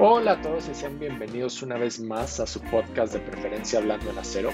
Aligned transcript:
Hola 0.00 0.32
a 0.32 0.40
todos 0.40 0.68
y 0.68 0.76
sean 0.76 0.96
bienvenidos 1.00 1.60
una 1.60 1.76
vez 1.76 1.98
más 1.98 2.38
a 2.38 2.46
su 2.46 2.60
podcast 2.60 3.12
de 3.12 3.18
preferencia 3.18 3.80
Hablando 3.80 4.08
en 4.10 4.18
Acero. 4.18 4.50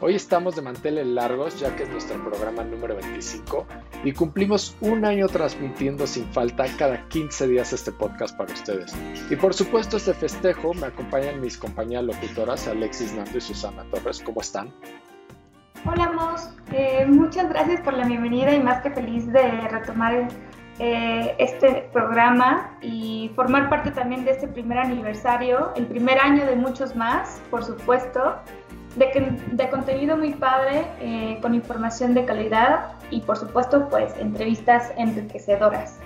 Hoy 0.00 0.16
estamos 0.16 0.56
de 0.56 0.62
manteles 0.62 1.06
largos 1.06 1.60
ya 1.60 1.76
que 1.76 1.84
es 1.84 1.88
nuestro 1.90 2.20
programa 2.24 2.64
número 2.64 2.96
25 2.96 3.68
y 4.02 4.12
cumplimos 4.12 4.76
un 4.80 5.04
año 5.04 5.28
transmitiendo 5.28 6.08
sin 6.08 6.24
falta 6.32 6.64
cada 6.76 7.06
15 7.06 7.46
días 7.46 7.72
este 7.72 7.92
podcast 7.92 8.36
para 8.36 8.52
ustedes. 8.52 8.92
Y 9.30 9.36
por 9.36 9.54
supuesto 9.54 9.96
este 9.96 10.12
festejo 10.12 10.74
me 10.74 10.88
acompañan 10.88 11.40
mis 11.40 11.56
compañeras 11.56 12.06
locutoras 12.06 12.66
Alexis 12.66 13.12
Nando 13.12 13.38
y 13.38 13.40
Susana 13.40 13.84
Torres. 13.92 14.20
¿Cómo 14.20 14.40
están? 14.40 14.74
Hola 15.86 16.10
Mos, 16.10 16.50
eh, 16.72 17.06
muchas 17.06 17.48
gracias 17.48 17.80
por 17.82 17.94
la 17.94 18.06
bienvenida 18.06 18.52
y 18.52 18.60
más 18.60 18.82
que 18.82 18.90
feliz 18.90 19.32
de 19.32 19.68
retomar 19.68 20.14
el 20.14 20.28
eh, 20.82 21.34
este 21.38 21.90
programa 21.92 22.78
y 22.80 23.30
formar 23.36 23.68
parte 23.68 23.90
también 23.90 24.24
de 24.24 24.30
este 24.30 24.48
primer 24.48 24.78
aniversario, 24.78 25.72
el 25.76 25.86
primer 25.86 26.18
año 26.18 26.46
de 26.46 26.56
muchos 26.56 26.96
más, 26.96 27.38
por 27.50 27.62
supuesto, 27.62 28.36
de, 28.96 29.38
de 29.52 29.68
contenido 29.68 30.16
muy 30.16 30.32
padre, 30.32 30.86
eh, 31.00 31.38
con 31.42 31.54
información 31.54 32.14
de 32.14 32.24
calidad 32.24 32.92
y 33.10 33.20
por 33.20 33.36
supuesto 33.36 33.90
pues 33.90 34.16
entrevistas 34.16 34.90
enriquecedoras. 34.96 35.98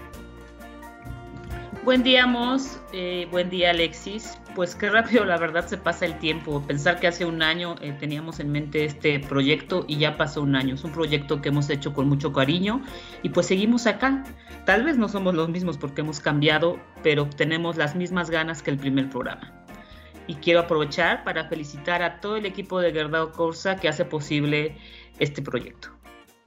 Buen 1.84 2.02
día, 2.02 2.26
Mos. 2.26 2.80
Eh, 2.92 3.28
buen 3.30 3.50
día, 3.50 3.70
Alexis. 3.70 4.38
Pues 4.54 4.76
qué 4.76 4.88
rápido, 4.88 5.24
la 5.24 5.36
verdad, 5.36 5.66
se 5.66 5.76
pasa 5.76 6.06
el 6.06 6.16
tiempo. 6.20 6.62
Pensar 6.64 7.00
que 7.00 7.08
hace 7.08 7.24
un 7.24 7.42
año 7.42 7.74
eh, 7.80 7.92
teníamos 7.98 8.38
en 8.38 8.52
mente 8.52 8.84
este 8.84 9.18
proyecto 9.18 9.84
y 9.88 9.98
ya 9.98 10.16
pasó 10.16 10.42
un 10.42 10.54
año. 10.54 10.76
Es 10.76 10.84
un 10.84 10.92
proyecto 10.92 11.42
que 11.42 11.48
hemos 11.48 11.68
hecho 11.70 11.92
con 11.92 12.08
mucho 12.08 12.32
cariño 12.32 12.80
y 13.24 13.30
pues 13.30 13.46
seguimos 13.46 13.88
acá. 13.88 14.22
Tal 14.64 14.84
vez 14.84 14.96
no 14.96 15.08
somos 15.08 15.34
los 15.34 15.48
mismos 15.48 15.76
porque 15.76 16.02
hemos 16.02 16.20
cambiado, 16.20 16.78
pero 17.02 17.28
tenemos 17.28 17.76
las 17.76 17.96
mismas 17.96 18.30
ganas 18.30 18.62
que 18.62 18.70
el 18.70 18.78
primer 18.78 19.10
programa. 19.10 19.52
Y 20.28 20.36
quiero 20.36 20.60
aprovechar 20.60 21.24
para 21.24 21.48
felicitar 21.48 22.02
a 22.02 22.20
todo 22.20 22.36
el 22.36 22.46
equipo 22.46 22.80
de 22.80 22.92
Gerdao 22.92 23.32
Corsa 23.32 23.74
que 23.74 23.88
hace 23.88 24.04
posible 24.04 24.78
este 25.18 25.42
proyecto. 25.42 25.93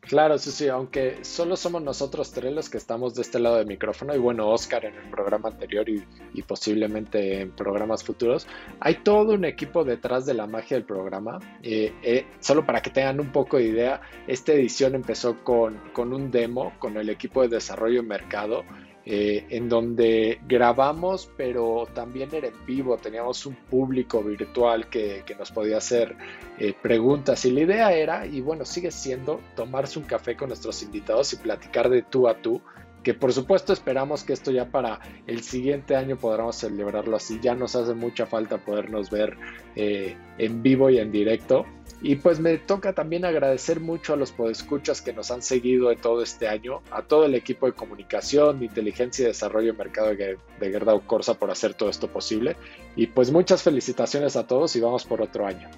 Claro, 0.07 0.37
sí, 0.37 0.51
sí, 0.51 0.69
aunque 0.69 1.17
solo 1.25 1.57
somos 1.57 1.81
nosotros 1.81 2.31
tres 2.31 2.53
los 2.53 2.69
que 2.69 2.77
estamos 2.77 3.13
de 3.13 3.23
este 3.23 3.39
lado 3.39 3.57
del 3.57 3.67
micrófono 3.67 4.15
y 4.15 4.17
bueno, 4.17 4.47
Oscar 4.47 4.85
en 4.85 4.95
el 4.95 5.09
programa 5.09 5.49
anterior 5.49 5.85
y, 5.89 6.41
posiblemente 6.43 7.41
en 7.41 7.51
programas 7.51 8.05
futuros, 8.05 8.47
hay 8.79 8.95
todo 8.95 9.33
un 9.33 9.43
equipo 9.43 9.83
detrás 9.83 10.25
de 10.25 10.33
la 10.33 10.47
magia 10.47 10.77
del 10.77 10.85
programa. 10.85 11.39
Eh, 11.61 11.93
eh, 12.03 12.25
solo 12.39 12.65
para 12.65 12.81
que 12.81 12.89
tengan 12.89 13.19
un 13.19 13.33
poco 13.33 13.57
de 13.57 13.65
idea, 13.65 14.01
esta 14.27 14.53
edición 14.53 14.95
empezó 14.95 15.43
con, 15.43 15.77
con 15.91 16.13
un 16.13 16.31
demo 16.31 16.71
con 16.79 16.95
el 16.95 17.09
equipo 17.09 17.41
de 17.41 17.49
desarrollo 17.49 18.01
y 18.01 18.05
mercado 18.05 18.63
eh, 19.09 19.45
en 19.51 19.69
donde 19.69 20.41
grabamos, 20.49 21.31
pero 21.37 21.87
también 21.93 22.27
era 22.35 22.47
en 22.47 22.65
vivo, 22.65 22.97
teníamos 22.97 23.45
un 23.45 23.55
público 23.55 24.21
virtual 24.21 24.89
que, 24.89 25.23
nos 25.39 25.49
podía 25.49 25.77
hacer 25.77 26.17
eh, 26.59 26.73
preguntas. 26.73 27.45
Y 27.45 27.51
la 27.51 27.61
idea 27.61 27.93
era, 27.93 28.25
y 28.25 28.41
bueno, 28.41 28.65
sigue 28.65 28.91
siendo, 28.91 29.39
tomarse 29.55 29.97
un 29.97 30.03
café 30.03 30.35
con 30.35 30.49
nuestros 30.49 30.83
invitados 30.83 31.31
y 31.31 31.37
platicar 31.37 31.89
de 31.89 32.01
tú 32.01 32.27
a 32.27 32.33
tú, 32.41 32.61
que 33.07 33.13
por 33.13 33.31
supuesto 33.31 33.71
esperamos 33.71 34.25
que 34.25 34.33
esto 34.33 34.51
ya 34.51 34.65
para 34.65 34.99
el 35.27 35.41
siguiente 35.41 35.95
año 35.95 36.17
podamos 36.17 36.57
celebrarlo 36.57 37.15
así, 37.15 37.39
ya 37.41 37.55
nos 37.55 37.73
hace 37.73 37.93
mucha 37.93 38.25
falta 38.25 38.57
podernos 38.57 39.09
ver 39.09 39.37
eh, 39.77 40.17
en 40.37 40.61
vivo 40.61 40.89
y 40.89 40.97
en 40.99 41.09
directo. 41.09 41.65
Y 42.01 42.17
pues 42.17 42.41
me 42.41 42.57
toca 42.57 42.91
también 42.91 43.23
agradecer 43.23 43.79
mucho 43.79 44.11
a 44.11 44.17
los 44.17 44.33
podescuchas 44.33 45.01
que 45.01 45.13
nos 45.13 45.31
han 45.31 45.41
seguido 45.41 45.89
en 45.89 46.01
todo 46.01 46.21
este 46.21 46.49
año, 46.49 46.81
a 46.91 47.01
todo 47.01 47.23
el 47.23 47.35
equipo 47.35 47.65
de 47.67 47.71
comunicación, 47.71 48.61
inteligencia 48.61 49.23
y 49.23 49.27
desarrollo 49.27 49.71
de 49.71 49.77
mercado 49.77 50.09
de, 50.09 50.37
de 50.59 50.69
Gerdau 50.69 50.99
Corsa 51.05 51.35
por 51.35 51.49
hacer 51.49 51.75
todo 51.75 51.87
esto 51.87 52.09
posible. 52.09 52.57
Y 52.97 53.07
pues 53.07 53.31
muchas 53.31 53.63
felicitaciones 53.63 54.35
a 54.35 54.45
todos 54.45 54.75
y 54.75 54.81
vamos 54.81 55.05
por 55.05 55.21
otro 55.21 55.47
año. 55.47 55.69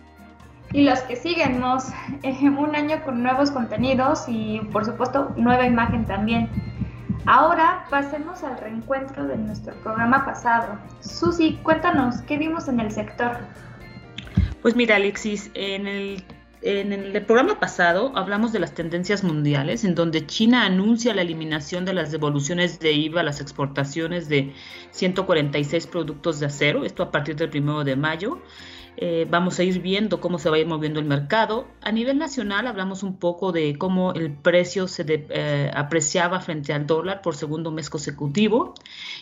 Y 0.73 0.81
los 0.81 0.99
que 1.01 1.15
siguen, 1.15 1.61
eh, 2.23 2.49
un 2.49 2.75
año 2.75 3.03
con 3.05 3.21
nuevos 3.21 3.51
contenidos 3.51 4.23
y 4.27 4.61
por 4.71 4.83
supuesto 4.83 5.31
nueva 5.37 5.67
imagen 5.67 6.05
también. 6.05 6.49
Ahora 7.25 7.85
pasemos 7.89 8.43
al 8.43 8.57
reencuentro 8.57 9.27
de 9.27 9.37
nuestro 9.37 9.73
programa 9.81 10.25
pasado. 10.25 10.79
Susi, 11.01 11.59
cuéntanos, 11.63 12.21
¿qué 12.21 12.37
vimos 12.37 12.67
en 12.67 12.79
el 12.79 12.91
sector? 12.91 13.37
Pues 14.61 14.75
mira, 14.75 14.95
Alexis, 14.95 15.51
en 15.53 15.87
el, 15.87 16.23
en 16.61 16.91
el 16.91 17.25
programa 17.25 17.59
pasado 17.59 18.11
hablamos 18.15 18.51
de 18.51 18.59
las 18.59 18.73
tendencias 18.73 19.23
mundiales, 19.23 19.83
en 19.83 19.95
donde 19.95 20.25
China 20.25 20.65
anuncia 20.65 21.13
la 21.13 21.21
eliminación 21.21 21.85
de 21.85 21.93
las 21.93 22.11
devoluciones 22.11 22.79
de 22.79 22.93
IVA 22.93 23.21
a 23.21 23.23
las 23.23 23.41
exportaciones 23.41 24.27
de 24.27 24.53
146 24.91 25.87
productos 25.87 26.39
de 26.39 26.47
acero, 26.47 26.83
esto 26.83 27.03
a 27.03 27.11
partir 27.11 27.35
del 27.35 27.49
primero 27.49 27.83
de 27.83 27.95
mayo. 27.95 28.41
Eh, 29.01 29.25
vamos 29.29 29.57
a 29.59 29.63
ir 29.63 29.81
viendo 29.81 30.19
cómo 30.19 30.39
se 30.39 30.49
va 30.49 30.57
a 30.57 30.59
ir 30.59 30.67
moviendo 30.67 30.99
el 30.99 31.05
mercado. 31.05 31.69
A 31.79 31.89
nivel 31.93 32.17
nacional 32.17 32.67
hablamos 32.67 33.01
un 33.01 33.17
poco 33.17 33.53
de 33.53 33.77
cómo 33.77 34.11
el 34.11 34.33
precio 34.33 34.89
se 34.89 35.05
eh, 35.07 35.71
apreciaba 35.73 36.41
frente 36.41 36.73
al 36.73 36.85
dólar 36.85 37.21
por 37.21 37.37
segundo 37.37 37.71
mes 37.71 37.89
consecutivo. 37.89 38.73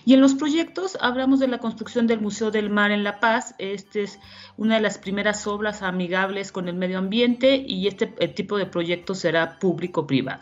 Y 0.03 0.15
en 0.15 0.21
los 0.21 0.33
proyectos 0.33 0.97
hablamos 0.99 1.39
de 1.39 1.47
la 1.47 1.59
construcción 1.59 2.07
del 2.07 2.21
Museo 2.21 2.49
del 2.49 2.71
Mar 2.71 2.89
en 2.89 3.03
La 3.03 3.19
Paz. 3.19 3.53
Este 3.59 4.01
es 4.01 4.19
una 4.57 4.77
de 4.77 4.81
las 4.81 4.97
primeras 4.97 5.45
obras 5.45 5.83
amigables 5.83 6.51
con 6.51 6.67
el 6.69 6.75
medio 6.75 6.97
ambiente 6.97 7.63
y 7.63 7.85
este 7.85 8.07
tipo 8.29 8.57
de 8.57 8.65
proyecto 8.65 9.13
será 9.13 9.59
público-privado. 9.59 10.41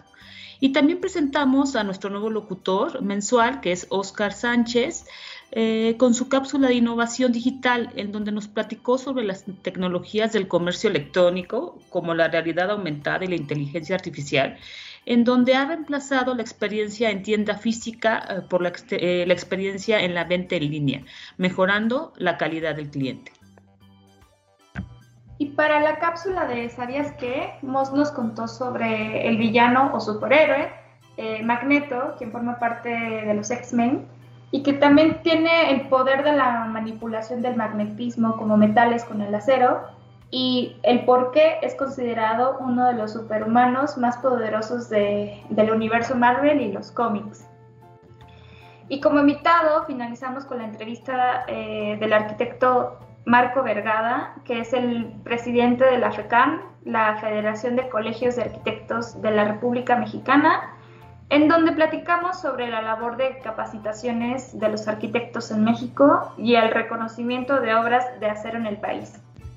Y 0.62 0.70
también 0.70 1.02
presentamos 1.02 1.76
a 1.76 1.84
nuestro 1.84 2.10
nuevo 2.10 2.30
locutor 2.30 3.02
mensual, 3.02 3.60
que 3.60 3.74
es 3.74 3.88
Oscar 3.90 4.32
Sánchez, 4.32 5.06
eh, 5.52 5.96
con 5.98 6.14
su 6.14 6.28
cápsula 6.28 6.68
de 6.68 6.74
innovación 6.74 7.32
digital, 7.32 7.92
en 7.96 8.12
donde 8.12 8.32
nos 8.32 8.48
platicó 8.48 8.98
sobre 8.98 9.24
las 9.24 9.46
tecnologías 9.62 10.34
del 10.34 10.48
comercio 10.48 10.90
electrónico, 10.90 11.80
como 11.90 12.14
la 12.14 12.28
realidad 12.28 12.72
aumentada 12.72 13.24
y 13.24 13.28
la 13.28 13.36
inteligencia 13.36 13.96
artificial, 13.96 14.58
en 15.06 15.24
donde 15.24 15.56
ha 15.56 15.66
reemplazado 15.66 16.34
la 16.34 16.42
experiencia 16.42 17.12
en 17.12 17.22
tienda 17.22 17.56
física 17.56 18.26
eh, 18.28 18.42
por 18.50 18.62
la, 18.62 18.74
eh, 18.90 19.24
la 19.28 19.34
experiencia 19.34 20.00
en 20.02 20.16
la 20.16 20.24
venta 20.24 20.56
en 20.56 20.72
línea, 20.72 21.04
mejorando 21.38 22.12
la 22.18 22.38
calidad 22.38 22.76
del 22.76 22.90
cliente. 22.90 23.32
Y 25.38 25.48
para 25.48 25.80
la 25.80 26.00
cápsula 26.00 26.48
de 26.48 26.70
¿Sabías 26.70 27.14
qué? 27.20 27.54
Moss 27.62 27.94
nos 27.94 28.12
contó 28.12 28.48
sobre 28.48 29.28
el 29.28 29.38
villano 29.38 29.92
o 29.94 30.00
superhéroe, 30.00 30.72
Magneto, 31.44 32.16
quien 32.18 32.32
forma 32.32 32.60
parte 32.60 32.90
de 32.90 33.34
los 33.34 33.50
X-Men, 33.50 34.06
y 34.56 34.64
que 34.64 34.72
también 34.72 35.22
tiene 35.22 35.72
el 35.72 35.90
poder 35.90 36.24
de 36.24 36.32
la 36.32 36.64
manipulación 36.64 37.42
del 37.42 37.58
magnetismo 37.58 38.38
como 38.38 38.56
metales 38.56 39.04
con 39.04 39.20
el 39.22 39.36
acero 39.36 39.82
y 40.32 40.78
el 40.84 41.04
por 41.04 41.32
qué 41.32 41.58
es 41.62 41.76
considerado 41.76 42.58
uno 42.62 42.88
de 42.88 42.94
los 42.94 43.12
superhumanos 43.12 43.98
más 43.98 44.16
poderosos 44.20 44.88
de, 44.88 45.44
del 45.50 45.72
universo 45.72 46.16
Marvel 46.16 46.62
y 46.62 46.72
los 46.72 46.90
cómics. 46.90 47.50
Y 48.88 49.02
como 49.02 49.20
invitado 49.20 49.84
finalizamos 49.88 50.46
con 50.46 50.60
la 50.60 50.64
entrevista 50.64 51.44
eh, 51.48 51.98
del 52.00 52.14
arquitecto 52.14 52.98
Marco 53.26 53.62
Vergada, 53.62 54.36
que 54.46 54.62
es 54.62 54.72
el 54.72 55.12
presidente 55.26 55.84
de 55.84 55.98
la 55.98 56.14
FECAM, 56.14 56.62
la 56.86 57.18
Federación 57.18 57.76
de 57.76 57.90
Colegios 57.90 58.38
de 58.38 58.44
Arquitectos 58.44 59.22
de 59.22 59.32
la 59.32 59.44
República 59.44 59.98
Mexicana, 59.98 60.75
en 61.36 61.50
donde 61.50 61.74
platicamos 61.74 62.40
sobre 62.40 62.70
la 62.70 62.82
labor 62.82 63.18
de 63.18 63.40
capacitaciones 63.44 64.58
de 64.58 64.70
los 64.70 64.88
arquitectos 64.88 65.52
en 65.52 65.66
México 65.66 66.34
y 66.38 66.56
el 66.56 66.72
reconocimiento 66.72 67.60
de 67.60 67.76
obras 67.76 68.06
de 68.22 68.28
acero 68.28 68.58
en 68.58 68.66
el 68.68 68.78
país. 68.78 69.12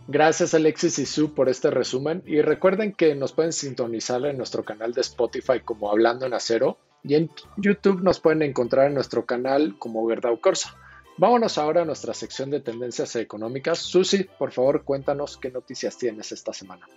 Gracias 0.08 0.54
Alexis 0.54 0.98
y 0.98 1.06
Sue 1.06 1.28
por 1.28 1.48
este 1.48 1.70
resumen 1.70 2.24
y 2.26 2.42
recuerden 2.42 2.92
que 2.92 3.14
nos 3.14 3.32
pueden 3.32 3.52
sintonizar 3.52 4.26
en 4.26 4.36
nuestro 4.36 4.64
canal 4.64 4.92
de 4.92 5.02
Spotify 5.02 5.60
como 5.64 5.88
Hablando 5.88 6.26
en 6.26 6.34
Acero 6.34 6.78
y 7.04 7.14
en 7.14 7.30
YouTube 7.56 8.02
nos 8.02 8.18
pueden 8.18 8.42
encontrar 8.42 8.88
en 8.88 8.94
nuestro 8.94 9.24
canal 9.24 9.76
como 9.78 10.04
Verdad 10.04 10.32
Corsa. 10.40 10.74
Vámonos 11.16 11.58
ahora 11.58 11.82
a 11.82 11.84
nuestra 11.84 12.12
sección 12.12 12.50
de 12.50 12.58
tendencias 12.58 13.14
económicas. 13.14 13.78
Susi, 13.78 14.24
por 14.24 14.50
favor, 14.50 14.82
cuéntanos 14.82 15.36
qué 15.36 15.52
noticias 15.52 15.96
tienes 15.96 16.32
esta 16.32 16.52
semana. 16.52 16.88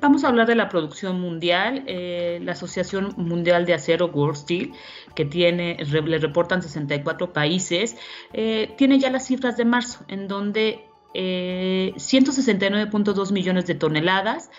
Vamos 0.00 0.24
a 0.24 0.28
hablar 0.28 0.46
de 0.46 0.54
la 0.54 0.68
producción 0.68 1.20
mundial. 1.20 1.84
Eh, 1.86 2.38
la 2.42 2.52
Asociación 2.52 3.14
Mundial 3.16 3.66
de 3.66 3.74
Acero 3.74 4.06
World 4.06 4.36
Steel, 4.36 4.72
que 5.14 5.24
tiene, 5.24 5.76
le 5.76 6.18
reportan 6.18 6.62
64 6.62 7.32
países, 7.32 7.96
eh, 8.32 8.74
tiene 8.78 8.98
ya 8.98 9.10
las 9.10 9.26
cifras 9.26 9.56
de 9.56 9.64
marzo, 9.64 10.04
en 10.08 10.28
donde 10.28 10.86
169.2 11.14 13.30
eh, 13.30 13.32
millones 13.32 13.66
de 13.66 13.74
toneladas 13.74 14.50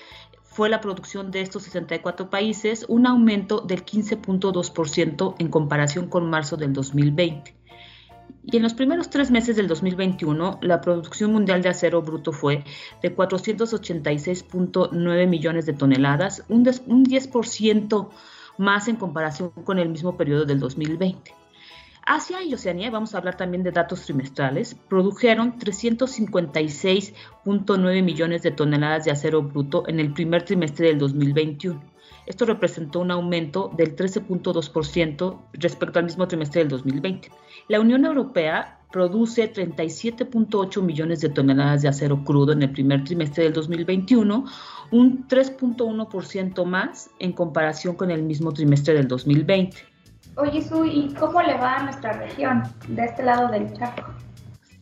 fue 0.43 0.69
la 0.69 0.79
producción 0.79 1.31
de 1.31 1.41
estos 1.41 1.63
64 1.63 2.29
países, 2.29 2.85
un 2.87 3.07
aumento 3.07 3.59
del 3.59 3.83
15.2% 3.83 5.35
en 5.37 5.49
comparación 5.49 6.07
con 6.07 6.29
marzo 6.29 6.55
del 6.55 6.71
2020. 6.71 7.53
Y 8.47 8.57
en 8.57 8.63
los 8.63 8.75
primeros 8.75 9.09
tres 9.09 9.31
meses 9.31 9.55
del 9.55 9.67
2021, 9.67 10.59
la 10.61 10.79
producción 10.79 11.33
mundial 11.33 11.63
de 11.63 11.69
acero 11.69 12.03
bruto 12.03 12.31
fue 12.31 12.63
de 13.01 13.15
486.9 13.15 15.27
millones 15.27 15.65
de 15.65 15.73
toneladas, 15.73 16.43
un, 16.47 16.63
10% 16.63 18.09
más 18.59 18.87
en 18.87 18.97
comparación 18.97 19.49
con 19.49 19.79
el 19.79 19.89
mismo 19.89 20.15
periodo 20.15 20.45
del 20.45 20.59
2020. 20.59 21.33
Asia 22.05 22.43
y 22.43 22.53
Oceanía, 22.53 22.91
vamos 22.91 23.15
a 23.15 23.17
hablar 23.17 23.35
también 23.35 23.63
de 23.63 23.71
datos 23.71 24.03
trimestrales, 24.03 24.75
produjeron 24.75 25.57
356.9 25.57 28.03
millones 28.03 28.43
de 28.43 28.51
toneladas 28.51 29.05
de 29.05 29.11
acero 29.11 29.41
bruto 29.41 29.87
en 29.87 29.99
el 29.99 30.13
primer 30.13 30.43
trimestre 30.43 30.89
del 30.89 30.99
2021. 30.99 31.94
Esto 32.25 32.45
representó 32.45 32.99
un 32.99 33.11
aumento 33.11 33.71
del 33.75 33.95
13.2% 33.95 35.39
respecto 35.53 35.99
al 35.99 36.05
mismo 36.05 36.27
trimestre 36.27 36.61
del 36.61 36.69
2020. 36.69 37.29
La 37.67 37.79
Unión 37.79 38.05
Europea 38.05 38.79
produce 38.91 39.51
37.8 39.51 40.81
millones 40.81 41.21
de 41.21 41.29
toneladas 41.29 41.81
de 41.81 41.89
acero 41.89 42.23
crudo 42.23 42.53
en 42.53 42.63
el 42.63 42.71
primer 42.71 43.03
trimestre 43.03 43.43
del 43.43 43.53
2021, 43.53 44.45
un 44.91 45.27
3.1% 45.27 46.65
más 46.65 47.09
en 47.19 47.33
comparación 47.33 47.95
con 47.95 48.09
el 48.09 48.23
mismo 48.23 48.51
trimestre 48.53 48.93
del 48.93 49.07
2020. 49.07 49.77
Oye, 50.37 50.61
Su, 50.61 50.85
¿y 50.85 51.13
cómo 51.13 51.41
le 51.41 51.53
va 51.55 51.75
a 51.75 51.83
nuestra 51.83 52.13
región, 52.13 52.63
de 52.87 53.03
este 53.03 53.23
lado 53.23 53.49
del 53.49 53.71
Chaco? 53.73 54.03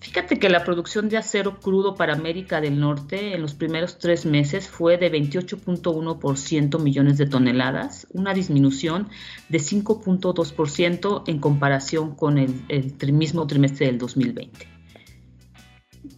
Fíjate 0.04 0.38
que 0.38 0.50
la 0.50 0.66
producción 0.66 1.08
de 1.08 1.16
acero 1.16 1.62
crudo 1.62 1.96
para 1.96 2.12
América 2.12 2.60
del 2.60 2.78
Norte 2.78 3.34
en 3.34 3.42
los 3.42 3.54
primeros 3.54 4.00
tres 4.00 4.26
meses 4.26 4.68
fue 4.68 4.98
de 4.98 5.10
28.1% 5.10 6.78
millones 6.78 7.18
de 7.18 7.26
toneladas, 7.26 8.06
una 8.12 8.34
disminución 8.34 9.08
de 9.48 9.60
5.2% 9.60 11.24
en 11.26 11.40
comparación 11.40 12.16
con 12.16 12.38
el, 12.38 12.66
el 12.68 13.14
mismo 13.14 13.48
trimestre 13.48 13.86
del 13.86 13.98
2020. 13.98 14.73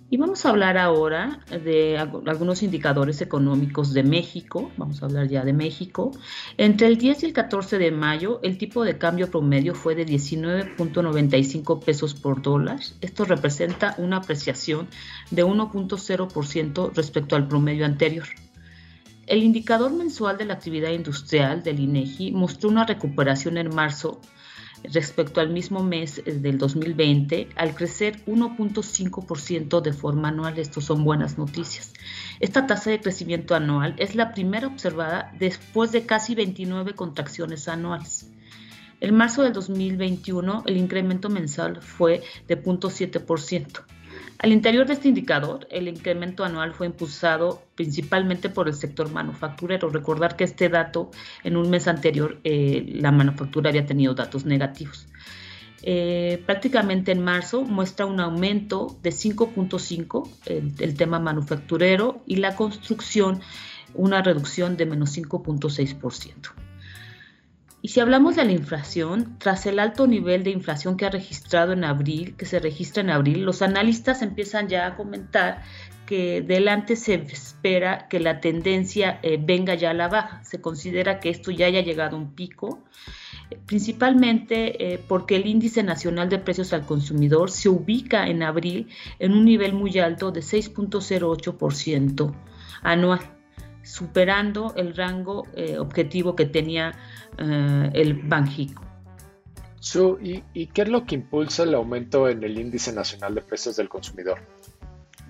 Y 0.07 0.17
vamos 0.17 0.45
a 0.45 0.49
hablar 0.49 0.77
ahora 0.77 1.39
de 1.49 1.97
algunos 1.97 2.61
indicadores 2.61 3.21
económicos 3.21 3.91
de 3.91 4.03
México. 4.03 4.71
Vamos 4.77 5.01
a 5.01 5.07
hablar 5.07 5.27
ya 5.27 5.43
de 5.43 5.51
México. 5.51 6.11
Entre 6.57 6.85
el 6.85 6.97
10 6.97 7.23
y 7.23 7.25
el 7.25 7.33
14 7.33 7.79
de 7.79 7.89
mayo, 7.89 8.39
el 8.43 8.59
tipo 8.59 8.83
de 8.83 8.99
cambio 8.99 9.31
promedio 9.31 9.73
fue 9.73 9.95
de 9.95 10.05
19.95 10.05 11.83
pesos 11.83 12.13
por 12.13 12.43
dólar. 12.43 12.79
Esto 13.01 13.25
representa 13.25 13.95
una 13.97 14.17
apreciación 14.17 14.87
de 15.31 15.43
1.0% 15.43 16.91
respecto 16.93 17.35
al 17.35 17.47
promedio 17.47 17.85
anterior. 17.85 18.27
El 19.25 19.41
indicador 19.41 19.91
mensual 19.91 20.37
de 20.37 20.45
la 20.45 20.53
actividad 20.53 20.91
industrial 20.91 21.63
del 21.63 21.79
INEGI 21.79 22.31
mostró 22.31 22.69
una 22.69 22.85
recuperación 22.85 23.57
en 23.57 23.73
marzo 23.73 24.21
respecto 24.91 25.41
al 25.41 25.49
mismo 25.49 25.83
mes 25.83 26.21
del 26.25 26.57
2020 26.57 27.49
al 27.55 27.75
crecer 27.75 28.23
1.5% 28.25 29.81
de 29.81 29.93
forma 29.93 30.29
anual. 30.29 30.59
Estos 30.59 30.85
son 30.85 31.03
buenas 31.03 31.37
noticias. 31.37 31.93
Esta 32.39 32.67
tasa 32.67 32.91
de 32.91 32.99
crecimiento 32.99 33.55
anual 33.55 33.95
es 33.97 34.15
la 34.15 34.33
primera 34.33 34.67
observada 34.67 35.33
después 35.39 35.91
de 35.91 36.05
casi 36.05 36.35
29 36.35 36.93
contracciones 36.93 37.67
anuales. 37.67 38.29
En 39.01 39.15
marzo 39.15 39.43
del 39.43 39.53
2021 39.53 40.63
el 40.65 40.77
incremento 40.77 41.29
mensual 41.29 41.81
fue 41.81 42.23
de 42.47 42.61
0.7%. 42.61 43.94
Al 44.39 44.51
interior 44.51 44.85
de 44.85 44.93
este 44.93 45.07
indicador, 45.07 45.67
el 45.71 45.87
incremento 45.87 46.43
anual 46.43 46.73
fue 46.73 46.87
impulsado 46.87 47.63
principalmente 47.75 48.49
por 48.49 48.67
el 48.67 48.73
sector 48.73 49.09
manufacturero. 49.09 49.89
Recordar 49.89 50.35
que 50.35 50.43
este 50.43 50.67
dato, 50.67 51.11
en 51.43 51.55
un 51.55 51.69
mes 51.69 51.87
anterior, 51.87 52.39
eh, 52.43 52.83
la 52.87 53.11
manufactura 53.11 53.69
había 53.69 53.85
tenido 53.85 54.13
datos 54.13 54.45
negativos. 54.45 55.07
Eh, 55.83 56.41
prácticamente 56.45 57.11
en 57.11 57.23
marzo 57.23 57.63
muestra 57.63 58.05
un 58.05 58.19
aumento 58.19 58.97
de 59.03 59.11
5.5 59.11 60.29
el, 60.47 60.73
el 60.79 60.95
tema 60.95 61.19
manufacturero 61.19 62.23
y 62.25 62.37
la 62.37 62.55
construcción 62.55 63.41
una 63.93 64.21
reducción 64.21 64.77
de 64.77 64.85
menos 64.85 65.15
5.6%. 65.15 66.64
Y 67.85 67.89
si 67.89 67.99
hablamos 67.99 68.35
de 68.35 68.45
la 68.45 68.51
inflación, 68.51 69.37
tras 69.37 69.67
el 69.67 69.77
alto 69.77 70.07
nivel 70.07 70.43
de 70.43 70.49
inflación 70.49 70.97
que 70.97 71.05
ha 71.05 71.11
registrado 71.11 71.73
en 71.73 71.83
abril, 71.83 72.35
que 72.35 72.47
se 72.47 72.57
registra 72.57 73.03
en 73.03 73.11
abril, 73.11 73.43
los 73.43 73.61
analistas 73.61 74.23
empiezan 74.23 74.67
ya 74.67 74.87
a 74.87 74.95
comentar 74.95 75.61
que 76.07 76.41
delante 76.41 76.95
se 76.95 77.13
espera 77.13 78.07
que 78.07 78.19
la 78.19 78.39
tendencia 78.39 79.19
eh, 79.21 79.37
venga 79.39 79.75
ya 79.75 79.91
a 79.91 79.93
la 79.93 80.07
baja. 80.07 80.43
Se 80.43 80.61
considera 80.61 81.19
que 81.19 81.29
esto 81.29 81.51
ya 81.51 81.67
haya 81.67 81.81
llegado 81.81 82.17
a 82.17 82.19
un 82.21 82.33
pico, 82.33 82.83
principalmente 83.67 84.93
eh, 84.93 84.99
porque 85.07 85.35
el 85.35 85.45
índice 85.45 85.83
nacional 85.83 86.27
de 86.27 86.39
precios 86.39 86.73
al 86.73 86.87
consumidor 86.87 87.51
se 87.51 87.69
ubica 87.69 88.25
en 88.25 88.41
abril 88.41 88.87
en 89.19 89.33
un 89.33 89.45
nivel 89.45 89.73
muy 89.73 89.99
alto 89.99 90.31
de 90.31 90.39
6.08% 90.39 92.33
anual 92.81 93.19
superando 93.85 94.73
el 94.75 94.95
rango 94.95 95.47
eh, 95.55 95.77
objetivo 95.77 96.35
que 96.35 96.45
tenía 96.45 96.93
eh, 97.37 97.89
el 97.93 98.13
Banjico. 98.13 98.83
¿y, 100.21 100.43
¿y, 100.53 100.67
qué 100.67 100.81
es 100.81 100.89
lo 100.89 101.05
que 101.05 101.15
impulsa 101.15 101.63
el 101.63 101.75
aumento 101.75 102.27
en 102.27 102.43
el 102.43 102.57
índice 102.57 102.91
nacional 102.91 103.35
de 103.35 103.41
precios 103.41 103.75
del 103.75 103.87
consumidor? 103.87 104.39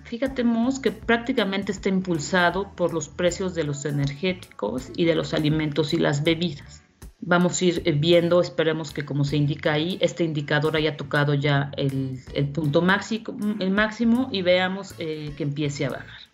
Fíjate, 0.05 0.45
que 0.81 0.91
prácticamente 0.91 1.71
está 1.71 1.89
impulsado 1.89 2.71
por 2.75 2.93
los 2.93 3.09
precios 3.09 3.55
de 3.55 3.63
los 3.63 3.83
energéticos 3.85 4.91
y 4.95 5.05
de 5.05 5.15
los 5.15 5.33
alimentos 5.33 5.93
y 5.93 5.97
las 5.97 6.23
bebidas. 6.23 6.83
Vamos 7.19 7.59
a 7.59 7.65
ir 7.65 7.81
eh, 7.85 7.91
viendo, 7.91 8.39
esperemos 8.39 8.91
que 8.91 9.03
como 9.03 9.25
se 9.25 9.35
indica 9.35 9.73
ahí, 9.73 9.97
este 9.99 10.23
indicador 10.23 10.77
haya 10.77 10.95
tocado 10.95 11.33
ya 11.33 11.71
el, 11.75 12.21
punto 12.53 12.81
máximo, 12.81 13.35
el 13.59 13.71
máximo 13.71 14.29
y 14.31 14.41
veamos 14.43 14.93
que 14.93 15.33
empiece 15.39 15.85
a 15.85 15.89
bajar. 15.89 16.24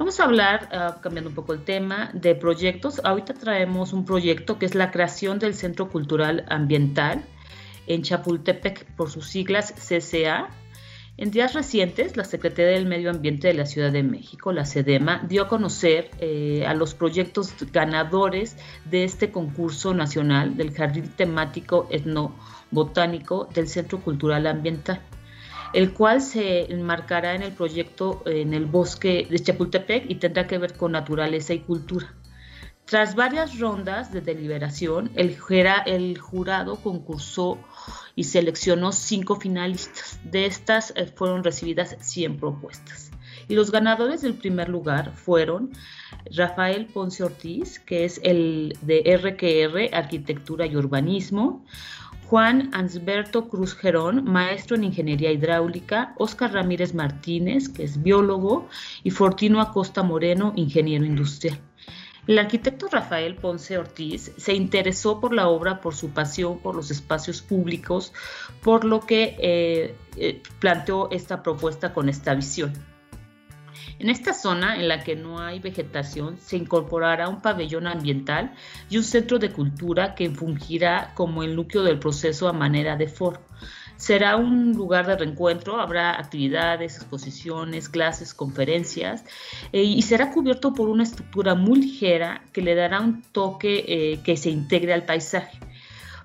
Vamos 0.00 0.18
a 0.18 0.24
hablar, 0.24 0.70
ah, 0.72 0.96
cambiando 1.02 1.28
un 1.28 1.34
poco 1.34 1.52
el 1.52 1.62
tema, 1.62 2.10
de 2.14 2.34
proyectos. 2.34 3.02
Ahorita 3.04 3.34
traemos 3.34 3.92
un 3.92 4.06
proyecto 4.06 4.58
que 4.58 4.64
es 4.64 4.74
la 4.74 4.90
creación 4.90 5.38
del 5.38 5.52
Centro 5.52 5.90
Cultural 5.90 6.46
Ambiental 6.48 7.22
en 7.86 8.00
Chapultepec, 8.00 8.86
por 8.96 9.10
sus 9.10 9.26
siglas 9.26 9.74
CCA. 9.74 10.48
En 11.18 11.30
días 11.30 11.52
recientes, 11.52 12.16
la 12.16 12.24
Secretaría 12.24 12.70
del 12.72 12.86
Medio 12.86 13.10
Ambiente 13.10 13.48
de 13.48 13.52
la 13.52 13.66
Ciudad 13.66 13.92
de 13.92 14.02
México, 14.02 14.52
la 14.52 14.64
SEDEMA, 14.64 15.26
dio 15.28 15.42
a 15.42 15.48
conocer 15.48 16.10
eh, 16.18 16.64
a 16.66 16.72
los 16.72 16.94
proyectos 16.94 17.52
ganadores 17.70 18.56
de 18.86 19.04
este 19.04 19.30
concurso 19.30 19.92
nacional 19.92 20.56
del 20.56 20.72
Jardín 20.72 21.10
Temático 21.14 21.86
Etnobotánico 21.90 23.50
del 23.52 23.68
Centro 23.68 24.00
Cultural 24.00 24.46
Ambiental 24.46 25.02
el 25.72 25.92
cual 25.92 26.20
se 26.20 26.72
enmarcará 26.72 27.34
en 27.34 27.42
el 27.42 27.52
proyecto 27.52 28.22
en 28.26 28.54
el 28.54 28.66
bosque 28.66 29.26
de 29.30 29.38
Chapultepec 29.38 30.10
y 30.10 30.16
tendrá 30.16 30.46
que 30.46 30.58
ver 30.58 30.76
con 30.76 30.92
naturaleza 30.92 31.54
y 31.54 31.60
cultura. 31.60 32.14
Tras 32.90 33.14
varias 33.14 33.60
rondas 33.60 34.12
de 34.12 34.20
deliberación, 34.20 35.12
el, 35.14 35.38
jurado 36.18 36.76
concursó 36.82 37.56
y 38.16 38.24
seleccionó 38.24 38.90
cinco 38.90 39.36
finalistas. 39.36 40.18
De 40.24 40.46
estas 40.46 40.92
eh, 40.96 41.06
fueron 41.06 41.44
recibidas 41.44 41.96
100 42.00 42.38
propuestas. 42.38 43.12
Y 43.46 43.54
los 43.54 43.70
ganadores 43.70 44.22
del 44.22 44.34
primer 44.34 44.68
lugar 44.68 45.12
fueron 45.14 45.70
Rafael 46.34 46.86
Ponce 46.86 47.22
Ortiz, 47.22 47.78
que 47.78 48.04
es 48.04 48.20
el 48.24 48.76
de 48.82 49.02
RQR, 49.16 49.94
Arquitectura 49.96 50.66
y 50.66 50.74
Urbanismo, 50.74 51.64
Juan 52.30 52.70
Ansberto 52.72 53.48
Cruz 53.48 53.74
Gerón, 53.74 54.22
maestro 54.22 54.76
en 54.76 54.84
Ingeniería 54.84 55.32
Hidráulica, 55.32 56.14
Oscar 56.16 56.52
Ramírez 56.52 56.94
Martínez, 56.94 57.68
que 57.68 57.82
es 57.82 58.00
biólogo, 58.00 58.68
y 59.02 59.10
Fortino 59.10 59.60
Acosta 59.60 60.04
Moreno, 60.04 60.52
ingeniero 60.54 61.04
industrial. 61.04 61.58
El 62.28 62.38
arquitecto 62.38 62.86
Rafael 62.86 63.34
Ponce 63.34 63.78
Ortiz 63.78 64.30
se 64.36 64.54
interesó 64.54 65.18
por 65.18 65.34
la 65.34 65.48
obra 65.48 65.80
por 65.80 65.96
su 65.96 66.10
pasión 66.10 66.60
por 66.60 66.76
los 66.76 66.92
espacios 66.92 67.42
públicos, 67.42 68.12
por 68.62 68.84
lo 68.84 69.00
que 69.00 69.36
eh, 69.40 69.96
eh, 70.16 70.40
planteó 70.60 71.10
esta 71.10 71.42
propuesta 71.42 71.92
con 71.92 72.08
esta 72.08 72.32
visión. 72.36 72.72
En 74.00 74.08
esta 74.08 74.32
zona 74.32 74.76
en 74.76 74.88
la 74.88 75.04
que 75.04 75.14
no 75.14 75.40
hay 75.40 75.58
vegetación 75.58 76.38
se 76.38 76.56
incorporará 76.56 77.28
un 77.28 77.42
pabellón 77.42 77.86
ambiental 77.86 78.54
y 78.88 78.96
un 78.96 79.04
centro 79.04 79.38
de 79.38 79.52
cultura 79.52 80.14
que 80.14 80.30
fungirá 80.30 81.12
como 81.14 81.42
el 81.42 81.54
núcleo 81.54 81.82
del 81.82 81.98
proceso 81.98 82.48
a 82.48 82.54
manera 82.54 82.96
de 82.96 83.08
foro. 83.08 83.42
Será 83.98 84.36
un 84.36 84.72
lugar 84.72 85.06
de 85.06 85.18
reencuentro, 85.18 85.78
habrá 85.78 86.18
actividades, 86.18 86.96
exposiciones, 86.96 87.90
clases, 87.90 88.32
conferencias 88.32 89.22
eh, 89.70 89.82
y 89.82 90.00
será 90.00 90.30
cubierto 90.30 90.72
por 90.72 90.88
una 90.88 91.02
estructura 91.02 91.54
muy 91.54 91.82
ligera 91.82 92.42
que 92.54 92.62
le 92.62 92.74
dará 92.74 93.02
un 93.02 93.20
toque 93.20 93.84
eh, 93.86 94.20
que 94.24 94.38
se 94.38 94.48
integre 94.48 94.94
al 94.94 95.04
paisaje 95.04 95.58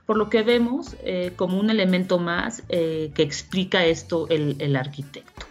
por 0.06 0.16
lo 0.16 0.30
que 0.30 0.44
vemos 0.44 0.96
eh, 1.04 1.34
como 1.36 1.60
un 1.60 1.70
elemento 1.70 2.20
más 2.20 2.62
que 2.70 3.12
explica 3.18 3.84
esto 3.84 4.30
el 4.30 4.76
arquitecto. 4.76 5.48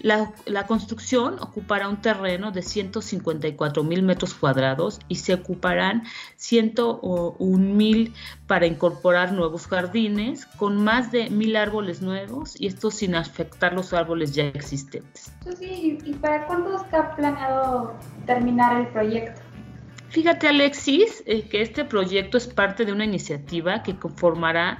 La, 0.00 0.66
construcción 0.66 1.38
ocupará 1.40 1.88
un 1.88 2.00
terreno 2.00 2.50
de 2.50 2.62
154 2.62 3.84
mil 3.84 4.02
metros 4.02 4.34
cuadrados 4.34 4.98
y 5.08 5.16
se 5.16 5.34
ocuparán 5.34 6.04
101 6.36 7.58
mil 7.58 8.12
para 8.46 8.66
incorporar 8.66 9.32
nuevos 9.32 9.66
jardines 9.66 10.46
con 10.56 10.82
más 10.82 11.12
de 11.12 11.30
mil 11.30 11.56
árboles 11.56 12.02
nuevos 12.02 12.60
y 12.60 12.66
esto 12.66 12.90
sin 12.90 13.14
afectar 13.14 13.74
los 13.74 13.92
árboles 13.92 14.34
ya 14.34 14.44
existentes. 14.44 15.32
¿y 15.60 16.14
para 16.14 16.46
cuándo 16.46 16.76
está 16.76 17.14
planeado 17.14 17.94
terminar 18.26 18.80
el 18.80 18.88
proyecto? 18.88 19.40
Fíjate 20.12 20.46
Alexis 20.46 21.22
eh, 21.24 21.48
que 21.48 21.62
este 21.62 21.86
proyecto 21.86 22.36
es 22.36 22.46
parte 22.46 22.84
de 22.84 22.92
una 22.92 23.06
iniciativa 23.06 23.82
que 23.82 23.96
conformará 23.96 24.78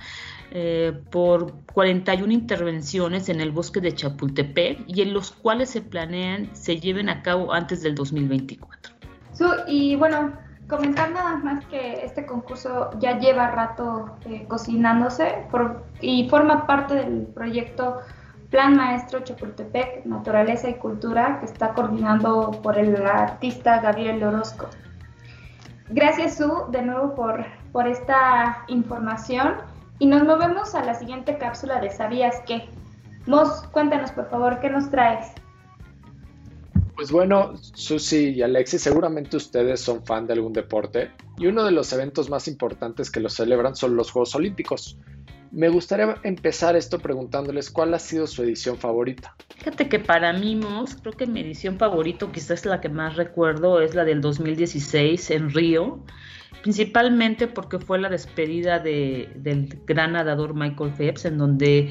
eh, 0.55 0.93
por 1.11 1.65
41 1.73 2.31
intervenciones 2.31 3.31
en 3.31 3.41
el 3.41 3.53
bosque 3.53 3.81
de 3.81 3.95
Chapultepec 3.95 4.85
y 4.87 5.01
en 5.01 5.15
los 5.15 5.33
cuales 5.33 5.71
se 5.71 5.81
planean 5.81 6.55
se 6.55 6.79
lleven 6.79 7.09
a 7.09 7.23
cabo 7.23 7.55
antes 7.55 7.83
del 7.83 7.95
2024. 7.95 8.93
y 9.67 9.97
bueno, 9.97 10.33
comentar 10.69 11.11
nada 11.11 11.37
más 11.37 11.65
que 11.67 12.05
este 12.05 12.27
concurso 12.27 12.91
ya 12.99 13.19
lleva 13.19 13.51
rato 13.51 14.17
eh, 14.27 14.45
cocinándose 14.47 15.47
y 16.03 16.29
forma 16.29 16.67
parte 16.67 16.97
del 16.97 17.27
proyecto 17.29 18.01
Plan 18.51 18.77
Maestro 18.77 19.21
Chapultepec, 19.21 20.05
Naturaleza 20.05 20.69
y 20.69 20.75
Cultura, 20.75 21.41
que 21.41 21.47
está 21.47 21.73
coordinado 21.73 22.51
por 22.61 22.77
el 22.77 22.95
artista 23.07 23.81
Gabriel 23.81 24.23
Orozco. 24.23 24.69
Gracias, 25.89 26.37
Su, 26.37 26.71
de 26.71 26.83
nuevo 26.83 27.15
por, 27.15 27.47
por 27.73 27.89
esta 27.89 28.65
información. 28.69 29.72
Y 30.03 30.07
nos 30.07 30.25
movemos 30.25 30.75
a 30.75 30.85
la 30.85 30.97
siguiente 30.97 31.39
cápsula 31.39 31.81
de 31.81 31.89
¿Sabías 31.89 32.43
qué? 32.45 32.65
Mos, 33.27 33.63
cuéntanos 33.71 34.11
por 34.11 34.29
favor, 34.31 34.59
¿qué 34.59 34.69
nos 34.69 34.91
traes? 34.91 35.29
Pues 36.97 37.13
bueno, 37.13 37.53
Susi 37.57 38.31
y 38.31 38.43
Alexis, 38.43 38.83
seguramente 38.83 39.37
ustedes 39.37 39.81
son 39.81 40.05
fan 40.05 40.27
de 40.27 40.33
algún 40.33 40.53
deporte 40.53 41.13
y 41.39 41.47
uno 41.47 41.63
de 41.63 41.71
los 41.71 41.93
eventos 41.93 42.29
más 42.29 42.49
importantes 42.49 43.13
que 43.13 43.21
lo 43.21 43.29
celebran 43.29 43.77
son 43.77 43.95
los 43.95 44.11
Juegos 44.11 44.35
Olímpicos. 44.35 44.99
Me 45.53 45.69
gustaría 45.69 46.17
empezar 46.25 46.75
esto 46.75 46.99
preguntándoles 46.99 47.71
cuál 47.71 47.95
ha 47.95 48.01
sido 48.01 48.27
su 48.27 48.43
edición 48.43 48.79
favorita. 48.79 49.37
Fíjate 49.57 49.89
que 49.89 50.01
para 50.01 50.33
mí, 50.33 50.57
Mos, 50.57 50.97
creo 51.01 51.13
que 51.13 51.29
mi 51.29 51.43
edición 51.43 51.79
favorita, 51.79 52.27
quizás 52.33 52.67
la 52.67 52.81
que 52.81 52.89
más 52.89 53.15
recuerdo, 53.15 53.81
es 53.81 53.95
la 53.95 54.05
del 54.05 54.21
2016 54.21 55.31
en 55.31 55.51
Río, 55.51 56.01
principalmente 56.61 57.49
porque 57.49 57.79
fue 57.79 57.99
la 57.99 58.09
despedida 58.09 58.79
del 58.79 59.81
gran 59.87 60.13
nadador 60.13 60.55
Michael 60.55 60.93
Phelps, 60.93 61.25
en 61.25 61.39
donde 61.39 61.91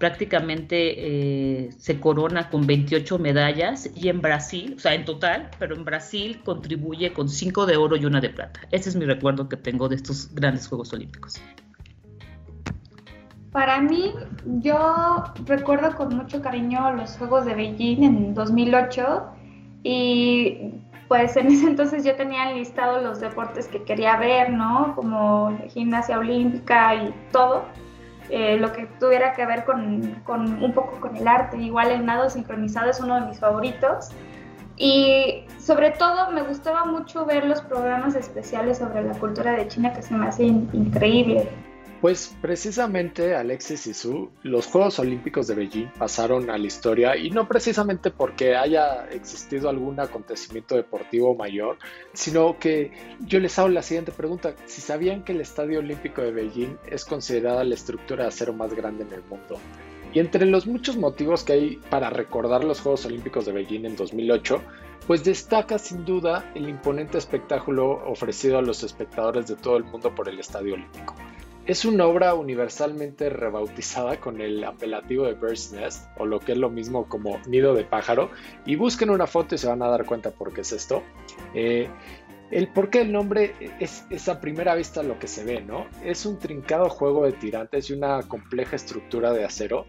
prácticamente 0.00 0.94
eh, 0.96 1.70
se 1.76 2.00
corona 2.00 2.48
con 2.48 2.66
28 2.66 3.18
medallas 3.18 3.90
y 3.94 4.08
en 4.08 4.22
Brasil, 4.22 4.74
o 4.76 4.80
sea, 4.80 4.94
en 4.94 5.04
total, 5.04 5.50
pero 5.58 5.76
en 5.76 5.84
Brasil 5.84 6.40
contribuye 6.42 7.12
con 7.12 7.28
5 7.28 7.66
de 7.66 7.76
oro 7.76 7.96
y 7.96 8.06
una 8.06 8.20
de 8.20 8.30
plata. 8.30 8.60
Ese 8.72 8.88
es 8.88 8.96
mi 8.96 9.04
recuerdo 9.04 9.48
que 9.48 9.58
tengo 9.58 9.88
de 9.88 9.96
estos 9.96 10.34
grandes 10.34 10.66
Juegos 10.66 10.92
Olímpicos. 10.94 11.40
Para 13.52 13.80
mí, 13.82 14.12
yo 14.60 15.24
recuerdo 15.44 15.94
con 15.96 16.16
mucho 16.16 16.40
cariño 16.40 16.92
los 16.94 17.18
Juegos 17.18 17.44
de 17.44 17.54
Beijing 17.54 18.02
en 18.02 18.34
2008 18.34 19.26
y 19.82 20.72
pues 21.10 21.36
en 21.36 21.48
ese 21.48 21.66
entonces 21.66 22.04
yo 22.04 22.14
tenía 22.14 22.52
listado 22.52 23.00
los 23.00 23.18
deportes 23.18 23.66
que 23.66 23.82
quería 23.82 24.16
ver, 24.16 24.50
¿no? 24.50 24.94
Como 24.94 25.58
gimnasia 25.66 26.16
olímpica 26.16 26.94
y 26.94 27.12
todo. 27.32 27.64
Eh, 28.28 28.58
lo 28.58 28.72
que 28.72 28.86
tuviera 29.00 29.32
que 29.32 29.44
ver 29.44 29.64
con, 29.64 30.22
con, 30.22 30.62
un 30.62 30.72
poco 30.72 31.00
con 31.00 31.16
el 31.16 31.26
arte. 31.26 31.56
Igual 31.56 31.90
el 31.90 32.06
nado 32.06 32.30
sincronizado 32.30 32.90
es 32.90 33.00
uno 33.00 33.16
de 33.16 33.26
mis 33.26 33.40
favoritos. 33.40 34.10
Y 34.76 35.46
sobre 35.58 35.90
todo 35.90 36.30
me 36.30 36.42
gustaba 36.42 36.84
mucho 36.84 37.26
ver 37.26 37.44
los 37.44 37.60
programas 37.60 38.14
especiales 38.14 38.78
sobre 38.78 39.02
la 39.02 39.14
cultura 39.14 39.54
de 39.54 39.66
China 39.66 39.92
que 39.92 40.02
se 40.02 40.14
me 40.14 40.28
hacen 40.28 40.70
increíble. 40.72 41.48
Pues 42.00 42.34
precisamente 42.40 43.34
Alexis 43.34 43.86
y 43.86 43.92
Su, 43.92 44.30
los 44.42 44.66
Juegos 44.66 44.98
Olímpicos 44.98 45.46
de 45.48 45.54
Beijing 45.54 45.88
pasaron 45.98 46.48
a 46.48 46.56
la 46.56 46.66
historia 46.66 47.14
y 47.14 47.30
no 47.30 47.46
precisamente 47.46 48.10
porque 48.10 48.56
haya 48.56 49.06
existido 49.10 49.68
algún 49.68 50.00
acontecimiento 50.00 50.76
deportivo 50.76 51.34
mayor, 51.34 51.76
sino 52.14 52.58
que 52.58 52.90
yo 53.26 53.38
les 53.38 53.58
hago 53.58 53.68
la 53.68 53.82
siguiente 53.82 54.12
pregunta. 54.12 54.54
Si 54.64 54.80
sabían 54.80 55.24
que 55.24 55.32
el 55.32 55.42
Estadio 55.42 55.80
Olímpico 55.80 56.22
de 56.22 56.30
Beijing 56.30 56.78
es 56.86 57.04
considerada 57.04 57.64
la 57.64 57.74
estructura 57.74 58.22
de 58.22 58.28
acero 58.28 58.54
más 58.54 58.72
grande 58.72 59.04
en 59.04 59.12
el 59.12 59.22
mundo. 59.24 59.58
Y 60.14 60.20
entre 60.20 60.46
los 60.46 60.66
muchos 60.66 60.96
motivos 60.96 61.44
que 61.44 61.52
hay 61.52 61.76
para 61.90 62.08
recordar 62.08 62.64
los 62.64 62.80
Juegos 62.80 63.04
Olímpicos 63.04 63.44
de 63.44 63.52
Beijing 63.52 63.84
en 63.84 63.96
2008, 63.96 64.62
pues 65.06 65.22
destaca 65.22 65.78
sin 65.78 66.06
duda 66.06 66.50
el 66.54 66.66
imponente 66.66 67.18
espectáculo 67.18 67.90
ofrecido 68.06 68.56
a 68.56 68.62
los 68.62 68.82
espectadores 68.84 69.48
de 69.48 69.56
todo 69.56 69.76
el 69.76 69.84
mundo 69.84 70.14
por 70.14 70.30
el 70.30 70.38
Estadio 70.40 70.74
Olímpico. 70.74 71.14
Es 71.70 71.84
una 71.84 72.04
obra 72.04 72.34
universalmente 72.34 73.30
rebautizada 73.30 74.18
con 74.18 74.40
el 74.40 74.64
apelativo 74.64 75.26
de 75.26 75.34
Bird's 75.34 75.70
Nest, 75.70 76.04
o 76.18 76.26
lo 76.26 76.40
que 76.40 76.50
es 76.50 76.58
lo 76.58 76.68
mismo 76.68 77.08
como 77.08 77.38
nido 77.46 77.74
de 77.74 77.84
pájaro, 77.84 78.32
y 78.66 78.74
busquen 78.74 79.08
una 79.08 79.28
foto 79.28 79.54
y 79.54 79.58
se 79.58 79.68
van 79.68 79.80
a 79.80 79.86
dar 79.86 80.04
cuenta 80.04 80.32
por 80.32 80.52
qué 80.52 80.62
es 80.62 80.72
esto. 80.72 81.04
Eh, 81.54 81.88
el 82.50 82.72
por 82.72 82.90
qué 82.90 83.02
el 83.02 83.12
nombre 83.12 83.54
es, 83.78 84.28
a 84.28 84.40
primera 84.40 84.74
vista 84.74 85.04
lo 85.04 85.20
que 85.20 85.28
se 85.28 85.44
ve, 85.44 85.60
¿no? 85.60 85.86
Es 86.04 86.26
un 86.26 86.40
trincado 86.40 86.88
juego 86.88 87.24
de 87.24 87.34
tirantes 87.34 87.88
y 87.88 87.92
una 87.92 88.20
compleja 88.22 88.74
estructura 88.74 89.32
de 89.32 89.44
acero 89.44 89.86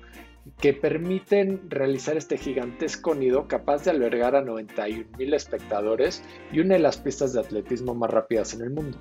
que 0.59 0.73
permiten 0.73 1.67
realizar 1.67 2.15
este 2.15 2.38
gigantesco 2.38 3.15
nido 3.15 3.47
capaz 3.47 3.85
de 3.85 3.89
albergar 3.89 4.35
a 4.35 4.43
91 4.43 5.17
mil 5.17 5.33
espectadores 5.33 6.21
y 6.51 6.59
una 6.59 6.75
de 6.75 6.81
las 6.81 6.97
pistas 6.97 7.33
de 7.33 7.39
atletismo 7.39 7.95
más 7.95 8.11
rápidas 8.11 8.53
en 8.53 8.61
el 8.61 8.69
mundo. 8.69 9.00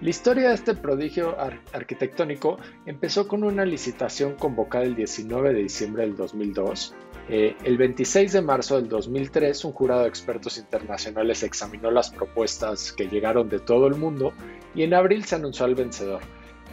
La 0.00 0.10
historia 0.10 0.50
de 0.50 0.54
este 0.54 0.74
prodigio 0.74 1.36
arquitectónico 1.72 2.58
empezó 2.86 3.26
con 3.26 3.42
una 3.42 3.64
licitación 3.64 4.36
convocada 4.36 4.84
el 4.84 4.94
19 4.94 5.52
de 5.52 5.62
diciembre 5.62 6.04
del 6.04 6.14
2002. 6.14 6.94
Eh, 7.28 7.56
el 7.64 7.76
26 7.76 8.32
de 8.32 8.40
marzo 8.40 8.76
del 8.76 8.88
2003, 8.88 9.64
un 9.64 9.72
jurado 9.72 10.02
de 10.02 10.08
expertos 10.08 10.56
internacionales 10.56 11.42
examinó 11.42 11.90
las 11.90 12.10
propuestas 12.10 12.92
que 12.92 13.08
llegaron 13.08 13.48
de 13.48 13.58
todo 13.58 13.88
el 13.88 13.96
mundo 13.96 14.32
y 14.72 14.84
en 14.84 14.94
abril 14.94 15.24
se 15.24 15.34
anunció 15.34 15.64
al 15.64 15.74
vencedor, 15.74 16.20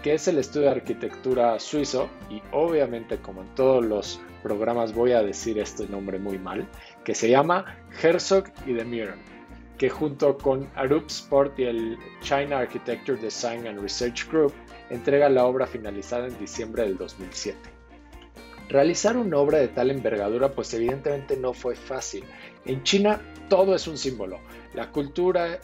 que 0.03 0.13
es 0.13 0.27
el 0.27 0.37
estudio 0.37 0.67
de 0.67 0.75
arquitectura 0.75 1.59
suizo, 1.59 2.07
y 2.29 2.43
obviamente 2.51 3.17
como 3.17 3.41
en 3.41 3.55
todos 3.55 3.83
los 3.83 4.21
programas 4.43 4.93
voy 4.93 5.13
a 5.13 5.23
decir 5.23 5.57
este 5.57 5.87
nombre 5.87 6.19
muy 6.19 6.37
mal, 6.37 6.67
que 7.03 7.15
se 7.15 7.27
llama 7.27 7.65
Herzog 8.03 8.45
y 8.67 8.73
de 8.73 8.85
Miren 8.85 9.34
que 9.77 9.89
junto 9.89 10.37
con 10.37 10.69
Arup 10.75 11.07
Sport 11.07 11.59
y 11.59 11.63
el 11.63 11.97
China 12.21 12.59
Architecture 12.59 13.19
Design 13.19 13.67
and 13.67 13.79
Research 13.81 14.27
Group 14.29 14.53
entrega 14.89 15.29
la 15.29 15.45
obra 15.45 15.67
finalizada 15.67 16.27
en 16.27 16.37
diciembre 16.39 16.83
del 16.83 16.97
2007. 16.97 17.57
Realizar 18.69 19.17
una 19.17 19.37
obra 19.37 19.59
de 19.59 19.67
tal 19.67 19.91
envergadura 19.91 20.51
pues 20.51 20.73
evidentemente 20.73 21.37
no 21.37 21.53
fue 21.53 21.75
fácil. 21.75 22.23
En 22.65 22.83
China 22.83 23.21
todo 23.49 23.75
es 23.75 23.87
un 23.87 23.97
símbolo. 23.97 24.39
La 24.75 24.91
cultura 24.91 25.59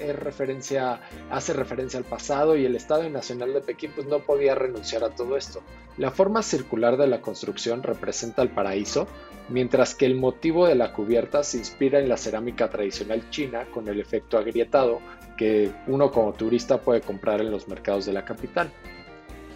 hace 1.30 1.54
referencia 1.54 1.98
al 1.98 2.06
pasado 2.06 2.56
y 2.56 2.66
el 2.66 2.78
Estado 2.78 3.10
Nacional 3.10 3.54
de 3.54 3.60
Pekín 3.60 3.92
pues 3.94 4.08
no 4.08 4.20
podía 4.20 4.56
renunciar 4.56 5.04
a 5.04 5.10
todo 5.10 5.36
esto. 5.36 5.62
La 5.98 6.12
forma 6.12 6.42
circular 6.42 6.96
de 6.96 7.08
la 7.08 7.20
construcción 7.20 7.84
representa 7.84 8.42
el 8.42 8.50
paraíso, 8.50 9.08
mientras 9.50 9.96
que 9.96 10.06
el 10.06 10.16
motivo 10.16 10.66
de 10.66 10.76
la 10.76 10.94
cubierta 10.94 11.44
se 11.44 11.58
inspira 11.58 12.00
en 12.00 12.08
la 12.08 12.16
cerámica 12.16 12.70
tradicional 12.70 13.30
china 13.32 13.66
con 13.74 13.90
el 13.90 14.00
efecto 14.00 14.38
agrietado 14.38 15.02
que 15.36 15.74
uno 15.88 16.10
como 16.10 16.32
turista 16.32 16.80
puede 16.80 17.02
comprar 17.02 17.42
en 17.42 17.52
los 17.52 17.68
mercados 17.68 18.06
de 18.06 18.14
la 18.14 18.24
capital. 18.24 18.72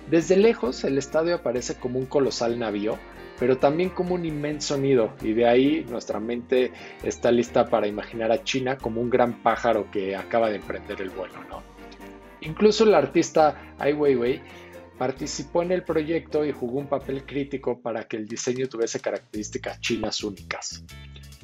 Desde 0.10 0.36
lejos 0.36 0.84
el 0.84 0.98
estadio 0.98 1.36
aparece 1.36 1.76
como 1.76 1.98
un 1.98 2.08
colosal 2.08 2.60
navío, 2.60 2.98
pero 3.40 3.58
también 3.58 3.90
como 3.90 4.16
un 4.16 4.26
inmenso 4.26 4.78
nido 4.78 5.14
y 5.22 5.34
de 5.34 5.48
ahí 5.48 5.86
nuestra 5.90 6.20
mente 6.20 6.72
está 7.04 7.32
lista 7.32 7.66
para 7.66 7.88
imaginar 7.88 8.32
a 8.32 8.44
China 8.44 8.78
como 8.78 9.02
un 9.02 9.10
gran 9.10 9.42
pájaro 9.44 9.90
que 9.92 10.16
acaba 10.16 10.50
de 10.50 10.58
emprender 10.58 11.02
el 11.02 11.10
vuelo. 11.10 11.44
¿no? 11.50 11.64
Incluso 12.42 12.84
el 12.84 12.96
artista 12.96 13.74
Ai 13.80 13.94
Weiwei 13.94 14.42
Participó 14.98 15.62
en 15.62 15.74
el 15.74 15.84
proyecto 15.84 16.46
y 16.46 16.54
jugó 16.54 16.80
un 16.80 16.88
papel 16.88 17.26
crítico 17.26 17.82
para 17.82 18.08
que 18.08 18.16
el 18.16 18.28
diseño 18.28 18.68
tuviese 18.68 19.02
características 19.02 19.82
chinas 19.82 20.24
únicas. 20.24 20.84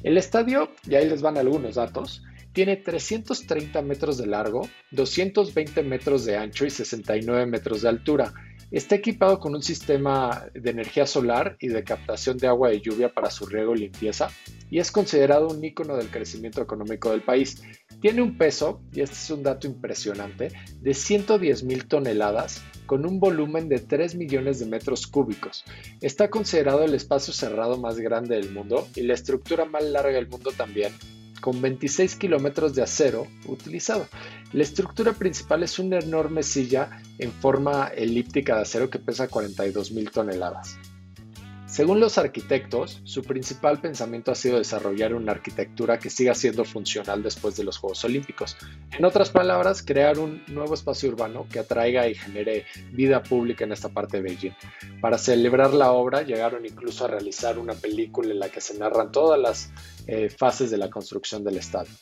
El 0.02 0.16
estadio, 0.16 0.70
y 0.88 0.94
ahí 0.94 1.08
les 1.08 1.20
van 1.20 1.36
algunos 1.36 1.74
datos, 1.74 2.22
tiene 2.54 2.76
330 2.76 3.82
metros 3.82 4.16
de 4.16 4.26
largo, 4.26 4.68
220 4.92 5.82
metros 5.82 6.24
de 6.24 6.38
ancho 6.38 6.64
y 6.64 6.70
69 6.70 7.44
metros 7.46 7.82
de 7.82 7.90
altura. 7.90 8.32
Está 8.72 8.94
equipado 8.94 9.38
con 9.38 9.54
un 9.54 9.62
sistema 9.62 10.46
de 10.54 10.70
energía 10.70 11.06
solar 11.06 11.58
y 11.60 11.68
de 11.68 11.84
captación 11.84 12.38
de 12.38 12.46
agua 12.46 12.70
de 12.70 12.80
lluvia 12.80 13.12
para 13.12 13.30
su 13.30 13.44
riego 13.44 13.74
y 13.74 13.80
limpieza 13.80 14.30
y 14.70 14.78
es 14.78 14.90
considerado 14.90 15.48
un 15.48 15.62
ícono 15.62 15.94
del 15.94 16.08
crecimiento 16.08 16.62
económico 16.62 17.10
del 17.10 17.20
país. 17.20 17.62
Tiene 18.00 18.22
un 18.22 18.38
peso, 18.38 18.80
y 18.90 19.02
este 19.02 19.14
es 19.14 19.30
un 19.30 19.42
dato 19.42 19.66
impresionante, 19.66 20.52
de 20.80 20.94
110 20.94 21.64
mil 21.64 21.86
toneladas 21.86 22.62
con 22.86 23.04
un 23.04 23.20
volumen 23.20 23.68
de 23.68 23.80
3 23.80 24.14
millones 24.14 24.58
de 24.58 24.66
metros 24.66 25.06
cúbicos. 25.06 25.66
Está 26.00 26.30
considerado 26.30 26.82
el 26.82 26.94
espacio 26.94 27.34
cerrado 27.34 27.76
más 27.76 27.98
grande 27.98 28.36
del 28.36 28.52
mundo 28.52 28.88
y 28.96 29.02
la 29.02 29.12
estructura 29.12 29.66
más 29.66 29.84
larga 29.84 30.14
del 30.14 30.28
mundo 30.28 30.50
también, 30.56 30.94
con 31.42 31.60
26 31.60 32.16
kilómetros 32.16 32.74
de 32.74 32.82
acero 32.82 33.26
utilizado. 33.46 34.06
La 34.54 34.62
estructura 34.62 35.12
principal 35.12 35.62
es 35.62 35.78
una 35.78 35.98
enorme 35.98 36.42
silla 36.42 37.02
en 37.18 37.32
forma 37.32 37.88
elíptica 37.88 38.56
de 38.56 38.62
acero 38.62 38.88
que 38.88 39.00
pesa 39.00 39.28
42 39.28 39.90
mil 39.92 40.10
toneladas. 40.10 40.78
Según 41.72 42.00
los 42.00 42.18
arquitectos, 42.18 43.00
su 43.04 43.22
principal 43.22 43.80
pensamiento 43.80 44.30
ha 44.30 44.34
sido 44.34 44.58
desarrollar 44.58 45.14
una 45.14 45.32
arquitectura 45.32 45.98
que 45.98 46.10
siga 46.10 46.34
siendo 46.34 46.66
funcional 46.66 47.22
después 47.22 47.56
de 47.56 47.64
los 47.64 47.78
Juegos 47.78 48.04
Olímpicos. 48.04 48.58
En 48.90 49.06
otras 49.06 49.30
palabras, 49.30 49.82
crear 49.82 50.18
un 50.18 50.42
nuevo 50.48 50.74
espacio 50.74 51.08
urbano 51.08 51.46
que 51.50 51.60
atraiga 51.60 52.06
y 52.06 52.14
genere 52.14 52.66
vida 52.92 53.22
pública 53.22 53.64
en 53.64 53.72
esta 53.72 53.88
parte 53.88 54.18
de 54.18 54.22
Beijing. 54.22 54.52
Para 55.00 55.16
celebrar 55.16 55.72
la 55.72 55.92
obra, 55.92 56.20
llegaron 56.20 56.66
incluso 56.66 57.06
a 57.06 57.08
realizar 57.08 57.58
una 57.58 57.72
película 57.72 58.32
en 58.32 58.40
la 58.40 58.50
que 58.50 58.60
se 58.60 58.78
narran 58.78 59.10
todas 59.10 59.40
las 59.40 59.72
eh, 60.06 60.28
fases 60.28 60.70
de 60.70 60.78
la 60.78 60.90
construcción 60.90 61.44
del 61.44 61.56
estadio. 61.56 61.92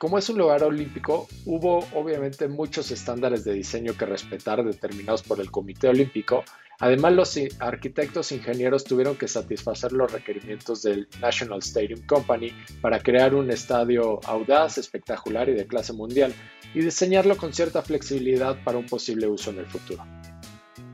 Como 0.00 0.16
es 0.16 0.30
un 0.30 0.38
lugar 0.38 0.62
olímpico, 0.62 1.28
hubo 1.44 1.86
obviamente 1.92 2.48
muchos 2.48 2.90
estándares 2.90 3.44
de 3.44 3.52
diseño 3.52 3.94
que 3.98 4.06
respetar 4.06 4.64
determinados 4.64 5.22
por 5.22 5.40
el 5.40 5.50
Comité 5.50 5.88
Olímpico. 5.88 6.42
Además, 6.78 7.12
los 7.12 7.38
arquitectos 7.58 8.32
e 8.32 8.36
ingenieros 8.36 8.84
tuvieron 8.84 9.16
que 9.16 9.28
satisfacer 9.28 9.92
los 9.92 10.10
requerimientos 10.10 10.80
del 10.80 11.06
National 11.20 11.58
Stadium 11.58 12.00
Company 12.06 12.50
para 12.80 13.00
crear 13.00 13.34
un 13.34 13.50
estadio 13.50 14.20
audaz, 14.24 14.78
espectacular 14.78 15.50
y 15.50 15.52
de 15.52 15.66
clase 15.66 15.92
mundial, 15.92 16.32
y 16.72 16.80
diseñarlo 16.80 17.36
con 17.36 17.52
cierta 17.52 17.82
flexibilidad 17.82 18.56
para 18.64 18.78
un 18.78 18.86
posible 18.86 19.26
uso 19.26 19.50
en 19.50 19.58
el 19.58 19.66
futuro. 19.66 20.02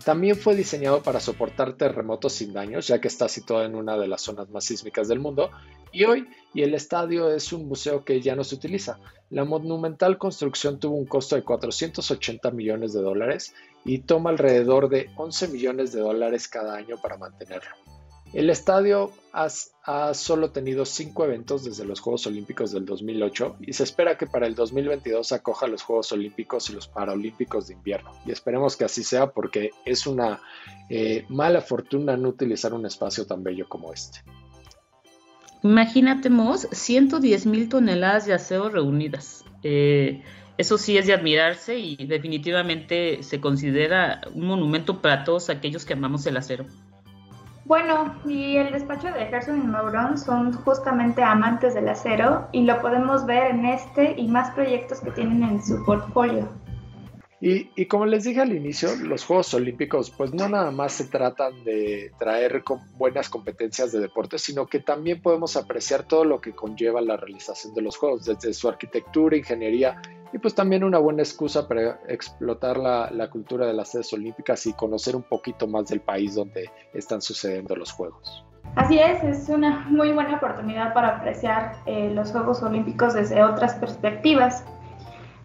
También 0.07 0.37
fue 0.37 0.55
diseñado 0.55 1.03
para 1.03 1.19
soportar 1.19 1.73
terremotos 1.73 2.35
sin 2.35 2.53
daños, 2.53 2.87
ya 2.87 3.01
que 3.01 3.09
está 3.09 3.29
situado 3.29 3.65
en 3.65 3.75
una 3.75 3.99
de 3.99 4.07
las 4.07 4.23
zonas 4.23 4.49
más 4.51 4.63
sísmicas 4.63 5.09
del 5.09 5.19
mundo, 5.19 5.51
y 5.91 6.05
hoy 6.05 6.29
y 6.55 6.63
el 6.63 6.75
estadio 6.75 7.29
es 7.35 7.53
un 7.53 7.67
museo 7.67 8.05
que 8.05 8.21
ya 8.21 8.37
no 8.37 8.45
se 8.45 8.55
utiliza. 8.55 9.01
La 9.31 9.45
monumental 9.45 10.17
construcción 10.17 10.79
tuvo 10.79 10.95
un 10.95 11.07
costo 11.07 11.35
de 11.35 11.43
480 11.43 12.53
millones 12.53 12.93
de 12.93 13.03
dólares 13.03 13.53
y 13.85 13.99
toma 13.99 14.31
alrededor 14.31 14.89
de 14.89 15.11
11 15.17 15.49
millones 15.49 15.93
de 15.93 16.03
dólares 16.03 16.47
cada 16.47 16.77
año 16.77 16.99
para 17.03 17.17
mantenerlo. 17.17 17.75
El 18.37 18.51
estadio 18.51 19.13
ha, 19.33 20.13
solo 20.13 20.51
tenido 20.51 20.85
cinco 20.85 21.25
eventos 21.25 21.65
desde 21.65 21.87
los 21.87 22.01
Juegos 22.01 22.27
Olímpicos 22.27 22.71
del 22.71 22.85
2008 22.85 23.57
y 23.61 23.73
se 23.73 23.83
espera 23.83 24.19
que 24.19 24.27
para 24.27 24.47
el 24.47 24.55
2022 24.55 25.33
acoja 25.33 25.67
los 25.67 25.81
Juegos 25.81 26.13
Olímpicos 26.13 26.69
y 26.69 26.75
los 26.75 26.87
Paralímpicos 26.87 27.69
de 27.69 27.73
invierno. 27.73 28.13
Y 28.27 28.33
esperemos 28.33 28.77
que 28.77 28.85
así 28.85 29.05
sea 29.05 29.31
porque 29.31 29.71
es 29.87 30.07
una 30.07 30.43
eh, 30.91 31.25
mala 31.31 31.63
fortuna 31.63 32.19
no 32.19 32.29
utilizar 32.29 32.75
un 32.75 32.85
espacio 32.85 33.27
tan 33.27 33.43
bello 33.43 33.71
como 33.71 33.95
este. 33.95 34.19
Imagínate, 35.63 36.29
110 36.73 37.47
mil 37.47 37.71
toneladas 37.71 38.27
de 38.27 38.35
acero 38.35 38.69
reunidas. 38.69 39.47
Eh, 39.63 40.23
eso 40.59 40.77
sí 40.77 40.99
es 40.99 41.07
de 41.07 41.15
admirarse 41.15 41.79
y 41.79 41.97
definitivamente 42.05 43.23
se 43.23 43.41
considera 43.41 44.21
un 44.35 44.47
monumento 44.47 45.01
para 45.01 45.25
todos 45.25 45.49
aquellos 45.49 45.87
que 45.87 45.95
amamos 45.95 46.27
el 46.27 46.37
acero. 46.37 46.67
Bueno, 47.67 48.15
y 48.25 48.59
el 48.59 48.71
despacho 48.71 49.09
de 49.09 49.27
Gerson 49.27 49.61
y 49.61 49.67
Mauron 49.67 50.17
son 50.17 50.53
justamente 50.53 51.21
amantes 51.25 51.75
del 51.75 51.89
acero 51.89 52.47
y 52.53 52.63
lo 52.63 52.81
podemos 52.81 53.27
ver 53.27 53.51
en 53.51 53.65
este 53.65 54.15
y 54.17 54.29
más 54.29 54.53
proyectos 54.53 55.01
que 55.01 55.11
tienen 55.11 55.43
en 55.43 55.61
su 55.61 55.85
portfolio. 55.85 56.49
Y, 57.41 57.87
como 57.87 58.07
les 58.07 58.25
dije 58.25 58.41
al 58.41 58.55
inicio, 58.55 58.95
los 59.03 59.25
Juegos 59.25 59.53
Olímpicos 59.53 60.11
pues 60.11 60.33
no 60.33 60.49
nada 60.49 60.71
más 60.71 60.93
se 60.93 61.07
tratan 61.07 61.65
de 61.65 62.13
traer 62.19 62.63
buenas 62.97 63.29
competencias 63.29 63.91
de 63.91 63.99
deporte, 63.99 64.39
sino 64.39 64.67
que 64.69 64.79
también 64.79 65.21
podemos 65.21 65.57
apreciar 65.57 66.05
todo 66.05 66.25
lo 66.25 66.41
que 66.41 66.53
conlleva 66.53 67.01
la 67.01 67.17
realización 67.17 67.75
de 67.75 67.83
los 67.83 67.97
Juegos, 67.97 68.25
desde 68.25 68.55
su 68.55 68.69
arquitectura, 68.69 69.37
ingeniería 69.37 70.01
y 70.33 70.39
pues 70.39 70.55
también 70.55 70.85
una 70.85 70.99
buena 70.99 71.23
excusa 71.23 71.69
para 71.69 72.01
explotar 72.09 72.77
la, 72.79 73.31
cultura 73.31 73.67
de 73.67 73.73
las 73.73 73.91
sedes 73.91 74.13
olímpicas 74.13 74.67
y 74.67 74.73
conocer 74.73 75.17
un 75.17 75.23
poquito 75.23 75.67
más 75.67 75.89
del 75.89 76.01
país 76.01 76.35
donde 76.35 76.71
están 76.95 77.21
sucediendo 77.21 77.77
los 77.77 77.93
Juegos. 77.93 78.45
Así 78.75 78.99
es, 78.99 79.23
es 79.23 79.49
una 79.49 79.87
muy 79.89 80.13
buena 80.13 80.37
oportunidad 80.37 80.93
para 80.93 81.17
apreciar 81.17 81.77
eh, 81.87 82.11
los 82.15 82.33
Juegos 82.33 82.63
Olímpicos 82.63 83.15
desde 83.15 83.43
otras 83.43 83.75
perspectivas. 83.75 84.65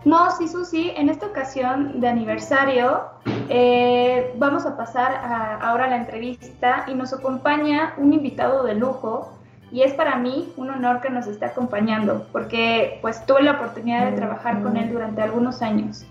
No, 0.03 0.31
sí, 0.31 0.47
Susi, 0.47 0.91
en 0.95 1.09
esta 1.09 1.27
ocasión 1.27 1.99
de 2.01 2.07
aniversario 2.07 3.01
eh, 3.49 4.33
vamos 4.37 4.65
a 4.65 4.75
pasar 4.75 5.13
ahora 5.61 5.85
a 5.85 5.89
la 5.89 5.97
entrevista 5.97 6.85
y 6.87 6.95
nos 6.95 7.13
acompaña 7.13 7.93
un 7.97 8.11
invitado 8.11 8.63
de 8.63 8.73
lujo 8.73 9.31
y 9.71 9.83
es 9.83 9.93
para 9.93 10.17
mí 10.17 10.51
un 10.57 10.69
honor 10.69 11.01
que 11.01 11.09
nos 11.09 11.27
esté 11.27 11.45
acompañando 11.45 12.27
porque 12.31 12.99
pues 13.01 13.25
tuve 13.25 13.43
la 13.43 13.53
oportunidad 13.53 14.09
de 14.09 14.17
trabajar 14.17 14.61
con 14.61 14.77
él 14.77 14.91
durante 14.91 15.21
algunos 15.21 15.61
años. 15.61 16.05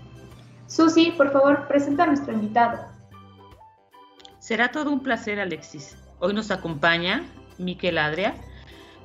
Susi, 0.67 1.11
por 1.11 1.31
favor, 1.31 1.67
presenta 1.67 2.03
a 2.03 2.07
nuestro 2.07 2.33
invitado. 2.33 2.79
Será 4.39 4.71
todo 4.71 4.91
un 4.91 5.01
placer, 5.01 5.39
Alexis. 5.39 5.97
Hoy 6.19 6.33
nos 6.33 6.49
acompaña 6.49 7.23
Miquel 7.57 7.97
Adria, 7.97 8.35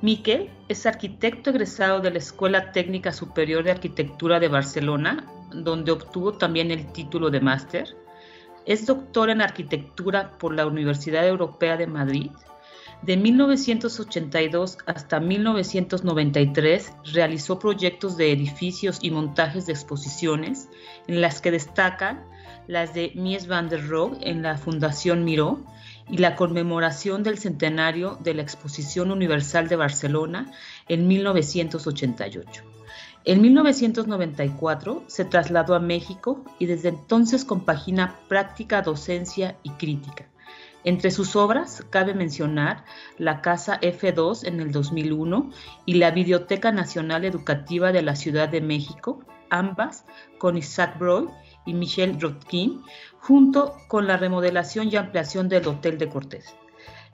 Miquel 0.01 0.51
es 0.67 0.85
arquitecto 0.85 1.49
egresado 1.49 2.01
de 2.01 2.11
la 2.11 2.19
Escuela 2.19 2.71
Técnica 2.71 3.11
Superior 3.11 3.63
de 3.63 3.71
Arquitectura 3.71 4.39
de 4.39 4.47
Barcelona, 4.47 5.25
donde 5.51 5.91
obtuvo 5.91 6.33
también 6.33 6.69
el 6.69 6.91
título 6.91 7.31
de 7.31 7.41
máster. 7.41 7.95
Es 8.67 8.85
doctor 8.85 9.31
en 9.31 9.41
arquitectura 9.41 10.37
por 10.37 10.53
la 10.53 10.67
Universidad 10.67 11.27
Europea 11.27 11.77
de 11.77 11.87
Madrid. 11.87 12.29
De 13.03 13.15
1982 13.15 14.79
hasta 14.85 15.19
1993 15.19 16.93
realizó 17.13 17.59
proyectos 17.59 18.17
de 18.17 18.31
edificios 18.31 18.99
y 19.01 19.11
montajes 19.11 19.65
de 19.65 19.73
exposiciones, 19.73 20.67
en 21.07 21.21
las 21.21 21.39
que 21.39 21.51
destacan 21.51 22.25
las 22.67 22.93
de 22.93 23.11
Mies 23.15 23.47
van 23.47 23.69
der 23.69 23.87
Rohe 23.87 24.17
en 24.21 24.41
la 24.41 24.57
Fundación 24.57 25.23
Miró 25.23 25.63
y 26.09 26.17
la 26.17 26.35
conmemoración 26.35 27.23
del 27.23 27.37
centenario 27.37 28.17
de 28.21 28.33
la 28.33 28.41
Exposición 28.41 29.11
Universal 29.11 29.67
de 29.69 29.75
Barcelona 29.75 30.51
en 30.87 31.07
1988. 31.07 32.63
En 33.25 33.41
1994 33.41 35.03
se 35.07 35.25
trasladó 35.25 35.75
a 35.75 35.79
México 35.79 36.45
y 36.59 36.65
desde 36.65 36.89
entonces 36.89 37.45
compagina 37.45 38.15
práctica, 38.27 38.81
docencia 38.81 39.57
y 39.63 39.71
crítica. 39.71 40.27
Entre 40.83 41.11
sus 41.11 41.35
obras 41.35 41.83
cabe 41.89 42.13
mencionar 42.13 42.85
la 43.17 43.41
Casa 43.41 43.79
F2 43.81 44.47
en 44.47 44.59
el 44.59 44.71
2001 44.71 45.51
y 45.85 45.95
la 45.95 46.11
Biblioteca 46.11 46.71
Nacional 46.71 47.25
Educativa 47.25 47.91
de 47.91 48.01
la 48.01 48.15
Ciudad 48.15 48.47
de 48.47 48.61
México, 48.61 49.23
ambas 49.49 50.05
con 50.37 50.57
Isaac 50.57 50.97
Broy 50.99 51.27
y 51.65 51.73
Michelle 51.73 52.17
Rotkin, 52.19 52.81
junto 53.19 53.75
con 53.87 54.07
la 54.07 54.17
remodelación 54.17 54.89
y 54.89 54.95
ampliación 54.95 55.49
del 55.49 55.67
Hotel 55.67 55.97
de 55.97 56.09
Cortés. 56.09 56.55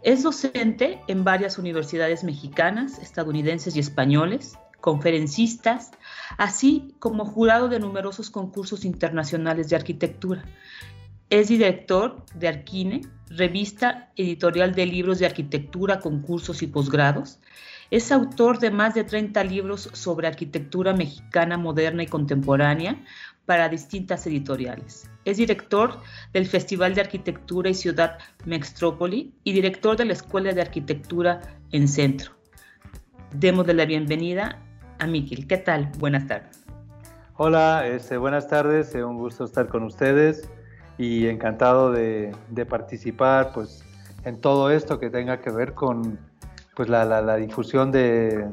Es 0.03 0.23
docente 0.23 1.01
en 1.07 1.23
varias 1.23 1.57
universidades 1.57 2.23
mexicanas, 2.25 2.99
estadounidenses 2.99 3.75
y 3.77 3.79
españoles, 3.79 4.57
conferencistas, 4.81 5.91
así 6.37 6.93
como 6.99 7.23
jurado 7.25 7.69
de 7.69 7.79
numerosos 7.79 8.29
concursos 8.29 8.83
internacionales 8.83 9.69
de 9.69 9.77
arquitectura. 9.77 10.43
Es 11.33 11.47
director 11.47 12.23
de 12.35 12.47
Arquine, 12.47 13.01
revista 13.25 14.11
editorial 14.15 14.75
de 14.75 14.85
libros 14.85 15.17
de 15.17 15.25
arquitectura, 15.25 15.99
concursos 15.99 16.61
y 16.61 16.67
posgrados. 16.67 17.39
Es 17.89 18.11
autor 18.11 18.59
de 18.59 18.69
más 18.69 18.93
de 18.93 19.03
30 19.03 19.43
libros 19.45 19.89
sobre 19.93 20.27
arquitectura 20.27 20.93
mexicana 20.93 21.57
moderna 21.57 22.03
y 22.03 22.05
contemporánea, 22.05 23.03
para 23.47 23.67
distintas 23.67 24.27
editoriales. 24.27 25.09
Es 25.25 25.37
director 25.37 26.01
del 26.33 26.45
Festival 26.45 26.93
de 26.93 27.01
Arquitectura 27.01 27.71
y 27.71 27.73
Ciudad 27.73 28.19
Mextrópoli 28.45 29.33
y 29.43 29.53
director 29.53 29.97
de 29.97 30.05
la 30.05 30.13
Escuela 30.13 30.53
de 30.53 30.61
Arquitectura 30.61 31.41
en 31.71 31.87
Centro. 31.87 32.33
Demos 33.33 33.65
de 33.65 33.73
la 33.73 33.85
bienvenida 33.85 34.61
a 34.99 35.07
Miquel. 35.07 35.47
¿Qué 35.47 35.57
tal? 35.57 35.89
Buenas 35.97 36.27
tardes. 36.27 36.63
Hola, 37.37 37.87
este, 37.87 38.17
buenas 38.17 38.47
tardes. 38.47 38.93
un 38.93 39.17
gusto 39.17 39.45
estar 39.45 39.67
con 39.67 39.81
ustedes 39.81 40.47
y 40.97 41.27
encantado 41.27 41.91
de, 41.91 42.35
participar 42.69 43.51
pues, 43.53 43.83
en 44.25 44.39
todo 44.39 44.71
esto 44.71 44.99
que 44.99 45.09
tenga 45.09 45.41
que 45.41 45.49
ver 45.49 45.73
con 45.73 46.19
pues, 46.75 46.89
la, 46.89 47.35
difusión 47.37 47.91
de, 47.91 48.47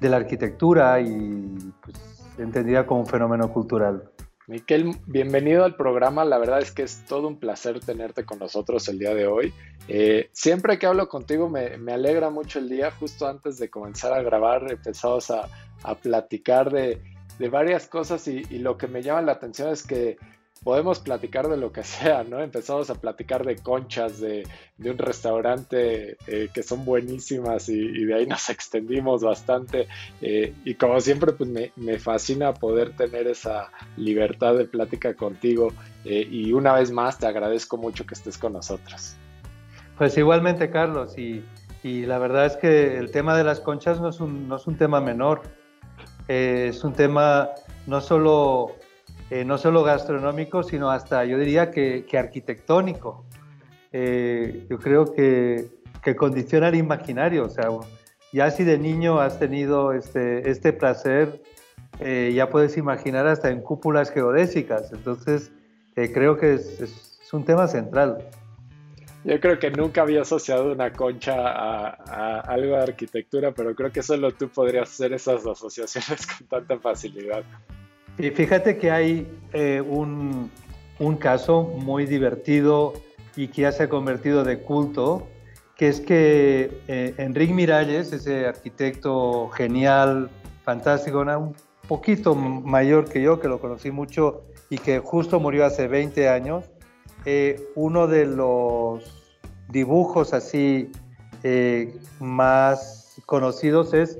la 0.00 0.16
arquitectura 0.16 1.00
y 1.00 1.56
pues, 1.82 1.96
entendida 2.38 2.86
como 2.86 3.00
un 3.00 3.06
fenómeno 3.06 3.52
cultural. 3.52 4.10
Miquel, 4.46 4.94
bienvenido 5.06 5.64
al 5.64 5.74
programa. 5.74 6.22
La 6.26 6.36
verdad 6.36 6.58
es 6.58 6.70
que 6.70 6.82
es 6.82 7.06
todo 7.06 7.28
un 7.28 7.38
placer 7.38 7.80
tenerte 7.80 8.26
con 8.26 8.38
nosotros 8.38 8.86
el 8.88 8.98
día 8.98 9.14
de 9.14 9.26
hoy. 9.26 9.54
Eh, 9.88 10.28
siempre 10.32 10.78
que 10.78 10.84
hablo 10.84 11.08
contigo 11.08 11.48
me, 11.48 11.78
alegra 11.90 12.28
mucho 12.28 12.58
el 12.58 12.68
día. 12.68 12.90
Justo 12.90 13.26
antes 13.26 13.58
de 13.58 13.70
comenzar 13.70 14.12
a 14.12 14.22
grabar 14.22 14.70
empezamos 14.70 15.30
a, 15.30 15.48
platicar 16.02 16.70
de, 16.70 17.00
varias 17.50 17.86
cosas 17.86 18.28
y, 18.28 18.42
lo 18.58 18.76
que 18.76 18.86
me 18.86 19.02
llama 19.02 19.22
la 19.22 19.32
atención 19.32 19.70
es 19.70 19.82
que 19.82 20.18
podemos 20.64 20.98
platicar 20.98 21.48
de 21.48 21.58
lo 21.58 21.70
que 21.70 21.84
sea, 21.84 22.24
¿no? 22.24 22.40
Empezamos 22.40 22.90
a 22.90 22.94
platicar 22.94 23.44
de 23.44 23.56
conchas, 23.56 24.18
de, 24.18 24.44
un 24.78 24.98
restaurante 24.98 26.16
eh, 26.26 26.48
que 26.52 26.62
son 26.62 26.84
buenísimas 26.84 27.68
y, 27.68 28.04
de 28.04 28.14
ahí 28.14 28.26
nos 28.26 28.48
extendimos 28.50 29.22
bastante. 29.22 29.86
Eh, 30.20 30.54
y 30.64 30.74
como 30.74 30.98
siempre, 31.00 31.32
pues 31.32 31.48
me, 31.76 31.98
fascina 31.98 32.54
poder 32.54 32.96
tener 32.96 33.28
esa 33.28 33.70
libertad 33.96 34.56
de 34.56 34.64
plática 34.64 35.14
contigo. 35.14 35.72
Eh, 36.04 36.26
y 36.28 36.52
una 36.52 36.72
vez 36.72 36.90
más, 36.90 37.18
te 37.18 37.26
agradezco 37.26 37.76
mucho 37.76 38.04
que 38.06 38.14
estés 38.14 38.38
con 38.38 38.54
nosotros. 38.54 39.16
Pues 39.96 40.18
igualmente, 40.18 40.70
Carlos, 40.70 41.16
y, 41.16 41.44
y, 41.82 42.04
la 42.04 42.18
verdad 42.18 42.46
es 42.46 42.56
que 42.56 42.98
el 42.98 43.10
tema 43.10 43.36
de 43.36 43.44
las 43.44 43.60
conchas 43.60 44.00
no 44.00 44.08
es 44.08 44.18
un, 44.18 44.48
no 44.48 44.56
es 44.56 44.66
un 44.66 44.76
tema 44.76 45.00
menor, 45.00 45.42
es 46.26 46.82
un 46.82 46.94
tema 46.94 47.50
no 47.86 48.00
solo, 48.00 48.72
eh, 49.30 49.44
no 49.44 49.58
solo 49.58 49.82
gastronómico, 49.82 50.62
sino 50.62 50.90
hasta 50.90 51.24
yo 51.24 51.38
diría 51.38 51.70
que, 51.70 52.04
que 52.08 52.18
arquitectónico. 52.18 53.24
Eh, 53.92 54.66
yo 54.68 54.78
creo 54.78 55.12
que, 55.12 55.68
que, 56.02 56.16
condiciona 56.16 56.68
el 56.68 56.74
imaginario, 56.74 57.44
o 57.44 57.50
sea, 57.50 57.68
ya 58.32 58.50
si 58.50 58.64
de 58.64 58.78
niño 58.78 59.20
has 59.20 59.38
tenido 59.38 59.92
este, 59.92 60.50
este 60.50 60.72
placer, 60.72 61.40
ya 62.00 62.50
puedes 62.50 62.76
imaginar 62.76 63.28
hasta 63.28 63.50
en 63.50 63.60
cúpulas 63.60 64.10
geodésicas, 64.10 64.92
entonces 64.92 65.52
creo 65.94 66.36
que 66.36 66.54
es, 66.54 66.80
es 66.80 67.32
un 67.32 67.44
tema 67.44 67.68
central. 67.68 68.18
Yo 69.24 69.40
creo 69.40 69.58
que 69.58 69.70
nunca 69.70 70.02
había 70.02 70.20
asociado 70.20 70.70
una 70.72 70.92
concha 70.92 71.34
a, 71.34 72.40
algo 72.40 72.76
de 72.76 72.82
arquitectura, 72.82 73.52
pero 73.52 73.74
creo 73.74 73.90
que 73.90 74.02
solo 74.02 74.32
tú 74.32 74.50
podrías 74.50 74.90
hacer 74.90 75.14
esas 75.14 75.46
asociaciones 75.46 76.26
con 76.38 76.46
tanta 76.46 76.78
facilidad. 76.78 77.42
Y 78.18 78.30
fíjate 78.30 78.78
que 78.78 78.90
hay 78.90 79.28
eh, 79.52 79.80
un, 79.80 80.50
un, 81.00 81.16
caso 81.16 81.62
muy 81.62 82.06
divertido 82.06 82.94
y 83.34 83.48
que 83.48 83.62
ya 83.62 83.72
se 83.72 83.84
ha 83.84 83.88
convertido 83.88 84.44
de 84.44 84.60
culto, 84.60 85.26
que 85.76 85.88
es 85.88 86.00
que 86.00 86.80
eh, 86.86 87.14
Enrique 87.18 87.52
Miralles, 87.52 88.12
ese 88.12 88.46
arquitecto 88.46 89.48
genial, 89.48 90.30
fantástico, 90.62 91.20
un 91.20 91.56
poquito 91.88 92.36
mayor 92.36 93.08
que 93.08 93.20
yo, 93.20 93.40
que 93.40 93.48
lo 93.48 93.60
conocí 93.60 93.90
mucho 93.90 94.44
y 94.70 94.78
que 94.78 95.00
justo 95.00 95.40
murió 95.40 95.66
hace 95.66 95.88
20 95.88 96.28
años, 96.28 96.70
eh, 97.24 97.68
uno 97.74 98.06
de 98.06 98.26
los 98.26 99.24
dibujos 99.70 100.32
así 100.32 100.92
más 102.20 103.20
conocidos 103.26 103.92
es 103.92 104.18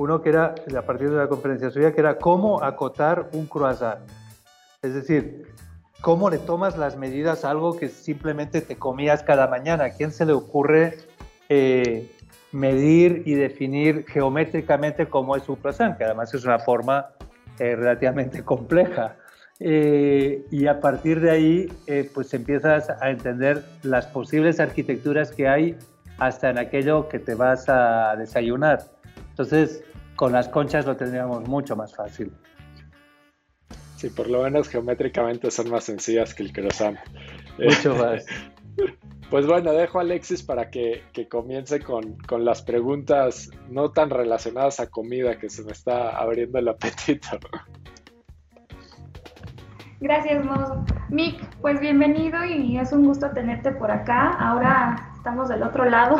uno 0.00 0.22
que 0.22 0.30
era, 0.30 0.54
a 0.76 0.82
partir 0.82 1.10
de 1.10 1.16
la 1.16 1.28
conferencia 1.28 1.70
suya, 1.70 1.92
que 1.92 2.00
era 2.00 2.16
cómo 2.16 2.62
acotar 2.62 3.28
un 3.34 3.46
croissant. 3.46 4.00
Es 4.80 4.94
decir, 4.94 5.46
cómo 6.00 6.30
le 6.30 6.38
tomas 6.38 6.78
las 6.78 6.96
medidas 6.96 7.44
a 7.44 7.50
algo 7.50 7.76
que 7.76 7.90
simplemente 7.90 8.62
te 8.62 8.76
comías 8.76 9.22
cada 9.22 9.46
mañana. 9.46 9.84
¿A 9.84 9.90
quién 9.90 10.10
se 10.10 10.24
le 10.24 10.32
ocurre 10.32 10.96
eh, 11.50 12.10
medir 12.50 13.24
y 13.26 13.34
definir 13.34 14.06
geométricamente 14.08 15.06
cómo 15.06 15.36
es 15.36 15.46
un 15.50 15.56
croissant? 15.56 15.98
Que 15.98 16.04
además 16.04 16.32
es 16.32 16.44
una 16.44 16.58
forma 16.58 17.10
relativamente 17.58 18.42
compleja. 18.52 19.16
Eh, 19.62 20.46
y 20.50 20.66
a 20.66 20.80
partir 20.80 21.20
de 21.20 21.30
ahí, 21.30 21.72
eh, 21.86 22.10
pues 22.14 22.32
empiezas 22.32 22.88
a 22.88 23.10
entender 23.10 23.62
las 23.82 24.06
posibles 24.06 24.58
arquitecturas 24.60 25.32
que 25.32 25.46
hay 25.46 25.76
hasta 26.16 26.48
en 26.48 26.56
aquello 26.56 27.10
que 27.10 27.18
te 27.18 27.34
vas 27.34 27.68
a 27.68 28.16
desayunar. 28.16 28.80
Entonces, 29.28 29.84
con 30.20 30.32
las 30.32 30.48
conchas 30.48 30.84
lo 30.84 30.94
tendríamos 30.98 31.48
mucho 31.48 31.74
más 31.76 31.96
fácil. 31.96 32.30
Sí, 33.96 34.10
por 34.10 34.28
lo 34.28 34.42
menos 34.42 34.68
geométricamente 34.68 35.50
son 35.50 35.70
más 35.70 35.84
sencillas 35.84 36.34
que 36.34 36.42
el 36.42 36.52
croissant. 36.52 36.98
Mucho 37.58 37.94
más. 37.94 38.26
Pues 39.30 39.46
bueno, 39.46 39.72
dejo 39.72 39.98
a 39.98 40.02
Alexis 40.02 40.42
para 40.42 40.70
que, 40.70 41.04
que 41.12 41.28
comience 41.28 41.78
con, 41.78 42.16
con, 42.26 42.44
las 42.44 42.62
preguntas 42.62 43.48
no 43.68 43.92
tan 43.92 44.10
relacionadas 44.10 44.80
a 44.80 44.90
comida, 44.90 45.38
que 45.38 45.48
se 45.48 45.62
me 45.62 45.70
está 45.70 46.16
abriendo 46.18 46.58
el 46.58 46.66
apetito. 46.66 47.38
Gracias, 50.00 50.44
Mo. 50.44 50.84
Mick, 51.10 51.40
pues 51.60 51.78
bienvenido 51.78 52.44
y 52.44 52.76
es 52.76 52.92
un 52.92 53.06
gusto 53.06 53.30
tenerte 53.30 53.70
por 53.70 53.92
acá. 53.92 54.30
Ahora 54.32 55.12
estamos 55.14 55.48
del 55.48 55.62
otro 55.62 55.84
lado. 55.84 56.16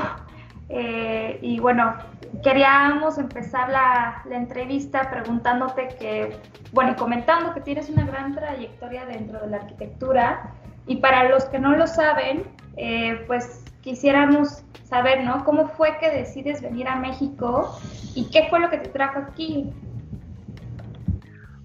Eh, 0.69 1.41
y 1.43 1.59
bueno, 1.59 1.97
queríamos 2.43 3.19
empezar 3.19 3.71
la, 3.71 4.23
entrevista 4.31 5.11
preguntándote 5.11 5.89
que, 5.99 6.37
bueno, 6.73 6.93
y 6.93 6.95
comentando 6.95 7.53
que 7.55 7.61
tienes 7.61 7.89
una 7.91 8.07
gran 8.07 8.35
trayectoria 8.35 9.05
dentro 9.07 9.41
de 9.41 9.49
la 9.49 9.57
arquitectura. 9.59 10.53
Y 10.87 10.97
para 10.97 11.29
los 11.29 11.45
que 11.47 11.59
no 11.59 11.77
lo 11.77 11.87
saben, 11.87 12.45
eh, 12.77 13.25
pues 13.27 13.65
quisiéramos 13.83 14.65
saber, 14.85 15.25
¿no? 15.25 15.45
¿Cómo 15.45 15.69
fue 15.69 15.99
que 15.99 16.11
decides 16.11 16.63
venir 16.63 16.89
a 16.89 16.97
México 16.97 17.79
y 18.15 18.29
qué 18.31 18.49
fue 18.49 18.61
lo 18.61 18.71
que 18.71 18.79
te 18.79 18.89
trajo 18.89 19.21
aquí? 19.21 19.73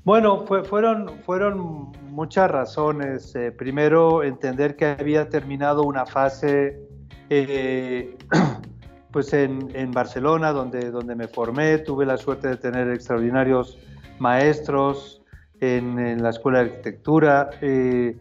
Bueno, 0.04 0.46
fue, 0.46 0.64
fueron, 0.64 1.10
fueron 1.26 1.92
muchas 2.12 2.50
razones. 2.52 3.36
Eh, 3.36 3.52
primero, 3.52 4.24
entender 4.24 4.76
que 4.76 4.86
había 4.86 5.30
terminado 5.30 5.84
una 5.84 6.06
fase 6.06 6.80
eh, 7.30 8.16
pues 9.16 9.32
en, 9.32 9.72
en, 9.74 9.94
Barcelona, 9.94 10.52
donde, 10.52 10.92
donde 10.92 11.16
me 11.16 11.30
formé. 11.30 11.78
Tuve 11.78 12.06
la 12.06 12.18
suerte 12.18 12.50
de 12.50 12.58
tener 12.58 12.90
extraordinarios 12.90 13.78
maestros 14.20 15.22
en, 15.62 15.98
en 16.00 16.22
la 16.22 16.32
Escuela 16.32 16.60
de 16.60 16.66
Arquitectura 16.66 17.50
eh, 17.62 18.18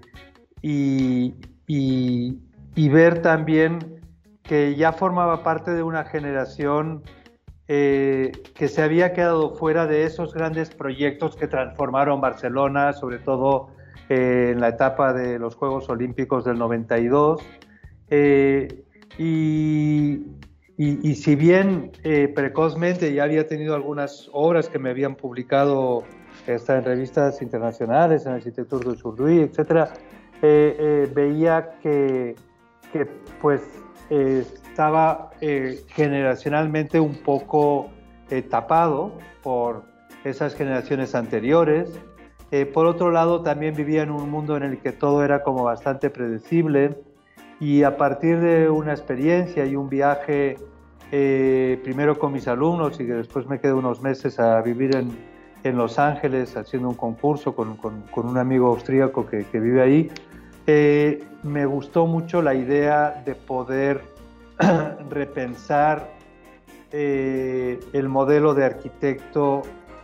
y, 0.62 1.34
y, 1.66 2.38
y, 2.76 2.88
ver 2.90 3.22
también 3.22 4.04
que 4.44 4.76
ya 4.76 4.92
formaba 4.92 5.42
parte 5.42 5.72
de 5.72 5.82
una 5.82 6.04
generación 6.04 7.02
eh, 7.66 8.30
que 8.54 8.68
se 8.68 8.80
había 8.80 9.12
quedado 9.12 9.56
fuera 9.56 9.88
de 9.88 10.04
esos 10.04 10.32
grandes 10.32 10.70
proyectos 10.70 11.34
que 11.34 11.48
transformaron 11.48 12.20
Barcelona, 12.20 12.92
sobre 12.92 13.18
todo 13.18 13.70
eh, 14.08 14.50
en 14.52 14.60
la 14.60 14.68
etapa 14.68 15.12
de 15.12 15.40
los 15.40 15.56
Juegos 15.56 15.88
Olímpicos 15.88 16.44
del 16.44 16.56
92. 16.56 17.42
Eh, 18.10 18.84
y, 20.76 21.08
y, 21.08 21.14
si 21.14 21.36
bien 21.36 21.92
eh, 22.02 22.28
precozmente 22.34 23.12
ya 23.12 23.24
había 23.24 23.46
tenido 23.46 23.74
algunas 23.74 24.28
obras 24.32 24.68
que 24.68 24.78
me 24.78 24.90
habían 24.90 25.14
publicado 25.14 26.04
hasta 26.52 26.78
en 26.78 26.84
revistas 26.84 27.40
internacionales, 27.42 28.26
en 28.26 28.32
Arquitectura 28.32 28.90
del 28.90 28.98
Surduy, 28.98 29.40
etc., 29.40 29.88
veía 31.14 31.70
que, 31.80 32.34
que 32.92 33.06
pues 33.40 33.62
estaba 34.10 35.30
generacionalmente 35.88 37.00
un 37.00 37.14
poco 37.14 37.90
tapado 38.50 39.12
por 39.42 39.84
esas 40.24 40.54
generaciones 40.54 41.14
anteriores, 41.14 41.98
eh, 42.54 42.66
por 42.66 42.86
otro 42.86 43.10
lado, 43.10 43.42
también 43.42 43.74
vivía 43.74 44.04
en 44.04 44.12
un 44.12 44.30
mundo 44.30 44.56
en 44.56 44.62
el 44.62 44.78
que 44.78 44.92
todo 44.92 45.24
era 45.24 45.42
como 45.42 45.64
bastante 45.64 46.08
predecible 46.08 46.96
y 47.60 47.82
a 47.82 47.96
partir 47.96 48.40
de 48.40 48.68
una 48.68 48.92
experiencia 48.92 49.64
y 49.64 49.76
un 49.76 49.88
viaje, 49.88 50.56
eh, 51.12 51.80
primero 51.84 52.18
con 52.18 52.32
mis 52.32 52.48
alumnos 52.48 53.00
y 53.00 53.06
que 53.06 53.14
después 53.14 53.46
me 53.46 53.60
quedé 53.60 53.72
unos 53.72 54.02
meses 54.02 54.40
a 54.40 54.60
vivir 54.62 54.96
en, 54.96 55.16
en 55.62 55.76
Los 55.76 55.98
Ángeles 55.98 56.56
haciendo 56.56 56.88
un 56.88 56.94
concurso 56.94 57.54
con, 57.54 57.76
con, 57.76 58.26
un 58.26 58.38
amigo 58.38 58.68
austríaco 58.68 59.26
que, 59.26 59.44
vive 59.52 59.82
ahí, 59.82 60.10
eh, 60.66 61.22
me 61.42 61.66
gustó 61.66 62.06
mucho 62.06 62.42
la 62.42 62.54
idea 62.54 63.22
de 63.24 63.34
poder 63.34 64.00
repensar 65.10 66.12
el 66.92 68.08
modelo 68.08 68.54
de 68.54 68.64
arquitecto 68.64 69.62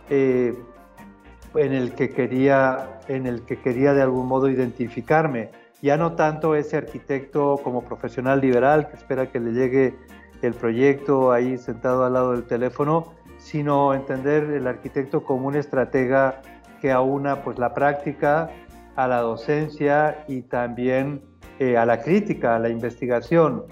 en 0.09 1.73
el 1.73 1.93
que 1.93 2.09
quería, 2.09 2.99
en 3.07 3.27
el 3.27 3.43
que 3.43 3.57
quería 3.57 3.93
de 3.93 4.01
algún 4.01 4.27
modo 4.27 4.49
identificarme. 4.49 5.49
Ya 5.81 5.97
no 5.97 6.13
tanto 6.13 6.55
ese 6.55 6.77
arquitecto 6.77 7.59
como 7.63 7.83
profesional 7.83 8.39
liberal 8.39 8.89
que 8.89 8.97
espera 8.97 9.31
que 9.31 9.39
le 9.39 9.51
llegue 9.51 9.95
el 10.41 10.53
proyecto 10.53 11.31
ahí 11.31 11.57
sentado 11.57 12.05
al 12.05 12.13
lado 12.13 12.31
del 12.33 12.43
teléfono, 12.43 13.13
sino 13.37 13.93
entender 13.93 14.43
el 14.43 14.67
arquitecto 14.67 15.23
como 15.23 15.47
un 15.47 15.55
estratega 15.55 16.41
que 16.81 16.91
aúna 16.91 17.43
pues 17.43 17.57
la 17.59 17.73
práctica 17.73 18.49
a 18.95 19.07
la 19.07 19.21
docencia 19.21 20.23
y 20.27 20.41
también 20.41 21.21
eh, 21.59 21.77
a 21.77 21.85
la 21.85 22.01
crítica, 22.01 22.55
a 22.55 22.59
la 22.59 22.69
investigación. 22.69 23.63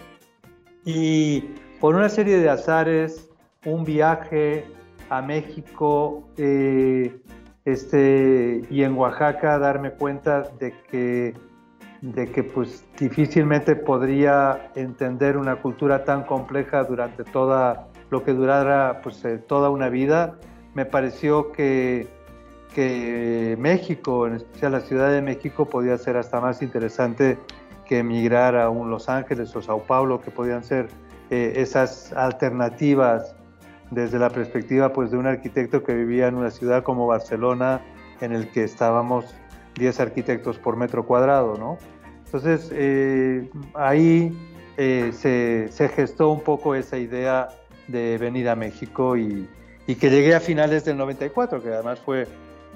Y 0.85 1.41
por 1.79 1.95
una 1.95 2.09
serie 2.09 2.37
de 2.39 2.49
azares, 2.49 3.29
un 3.65 3.83
viaje 3.83 4.65
a 5.09 5.21
México 5.21 6.27
eh, 6.37 7.19
este, 7.65 8.61
y 8.69 8.83
en 8.83 8.97
Oaxaca 8.97 9.57
darme 9.59 9.91
cuenta 9.91 10.43
de 10.59 10.73
que, 10.89 11.33
de 12.01 12.31
que 12.31 12.43
pues 12.43 12.85
difícilmente 12.97 13.75
podría 13.75 14.71
entender 14.75 15.37
una 15.37 15.57
cultura 15.57 16.05
tan 16.05 16.23
compleja 16.23 16.83
durante 16.83 17.23
toda 17.23 17.87
lo 18.09 18.23
que 18.23 18.33
durara 18.33 19.01
pues 19.01 19.23
eh, 19.25 19.37
toda 19.37 19.69
una 19.69 19.89
vida, 19.89 20.37
me 20.73 20.85
pareció 20.85 21.51
que, 21.51 22.07
que 22.73 23.57
México, 23.59 24.27
en 24.27 24.35
especial 24.35 24.71
la 24.71 24.79
Ciudad 24.81 25.11
de 25.11 25.21
México, 25.21 25.65
podía 25.65 25.97
ser 25.97 26.17
hasta 26.17 26.39
más 26.39 26.61
interesante 26.61 27.37
que 27.85 27.99
emigrar 27.99 28.55
a 28.55 28.69
un 28.69 28.89
Los 28.89 29.09
Ángeles 29.09 29.55
o 29.55 29.61
Sao 29.61 29.83
Paulo, 29.83 30.21
que 30.21 30.31
podían 30.31 30.63
ser 30.63 30.87
eh, 31.29 31.53
esas 31.57 32.13
alternativas 32.13 33.35
desde 33.91 34.19
la 34.19 34.29
perspectiva 34.29 34.93
pues, 34.93 35.11
de 35.11 35.17
un 35.17 35.25
arquitecto 35.25 35.83
que 35.83 35.95
vivía 35.95 36.27
en 36.27 36.35
una 36.35 36.51
ciudad 36.51 36.83
como 36.83 37.07
Barcelona, 37.07 37.81
en 38.21 38.33
el 38.33 38.49
que 38.51 38.63
estábamos 38.63 39.33
10 39.79 39.99
arquitectos 39.99 40.59
por 40.59 40.75
metro 40.75 41.05
cuadrado, 41.05 41.57
¿no? 41.57 41.77
Entonces, 42.25 42.69
eh, 42.71 43.49
ahí 43.73 44.31
eh, 44.77 45.11
se, 45.13 45.89
gestó 45.89 46.29
un 46.29 46.41
poco 46.41 46.75
esa 46.75 46.97
idea 46.99 47.47
de 47.87 48.19
venir 48.19 48.49
a 48.49 48.55
México 48.55 49.17
y, 49.17 49.47
que 49.87 50.11
llegué 50.11 50.35
a 50.35 50.39
finales 50.39 50.85
del 50.85 50.97
94, 50.97 51.63
que 51.63 51.69
además 51.69 51.99
fue 51.99 52.27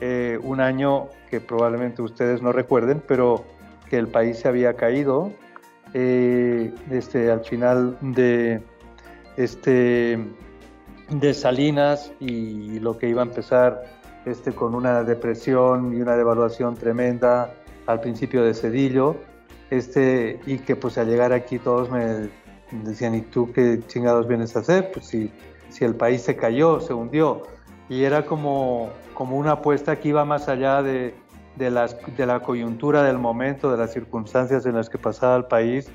eh, 0.02 0.40
un 0.42 0.60
año 0.60 1.10
que 1.30 1.40
probablemente 1.40 2.02
ustedes 2.02 2.42
no 2.42 2.52
recuerden, 2.52 3.04
pero 3.08 3.46
que 3.88 3.98
el 3.98 4.08
país 4.08 4.40
se 4.40 4.48
había 4.48 4.74
caído 4.74 5.32
este, 5.94 7.30
al 7.30 7.46
final 7.46 7.96
de, 8.02 8.64
este, 9.38 10.18
de 11.10 11.34
Salinas 11.36 12.12
y 12.20 12.80
lo 12.80 12.98
que 12.98 13.10
iba 13.10 13.22
a 13.22 13.26
empezar 13.26 13.84
este, 14.26 14.54
con 14.54 14.76
una 14.76 15.04
depresión 15.04 15.94
y 15.94 16.02
una 16.02 16.16
devaluación 16.16 16.76
tremenda 16.76 17.54
al 17.86 18.00
principio 18.00 18.44
de 18.44 18.54
Cedillo 18.54 19.18
este, 19.70 20.40
y 20.46 20.60
que 20.60 20.76
pues 20.76 20.98
al 20.98 21.08
llegar 21.08 21.34
aquí 21.34 21.58
todos 21.60 21.90
me 21.90 22.30
decían, 22.72 23.16
¿y 23.16 23.22
tú 23.22 23.52
qué 23.52 23.80
chingados 23.88 24.28
vienes 24.28 24.56
a 24.56 24.60
hacer? 24.60 24.92
Pues 24.92 25.08
si, 25.08 25.32
si 25.70 25.84
el 25.84 25.96
país 25.96 26.22
se 26.22 26.36
cayó, 26.36 26.80
se 26.80 26.94
hundió. 26.94 27.44
Y 27.90 28.04
era 28.04 28.26
como, 28.26 28.92
como 29.14 29.38
una 29.38 29.54
apuesta 29.54 29.96
que 30.00 30.10
iba 30.10 30.26
más 30.26 30.48
allá 30.48 30.82
de, 30.82 31.16
de, 31.56 31.72
las, 31.72 31.98
de 32.16 32.26
la 32.26 32.40
coyuntura 32.40 33.04
del 33.04 33.18
momento, 33.18 33.72
de 33.72 33.78
las 33.78 33.94
circunstancias 33.94 34.66
en 34.66 34.76
las 34.76 34.90
que 34.90 34.98
pasaba 34.98 35.36
el 35.36 35.46
país, 35.46 35.90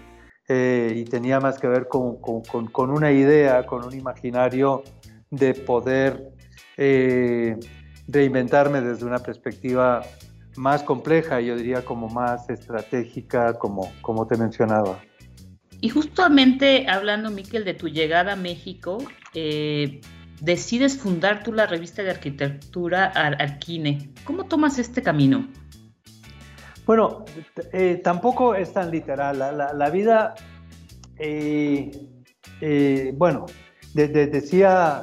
eh, 0.48 0.92
y 0.96 1.04
tenía 1.04 1.40
más 1.40 1.58
que 1.58 1.68
ver 1.68 1.88
con, 1.88 2.16
con, 2.16 2.66
con, 2.66 2.90
una 2.90 3.12
idea, 3.12 3.66
con 3.66 3.84
un 3.84 3.94
imaginario 3.94 4.82
de 5.30 5.54
poder 5.54 6.32
eh, 6.76 7.58
reinventarme 8.08 8.80
desde 8.80 9.04
una 9.04 9.18
perspectiva 9.18 10.02
más 10.56 10.82
compleja, 10.82 11.40
yo 11.40 11.56
diría 11.56 11.84
como 11.84 12.08
más 12.08 12.50
estratégica, 12.50 13.54
como, 13.54 13.92
como 14.00 14.26
te 14.26 14.36
mencionaba. 14.36 14.98
Y 15.80 15.90
justamente 15.90 16.88
hablando, 16.88 17.30
Miquel, 17.30 17.64
de 17.64 17.74
tu 17.74 17.88
llegada 17.88 18.32
a 18.32 18.36
México, 18.36 18.98
eh, 19.34 20.00
decides 20.40 20.98
fundar 20.98 21.44
tú 21.44 21.52
la 21.52 21.66
revista 21.66 22.02
de 22.02 22.10
arquitectura 22.10 23.06
Arquine. 23.06 24.10
¿Cómo 24.24 24.46
tomas 24.46 24.78
este 24.78 25.02
camino? 25.02 25.46
Bueno, 26.84 27.24
eh, 27.72 28.00
tampoco 28.02 28.54
es 28.54 28.72
tan 28.72 28.90
literal. 28.90 29.38
La, 29.38 29.90
vida, 29.90 30.34
eh, 31.18 31.92
bueno, 33.14 33.46
decía 33.94 35.02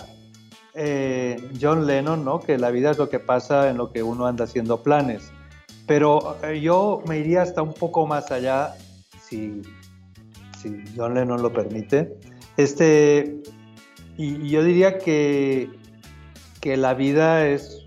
John 1.60 1.88
Lennon, 1.88 2.26
¿no? 2.26 2.40
Que 2.40 2.58
la 2.58 2.70
vida 2.72 2.92
es 2.92 2.98
lo 2.98 3.10
que 3.10 3.20
pasa 3.20 3.70
en 3.70 3.78
lo 3.78 3.92
que 3.92 4.04
uno 4.04 4.26
anda 4.26 4.44
haciendo 4.44 4.84
planes. 4.84 5.32
Pero 5.88 6.38
eh, 6.44 6.60
yo 6.62 7.02
me 7.08 7.20
iría 7.20 7.42
hasta 7.42 7.62
un 7.62 7.74
poco 7.74 8.08
más 8.08 8.32
allá, 8.32 8.74
si, 9.22 9.62
John 10.96 11.14
Lennon 11.14 11.42
lo 11.42 11.54
permite. 11.54 12.18
Este, 12.58 13.38
y, 14.18 14.50
yo 14.50 14.64
diría 14.64 14.98
que, 14.98 15.70
que, 16.60 16.76
la 16.76 16.94
vida 16.96 17.48
es 17.48 17.86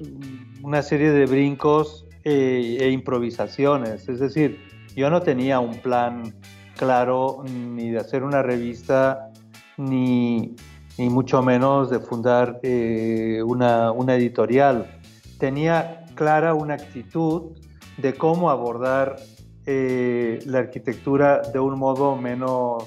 una 0.62 0.83
serie 0.83 1.11
de 1.11 1.27
brincos 1.27 2.07
e, 2.24 2.79
e 2.81 2.90
improvisaciones. 2.90 4.09
Es 4.09 4.20
decir, 4.20 4.59
yo 4.94 5.11
no 5.11 5.22
tenía 5.22 5.59
un 5.59 5.79
plan 5.81 6.35
claro 6.77 7.42
ni 7.44 7.90
de 7.90 7.98
hacer 7.98 8.22
una 8.22 8.42
revista, 8.42 9.31
ni, 9.77 10.55
ni 10.98 11.08
mucho 11.08 11.42
menos 11.42 11.90
de 11.90 12.00
fundar 12.00 12.61
eh, 12.62 13.40
una, 13.46 13.92
una 13.92 14.16
editorial. 14.16 15.00
Tenía 15.38 16.04
clara 16.14 16.54
una 16.54 16.74
actitud 16.74 17.56
de 17.96 18.14
cómo 18.14 18.50
abordar 18.50 19.16
eh, 19.64 20.40
la 20.46 20.58
arquitectura 20.58 21.42
de 21.42 21.61
un 21.61 21.78
modo 21.78 22.16
menos 22.16 22.84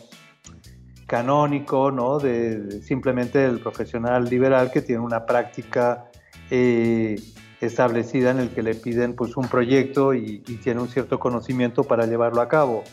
canónico, 1.06 1.91
¿no? 1.91 2.19
De, 2.19 2.82
simplemente 2.82 3.45
el 3.45 3.60
profesional 3.60 4.26
liberal 4.26 4.71
que 4.71 4.82
tiene 4.82 5.02
una 5.02 5.26
práctica 5.26 6.10
eh, 6.50 7.21
establecida 7.62 8.32
en 8.32 8.39
el 8.39 8.50
que 8.50 8.63
le 8.63 8.76
piden 8.76 9.13
pues 9.15 9.38
un 9.38 9.47
proyecto 9.47 10.13
y, 10.13 10.39
tiene 10.63 10.82
un 10.82 10.88
cierto 10.88 11.19
conocimiento 11.19 11.84
para 11.84 12.06
llevarlo 12.06 12.41
a 12.41 12.47
cabo. 12.47 12.84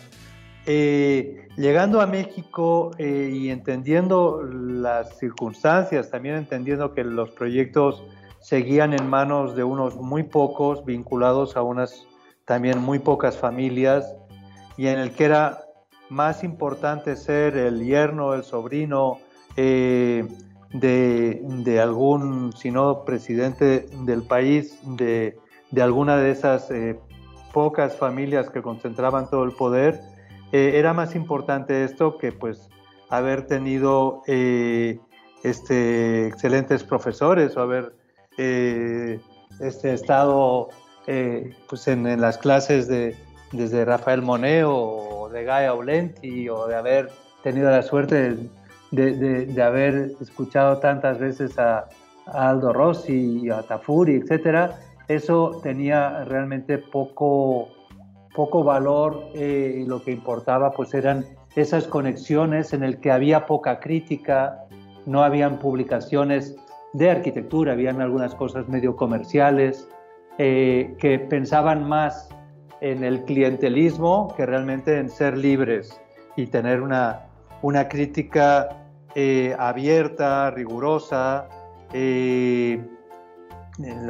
Eh, 0.71 1.49
llegando 1.57 2.03
a 2.03 2.07
México 2.07 2.91
y 2.99 3.49
entendiendo 3.49 4.43
las 4.43 5.17
circunstancias, 5.17 6.11
también 6.11 6.35
entendiendo 6.35 6.93
que 6.93 7.05
los 7.05 7.31
proyectos 7.31 8.05
seguían 8.41 8.93
en 8.93 9.09
manos 9.09 9.57
de 9.57 9.65
unos 9.65 9.97
muy 9.97 10.25
pocos 10.25 10.85
vinculados 10.85 11.57
a 11.57 11.63
unas 11.63 12.07
también 12.45 12.81
muy 12.81 12.99
pocas 12.99 13.39
familias 13.39 14.15
y 14.77 14.89
en 14.89 14.99
el 14.99 15.13
que 15.13 15.25
era 15.25 15.65
más 16.11 16.45
importante 16.45 17.17
ser 17.17 17.57
el 17.57 17.85
yerno, 17.85 18.35
el 18.35 18.43
sobrino 18.43 19.19
eh, 19.57 20.27
de, 20.73 21.81
algún, 21.83 22.53
si 22.53 22.71
no 22.71 23.05
presidente 23.05 23.87
del 24.05 24.23
país, 24.23 24.79
de, 24.85 25.39
alguna 25.81 26.19
de 26.19 26.31
esas 26.31 26.71
eh, 26.71 26.99
pocas 27.53 27.97
familias 27.97 28.51
que 28.51 28.63
concentraban 28.63 29.29
todo 29.29 29.45
el 29.45 29.53
poder, 29.53 30.01
eh, 30.53 30.73
era 30.75 30.93
más 30.93 31.15
importante 31.15 31.85
esto 31.85 32.19
que 32.19 32.33
pues 32.33 32.69
haber 33.11 33.47
tenido 33.47 34.23
este, 34.27 36.27
excelentes 36.27 36.85
profesores 36.85 37.57
o 37.57 37.61
haber 37.61 37.95
este, 38.37 39.93
estado 39.93 40.69
eh, 41.07 41.55
pues 41.69 41.89
en, 41.89 42.21
las 42.21 42.39
clases 42.39 42.87
de, 42.87 43.17
desde 43.53 43.85
Rafael 43.85 44.23
Moneo 44.23 44.75
o 44.75 45.29
de 45.31 45.45
Gaia 45.45 45.71
Aulenti 45.71 46.49
o 46.49 46.67
de 46.67 46.77
haber 46.77 47.11
tenido 47.43 47.71
la 47.71 47.83
suerte 47.83 48.37
de, 48.91 49.47
de, 49.47 49.63
haber 49.63 50.13
escuchado 50.21 50.79
tantas 50.79 51.19
veces 51.19 51.59
a, 51.59 51.89
Aldo 52.27 52.75
Rossi, 52.75 53.49
a 53.49 53.63
Tafuri, 53.63 54.17
etcétera, 54.17 54.79
eso 55.09 55.61
tenía 55.63 56.25
realmente 56.25 56.77
poco, 56.77 57.71
poco 58.39 58.63
valor 58.63 59.31
eh, 59.35 59.81
y 59.81 59.85
lo 59.85 60.01
que 60.01 60.13
importaba 60.13 60.71
pues 60.71 60.95
eran 60.95 61.27
esas 61.57 61.89
conexiones 61.89 62.73
en 62.73 62.85
el 62.85 63.01
que 63.01 63.11
había 63.11 63.47
poca 63.47 63.81
crítica, 63.81 64.65
no 65.07 65.25
habían 65.25 65.59
publicaciones 65.59 66.55
de 66.93 67.11
arquitectura, 67.11 67.73
habían 67.73 68.01
algunas 68.01 68.37
cosas 68.37 68.69
medio 68.69 68.95
comerciales, 68.95 69.89
eh, 70.39 70.95
que 71.01 71.19
pensaban 71.19 71.89
más 71.89 72.29
en 72.81 73.03
el 73.03 73.25
clientelismo 73.25 74.33
que 74.37 74.47
realmente 74.47 75.01
en 75.01 75.11
ser 75.11 75.37
libres 75.37 76.01
y 76.37 76.47
tener 76.47 76.81
una, 76.81 77.27
una 77.63 77.89
crítica 77.89 78.69
eh, 79.17 79.57
abierta, 79.59 80.53
rigurosa. 80.53 81.49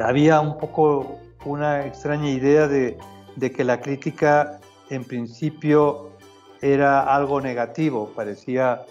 Había 0.03 0.39
un 0.39 0.55
poco 0.59 1.15
una 1.45 1.83
extraña 1.87 2.29
idea 2.29 2.67
de, 2.67 2.95
de, 3.35 3.51
que 3.51 3.63
la 3.63 3.81
crítica 3.81 4.59
en 4.89 5.03
principio 5.03 6.11
era 6.61 7.15
algo 7.15 7.41
negativo, 7.41 8.11
parecía 8.15 8.81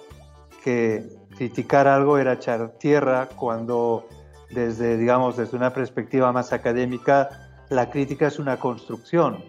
que 0.62 1.04
criticar 1.36 1.86
algo 1.86 2.18
era 2.18 2.34
echar 2.34 2.70
tierra 2.78 3.28
cuando 3.36 4.06
desde, 4.50 4.96
digamos, 4.96 5.36
desde 5.36 5.56
una 5.56 5.72
perspectiva 5.72 6.32
más 6.32 6.52
académica, 6.52 7.28
la 7.68 7.90
crítica 7.90 8.26
es 8.26 8.38
una 8.38 8.58
construcción, 8.58 9.44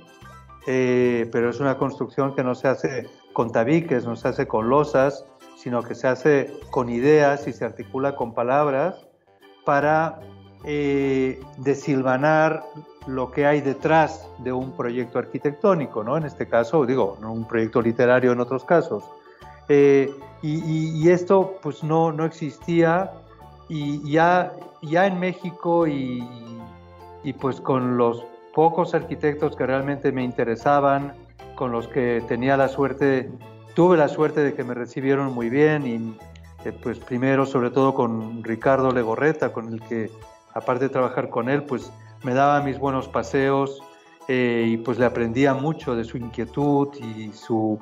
eh, 0.68 1.30
pero 1.32 1.50
es 1.50 1.60
una 1.60 1.78
construcción 1.78 2.36
que 2.36 2.44
no 2.44 2.54
se 2.54 2.68
hace 2.68 3.10
con 3.34 3.52
tabiques, 3.52 4.06
no 4.06 4.16
se 4.16 4.28
hace 4.28 4.48
con 4.48 4.70
losas, 4.70 5.26
sino 5.56 5.84
que 5.84 5.96
se 5.96 6.08
hace 6.08 6.54
con 6.72 6.90
ideas 6.90 7.48
y 7.48 7.54
se 7.54 7.66
articula 7.66 8.16
con 8.16 8.34
palabras 8.34 9.08
para 9.66 10.20
eh, 10.64 11.42
desilvanar 11.58 12.64
lo 13.08 13.32
que 13.32 13.46
hay 13.46 13.62
detrás 13.62 14.28
de 14.40 14.52
un 14.52 14.72
proyecto 14.72 15.20
arquitectónico, 15.20 16.04
¿no? 16.04 16.18
En 16.18 16.26
este 16.26 16.48
caso, 16.48 16.86
digo, 16.86 17.18
un 17.22 17.48
proyecto 17.48 17.82
literario 17.82 18.32
en 18.32 18.40
otros 18.40 18.66
casos. 18.66 19.04
Eh, 19.70 20.14
y, 20.42 21.04
y, 21.04 21.10
esto 21.10 21.60
pues 21.62 21.84
no, 21.84 22.12
no 22.12 22.26
existía 22.26 23.12
y 23.68 24.10
ya, 24.10 24.54
ya 24.82 25.06
en 25.06 25.20
México 25.20 25.86
y, 25.86 26.28
y 27.24 27.34
pues 27.34 27.62
con 27.62 27.98
los 27.98 28.24
pocos 28.54 28.94
arquitectos 28.94 29.56
que 29.56 29.66
realmente 29.66 30.12
me 30.12 30.24
interesaban, 30.24 31.14
con 31.56 31.72
los 31.72 31.88
que 31.88 32.24
tenía 32.28 32.58
la 32.58 32.68
suerte, 32.68 33.30
tuve 33.76 33.98
la 33.98 34.08
suerte 34.08 34.42
de 34.42 34.54
que 34.54 34.64
me 34.64 34.74
recibieron 34.74 35.34
muy 35.34 35.50
bien 35.50 35.86
y 35.86 36.18
eh, 36.66 36.72
pues 36.72 37.00
primero 37.00 37.46
sobre 37.46 37.70
todo 37.70 37.94
con 37.94 38.44
Ricardo 38.44 38.92
Legorreta, 38.92 39.54
con 39.54 39.74
el 39.74 39.82
que 39.82 40.10
aparte 40.54 40.86
de 40.86 40.90
trabajar 40.90 41.30
con 41.30 41.50
él, 41.50 41.64
pues 41.64 41.92
me 42.24 42.34
daba 42.34 42.62
mis 42.62 42.78
buenos 42.80 43.08
paseos 43.08 43.82
eh, 44.28 44.66
y 44.68 44.78
pues 44.78 45.00
le 45.00 45.06
aprendía 45.06 45.54
mucho 45.54 45.96
de 45.96 46.04
su 46.04 46.18
inquietud 46.18 46.90
y 46.96 47.32
su, 47.34 47.80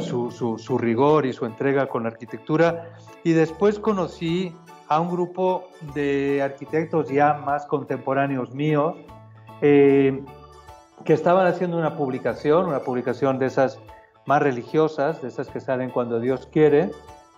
su, 0.00 0.78
rigor 0.78 1.26
y 1.26 1.32
su 1.32 1.46
entrega 1.46 1.88
con 1.88 2.02
la 2.02 2.10
arquitectura. 2.10 2.90
Y 3.24 3.32
después 3.32 3.78
conocí 3.78 4.54
a 4.88 5.00
un 5.00 5.10
grupo 5.10 5.68
de 5.94 6.42
arquitectos 6.42 7.08
ya 7.08 7.34
más 7.34 7.66
contemporáneos 7.66 8.52
míos 8.54 8.96
eh, 9.60 10.22
que 11.04 11.12
estaban 11.12 11.46
haciendo 11.46 11.78
una 11.78 11.96
publicación, 11.96 12.66
una 12.66 12.80
publicación 12.80 13.38
de 13.38 13.46
esas 13.46 13.78
más 14.26 14.42
religiosas, 14.42 15.22
de 15.22 15.28
esas 15.28 15.48
que 15.48 15.60
salen 15.60 15.90
cuando 15.90 16.20
Dios 16.20 16.48
quiere, 16.52 16.90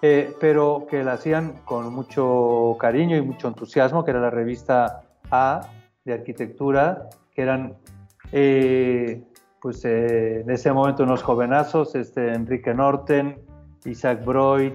eh, 0.02 0.34
pero 0.40 0.86
que 0.88 1.02
la 1.02 1.12
hacían 1.14 1.54
con 1.64 1.92
mucho 1.92 2.76
cariño 2.78 3.16
y 3.16 3.22
mucho 3.22 3.48
entusiasmo, 3.48 4.04
que 4.04 4.12
era 4.12 4.20
la 4.20 4.30
revista 4.30 5.02
A 5.30 5.68
de 6.04 6.14
arquitectura, 6.14 7.08
que 7.34 7.42
eran 7.42 7.76
eh, 8.32 9.22
pues 9.60 9.84
eh, 9.84 10.40
en 10.40 10.50
ese 10.50 10.72
momento 10.72 11.02
unos 11.02 11.22
jovenazos, 11.22 11.94
este, 11.94 12.32
Enrique 12.32 12.72
Norten, 12.74 13.40
Isaac 13.84 14.24
Broid, 14.24 14.72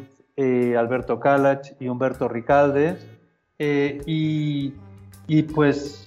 Alberto 0.78 1.20
Calach 1.20 1.74
y 1.80 1.88
Humberto 1.88 2.28
Ricalde, 2.28 2.98
y, 3.60 4.74
y 5.28 5.44
pues 5.44 6.04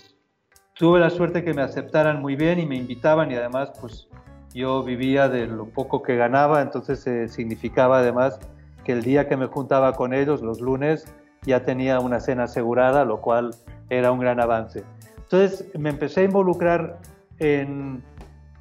tuve 0.75 1.01
la 1.01 1.11
suerte 1.11 1.43
que 1.43 1.55
me 1.55 1.63
aceptaran 1.63 2.21
muy 2.21 2.37
bien 2.37 2.59
y 2.59 2.67
me 2.67 2.77
invitaban 2.77 3.31
y 3.33 3.37
además 3.37 3.73
pues 3.81 4.09
yo 4.55 4.83
vivía 4.83 5.29
de 5.29 5.47
lo 5.47 5.67
poco 5.67 6.03
que 6.03 6.17
ganaba, 6.17 6.63
entonces 6.63 7.07
eh, 7.07 7.29
significaba 7.29 7.99
además 7.99 8.39
que 8.87 8.92
el 8.92 9.03
día 9.03 9.27
que 9.27 9.37
me 9.37 9.46
juntaba 9.46 9.94
con 9.94 10.14
ellos, 10.14 10.42
los 10.42 10.61
lunes, 10.61 11.12
ya 11.42 11.64
tenía 11.64 11.99
una 11.99 12.20
cena 12.20 12.44
asegurada, 12.44 13.05
lo 13.05 13.20
cual 13.20 13.51
era 13.90 14.12
un 14.12 14.20
gran 14.20 14.38
avance. 14.38 14.85
Entonces 15.18 15.66
me 15.77 15.90
empecé 15.90 16.20
a 16.20 16.25
involucrar 16.25 17.01
en, 17.40 18.05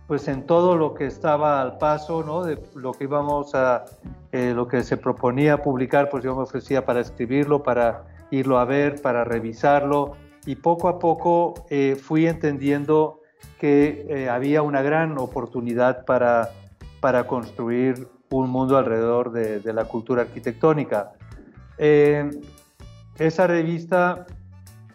pues 0.07 0.27
en 0.27 0.47
todo 0.47 0.77
lo 0.77 0.95
que 0.95 1.05
estaba 1.05 1.61
al 1.61 1.77
paso, 1.77 2.23
¿no? 2.23 2.43
de 2.43 2.57
lo 2.73 2.93
que 2.93 3.03
íbamos 3.03 3.53
a, 3.53 3.85
eh, 4.31 4.53
lo 4.55 4.67
que 4.67 4.81
se 4.81 4.97
proponía 4.97 5.61
publicar, 5.61 6.09
pues 6.09 6.23
yo 6.23 6.35
me 6.35 6.41
ofrecía 6.41 6.83
para 6.83 7.01
escribirlo, 7.01 7.61
para 7.61 8.05
irlo 8.31 8.57
a 8.57 8.65
ver, 8.65 9.03
para 9.03 9.23
revisarlo, 9.25 10.13
y 10.47 10.55
poco 10.55 10.87
a 10.89 10.97
poco 10.97 11.53
eh, 11.69 11.95
fui 11.95 12.25
entendiendo 12.25 13.21
que 13.59 14.07
eh, 14.09 14.27
había 14.27 14.63
una 14.63 14.81
gran 14.81 15.19
oportunidad 15.19 16.03
para, 16.03 16.49
para 16.99 17.27
construir 17.27 18.07
un 18.29 18.49
mundo 18.49 18.77
alrededor 18.77 19.31
de, 19.31 19.73
la 19.73 19.85
cultura 19.85 20.23
arquitectónica. 20.23 21.13
Eh, 21.77 22.29
esa 23.17 23.47
revista 23.47 24.25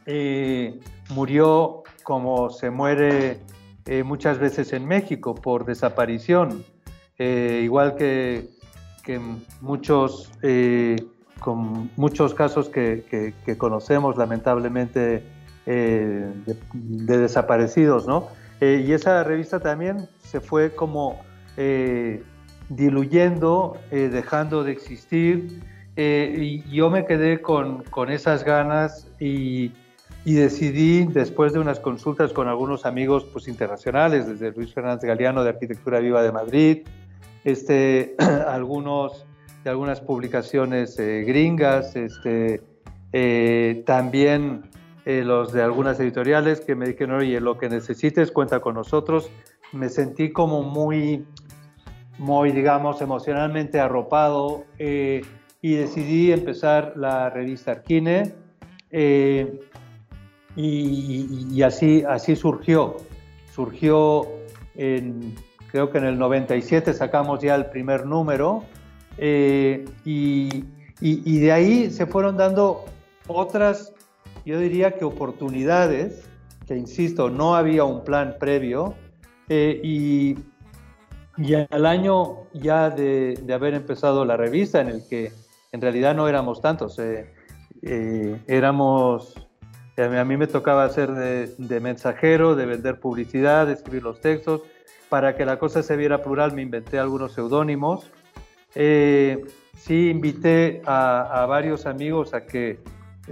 eh, 0.07 0.79
murió 1.11 1.83
como 2.03 2.51
se 2.51 2.71
muere 2.71 3.41
muchas 4.05 4.39
veces 4.39 4.73
en 4.73 4.87
México 4.87 5.35
por 5.35 5.65
desaparición, 5.65 6.65
igual 7.19 7.97
que, 7.97 8.51
que 9.03 9.21
muchos, 9.61 10.31
con 11.41 11.91
muchos 11.97 12.35
casos 12.35 12.69
que, 12.69 13.35
conocemos 13.59 14.17
lamentablemente 14.17 15.25
de, 15.67 16.33
de, 16.45 17.19
desaparecidos, 17.19 18.07
¿no? 18.07 18.29
Eh, 18.61 18.85
y 18.87 18.93
esa 18.93 19.25
revista 19.25 19.59
también 19.59 20.09
se 20.19 20.41
fue 20.41 20.75
como 20.75 21.23
eh, 21.57 22.23
diluyendo, 22.71 23.77
eh, 23.91 24.09
dejando 24.11 24.65
de 24.65 24.73
existir. 24.73 25.63
y 25.97 26.63
yo 26.71 26.89
me 26.89 27.05
quedé 27.05 27.43
con, 27.43 27.83
con 27.91 28.11
esas 28.11 28.43
ganas 28.43 29.07
y, 29.21 29.73
y, 30.25 30.33
decidí, 30.35 31.05
después 31.05 31.53
de 31.53 31.59
unas 31.59 31.79
consultas 31.79 32.33
con 32.33 32.49
algunos 32.49 32.87
amigos 32.87 33.27
pues, 33.31 33.49
internacionales, 33.49 34.27
desde 34.27 34.53
Luis 34.53 34.73
Fernández 34.73 35.05
Galeano 35.05 35.45
de 35.45 35.51
Arquitectura 35.51 36.01
Viva 36.01 36.23
de 36.23 36.33
Madrid, 36.33 36.79
este, 37.45 38.17
algunos 38.49 39.27
de 39.63 39.69
algunas 39.69 40.01
publicaciones 40.01 40.97
gringas, 40.97 41.95
este, 41.95 42.63
también 43.85 44.63
eh, 45.07 45.25
los 45.25 45.53
de 45.53 45.63
algunas 45.63 45.99
editoriales 45.99 46.61
que 46.61 46.75
me 46.75 46.87
dijeron, 46.87 47.21
oye, 47.21 47.41
lo 47.41 47.57
que 47.57 47.69
necesites 47.69 48.31
cuenta 48.31 48.61
con 48.61 48.75
nosotros. 48.75 49.31
Me 49.73 49.89
sentí 49.89 50.31
como 50.31 50.63
muy, 50.63 51.25
muy 52.21 52.53
digamos, 52.53 53.03
emocionalmente 53.03 53.81
arropado 53.81 54.65
eh, 54.79 55.23
y 55.61 55.75
decidí 55.75 56.31
empezar 56.33 56.93
la 56.95 57.31
revista 57.31 57.73
Arquine 57.73 58.33
eh, 58.93 59.61
y, 60.55 61.63
así, 61.63 62.05
así 62.09 62.37
surgió. 62.37 62.97
Surgió 63.53 64.29
en, 64.77 65.35
creo 65.73 65.91
que 65.91 65.99
en 65.99 66.05
el 66.05 66.19
97 66.19 66.95
sacamos 66.95 67.41
ya 67.41 67.57
el 67.57 67.67
primer 67.67 68.07
número 68.07 68.63
y, 69.19 70.65
y 71.01 71.39
de 71.39 71.53
ahí 71.53 71.91
se 71.91 72.07
fueron 72.07 72.37
dando 72.37 72.85
otras 73.27 73.93
yo 74.45 74.59
diría 74.59 74.93
que 74.93 75.05
oportunidades, 75.05 76.29
que 76.67 76.77
insisto, 76.77 77.31
no 77.31 77.55
había 77.55 77.85
un 77.85 78.05
plan 78.05 78.37
previo, 78.39 78.95
eh, 79.49 79.81
y, 79.83 80.37
y, 81.41 81.55
al 81.55 81.87
año 81.87 82.47
ya 82.53 82.91
de, 82.91 83.39
haber 83.53 83.75
empezado 83.75 84.25
la 84.25 84.37
revista, 84.37 84.81
en 84.81 84.89
el 84.89 85.09
que 85.09 85.33
en 85.73 85.81
realidad 85.81 86.15
no 86.15 86.29
éramos 86.29 86.61
tantos, 86.61 86.99
eh, 86.99 87.33
eh, 87.83 88.41
éramos, 88.47 89.35
a 89.97 90.25
mí 90.25 90.37
me 90.37 90.47
tocaba 90.47 90.89
ser 90.89 91.13
de, 91.13 91.81
mensajero, 91.81 92.55
de 92.55 92.67
vender 92.67 93.01
publicidad, 93.01 93.67
de 93.67 93.75
escribir 93.75 94.03
los 94.03 94.21
textos, 94.21 94.63
para 95.09 95.37
que 95.37 95.45
la 95.45 95.59
cosa 95.59 95.83
se 95.83 95.97
viera 95.97 96.23
plural 96.23 96.53
me 96.53 96.63
inventé 96.63 96.99
algunos 96.99 97.33
seudónimos. 97.33 98.11
sí 98.73 100.11
invité 100.11 100.83
a, 100.87 101.47
varios 101.49 101.87
amigos 101.87 102.35
a 102.35 102.47
que 102.47 102.79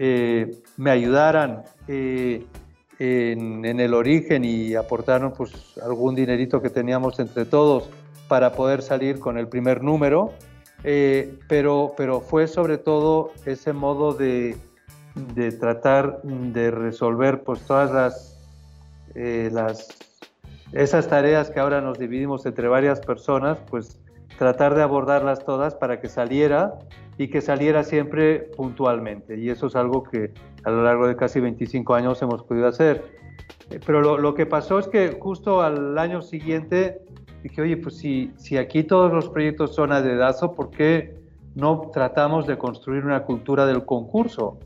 eh, 0.01 0.63
me 0.77 0.93
ayudaran 0.93 1.65
eh, 1.89 2.47
en, 3.01 3.81
el 3.81 3.95
origen 3.95 4.45
y 4.45 4.77
aportaron 4.77 5.33
pues 5.33 5.53
algún 5.83 6.15
dinerito 6.15 6.63
que 6.63 6.71
teníamos 6.71 7.19
entre 7.19 7.45
todos 7.47 7.91
para 8.29 8.53
poder 8.53 8.83
salir 8.83 9.19
con 9.19 9.39
el 9.39 9.49
primer 9.49 9.83
número, 9.83 10.33
eh, 10.85 11.39
pero, 11.49 11.95
pero 11.97 12.21
fue 12.21 12.47
sobre 12.47 12.79
todo 12.79 13.33
ese 13.47 13.73
modo 13.73 14.13
de, 14.13 14.57
de 15.35 15.53
tratar 15.53 16.21
de 16.23 16.71
resolver 16.71 17.43
pues 17.43 17.61
todas 17.63 17.91
las, 17.91 18.39
las, 19.15 19.89
esas 20.73 21.09
tareas 21.09 21.51
que 21.51 21.61
ahora 21.61 21.81
nos 21.81 21.99
dividimos 21.99 22.47
entre 22.47 22.69
varias 22.69 23.01
personas, 23.01 23.59
pues 23.71 23.99
tratar 24.39 24.75
de 24.75 24.83
abordarlas 24.83 25.45
todas 25.45 25.75
para 25.75 26.01
que 26.01 26.09
saliera 26.09 26.75
y 27.19 27.29
que 27.29 27.41
saliera 27.41 27.83
siempre 27.83 28.39
puntualmente. 28.57 29.37
Y 29.37 29.51
eso 29.51 29.67
es 29.67 29.77
algo 29.77 30.05
que 30.05 30.33
a 30.65 30.71
lo 30.71 30.85
largo 30.85 31.09
de 31.09 31.17
casi 31.17 31.41
25 31.41 31.95
años 31.95 32.23
hemos 32.23 32.45
podido 32.45 32.69
hacer. 32.69 33.05
Eh, 33.71 33.81
pero 33.85 34.01
lo, 34.01 34.19
lo 34.19 34.35
que 34.35 34.47
pasó 34.47 34.79
es 34.79 34.87
que 34.87 35.19
justo 35.21 35.61
al 35.61 35.99
año 35.99 36.23
siguiente 36.23 37.03
dije, 37.49 37.63
oye, 37.63 37.77
pues 37.77 37.97
si, 37.97 38.33
si 38.37 38.57
aquí 38.57 38.85
todos 38.85 39.13
los 39.13 39.29
proyectos 39.29 39.75
son 39.75 39.93
a 39.93 40.03
dedazo, 40.03 40.55
¿por 40.55 40.71
qué 40.71 41.17
no 41.55 41.91
tratamos 41.93 42.47
de 42.47 42.57
construir 42.59 43.05
una 43.05 43.25
cultura 43.25 43.67
del 43.67 43.85
concurso? 43.85 44.59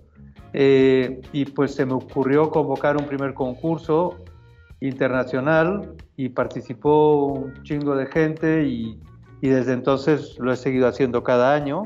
Eh, 0.52 1.20
y 1.32 1.46
pues 1.46 1.74
se 1.74 1.86
me 1.86 1.94
ocurrió 1.94 2.50
convocar 2.50 2.96
un 2.96 3.06
primer 3.06 3.32
concurso 3.32 4.18
internacional 4.80 5.94
y 6.16 6.28
participó 6.28 7.26
un 7.26 7.62
chingo 7.62 7.96
de 7.96 8.06
gente 8.06 8.64
y, 8.64 9.00
y 9.40 9.48
desde 9.48 9.72
entonces 9.72 10.38
lo 10.38 10.52
he 10.52 10.56
seguido 10.56 10.88
haciendo 10.88 11.22
cada 11.22 11.54
año. 11.54 11.84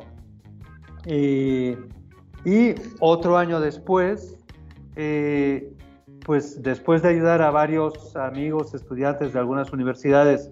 Eh, 1.04 1.76
y 2.44 2.74
otro 3.00 3.36
año 3.36 3.60
después, 3.60 4.36
eh, 4.96 5.72
pues 6.24 6.62
después 6.62 7.02
de 7.02 7.10
ayudar 7.10 7.42
a 7.42 7.50
varios 7.50 8.16
amigos, 8.16 8.74
estudiantes 8.74 9.32
de 9.32 9.38
algunas 9.38 9.72
universidades 9.72 10.50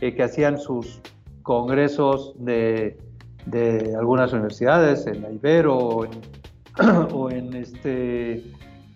eh, 0.00 0.14
que 0.14 0.22
hacían 0.22 0.58
sus 0.58 1.00
congresos 1.42 2.34
de, 2.38 2.98
de, 3.46 3.94
algunas 3.98 4.32
universidades, 4.32 5.06
en 5.06 5.22
la 5.22 5.30
Ibero 5.30 5.76
o 5.76 6.04
en, 6.04 6.10
o 7.12 7.30
en, 7.30 7.54
este, 7.54 8.44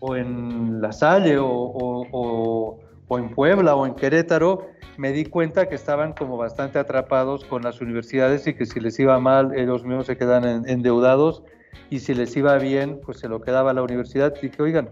o 0.00 0.16
en 0.16 0.80
La 0.80 0.92
Salle 0.92 1.38
o, 1.38 1.46
o, 1.48 2.78
o 3.08 3.18
en 3.18 3.30
Puebla 3.30 3.74
o 3.74 3.86
en 3.86 3.94
Querétaro, 3.94 4.66
me 4.96 5.12
di 5.12 5.24
cuenta 5.24 5.68
que 5.68 5.74
estaban 5.74 6.12
como 6.12 6.36
bastante 6.36 6.78
atrapados 6.78 7.44
con 7.44 7.62
las 7.62 7.80
universidades 7.80 8.46
y 8.46 8.54
que 8.54 8.66
si 8.66 8.80
les 8.80 8.98
iba 9.00 9.18
mal, 9.18 9.58
ellos 9.58 9.84
mismos 9.84 10.06
se 10.06 10.16
quedan 10.16 10.68
endeudados 10.68 11.42
y 11.88 12.00
si 12.00 12.14
les 12.14 12.36
iba 12.36 12.56
bien, 12.58 13.00
pues 13.04 13.18
se 13.18 13.28
lo 13.28 13.40
quedaba 13.40 13.72
la 13.72 13.82
universidad. 13.82 14.34
Y 14.40 14.48
dije, 14.48 14.62
oigan, 14.62 14.90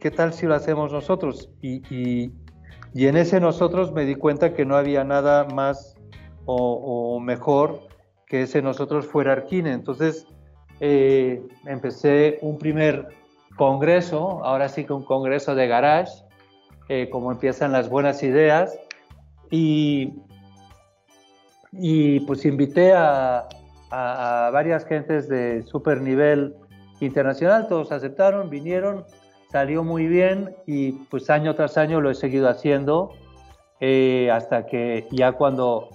¿qué 0.00 0.10
tal 0.10 0.32
si 0.32 0.46
lo 0.46 0.54
hacemos 0.54 0.92
nosotros? 0.92 1.48
Y, 1.62 1.82
y, 1.94 2.32
y 2.96 3.08
en 3.08 3.18
ese 3.18 3.40
nosotros 3.40 3.92
me 3.92 4.06
di 4.06 4.14
cuenta 4.14 4.54
que 4.54 4.64
no 4.64 4.74
había 4.74 5.04
nada 5.04 5.44
más 5.44 5.96
o, 6.46 6.56
o 6.56 7.20
mejor 7.20 7.82
que 8.26 8.44
ese 8.44 8.62
nosotros 8.62 9.04
fuera 9.04 9.32
Arquine. 9.32 9.70
Entonces 9.72 10.26
eh, 10.80 11.42
empecé 11.66 12.38
un 12.40 12.56
primer 12.56 13.08
congreso, 13.56 14.42
ahora 14.42 14.70
sí 14.70 14.86
que 14.86 14.94
un 14.94 15.04
congreso 15.04 15.54
de 15.54 15.68
garage, 15.68 16.24
eh, 16.88 17.10
como 17.10 17.32
empiezan 17.32 17.70
las 17.70 17.90
buenas 17.90 18.22
ideas, 18.22 18.78
y, 19.50 20.14
y 21.72 22.20
pues 22.20 22.46
invité 22.46 22.94
a, 22.94 23.46
a, 23.90 24.48
varias 24.54 24.86
gentes 24.86 25.28
de 25.28 25.62
super 25.64 26.00
nivel 26.00 26.54
internacional, 27.00 27.68
todos 27.68 27.92
aceptaron, 27.92 28.48
vinieron, 28.48 29.04
salió 29.50 29.84
muy 29.84 30.06
bien 30.06 30.54
y 30.66 30.92
pues 30.92 31.30
año 31.30 31.54
tras 31.54 31.78
año 31.78 32.00
lo 32.00 32.10
he 32.10 32.14
seguido 32.14 32.48
haciendo 32.48 33.12
eh, 33.80 34.30
hasta 34.32 34.66
que 34.66 35.06
ya 35.10 35.32
cuando 35.32 35.88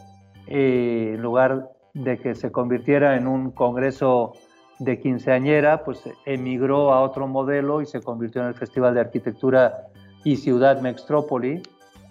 en 0.48 1.22
lugar 1.22 1.70
de 1.94 2.18
que 2.18 2.36
se 2.36 2.52
convirtiera 2.52 3.16
en 3.16 3.28
un 3.28 3.52
congreso 3.52 4.34
de 4.80 5.00
quinceañera, 5.00 5.84
pues 5.84 6.02
emigró 6.26 6.92
a 6.92 7.02
otro 7.02 7.28
modelo 7.28 7.82
y 7.82 7.86
se 7.86 8.02
convirtió 8.02 8.42
en 8.42 8.48
el 8.48 8.56
Festival 8.56 8.96
de 8.96 9.02
Arquitectura 9.02 9.88
y 10.24 10.38
Ciudad 10.38 10.82
Mextrópoli, 10.82 11.62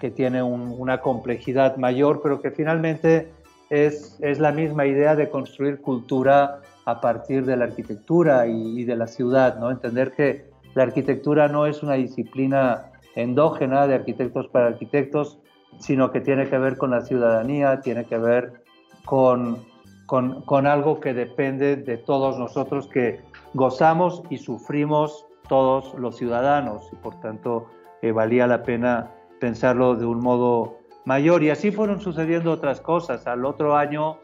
que 0.00 0.10
tiene 0.10 0.42
una 0.42 1.00
complejidad 1.00 1.76
mayor, 1.76 2.20
pero 2.22 2.40
que 2.40 2.50
finalmente 2.50 3.32
es, 3.70 4.18
es, 4.20 4.38
la 4.38 4.52
misma 4.52 4.86
idea 4.86 5.14
de 5.14 5.28
construir 5.28 5.80
cultura 5.80 6.60
a 6.86 7.00
partir 7.00 7.44
de 7.44 7.56
la 7.56 7.64
arquitectura 7.64 8.46
y, 8.46 8.84
de 8.84 8.96
la 8.96 9.06
ciudad, 9.06 9.58
¿no? 9.58 9.70
Entender 9.70 10.12
que 10.12 10.49
la 10.74 10.84
arquitectura 10.84 11.48
no 11.48 11.66
es 11.66 11.82
una 11.82 11.94
disciplina 11.94 12.90
endógena 13.14 13.86
de 13.86 13.94
arquitectos 13.94 14.48
para 14.48 14.66
arquitectos, 14.66 15.38
sino 15.78 16.10
que 16.10 16.20
tiene 16.20 16.48
que 16.48 16.58
ver 16.58 16.76
con 16.76 16.90
la 16.90 17.02
ciudadanía, 17.02 17.80
tiene 17.80 18.04
que 18.04 18.18
ver 18.18 18.62
con, 19.04 19.64
con, 20.06 20.66
algo 20.66 21.00
que 21.00 21.14
depende 21.14 21.76
de 21.76 21.96
todos 21.96 22.38
nosotros 22.38 22.86
que 22.88 23.20
gozamos 23.54 24.22
y 24.30 24.38
sufrimos 24.38 25.26
todos 25.48 25.94
los 25.94 26.16
ciudadanos 26.16 26.88
y 26.92 26.96
por 26.96 27.18
tanto 27.20 27.66
eh, 28.02 28.12
valía 28.12 28.46
la 28.46 28.62
pena 28.62 29.10
pensarlo 29.40 29.96
de 29.96 30.06
un 30.06 30.20
modo 30.20 30.78
mayor. 31.04 31.42
Y 31.42 31.50
así 31.50 31.70
fueron 31.70 32.00
sucediendo 32.00 32.52
otras 32.52 32.80
cosas. 32.80 33.26
Al 33.26 33.44
otro 33.44 33.76
año, 33.76 34.18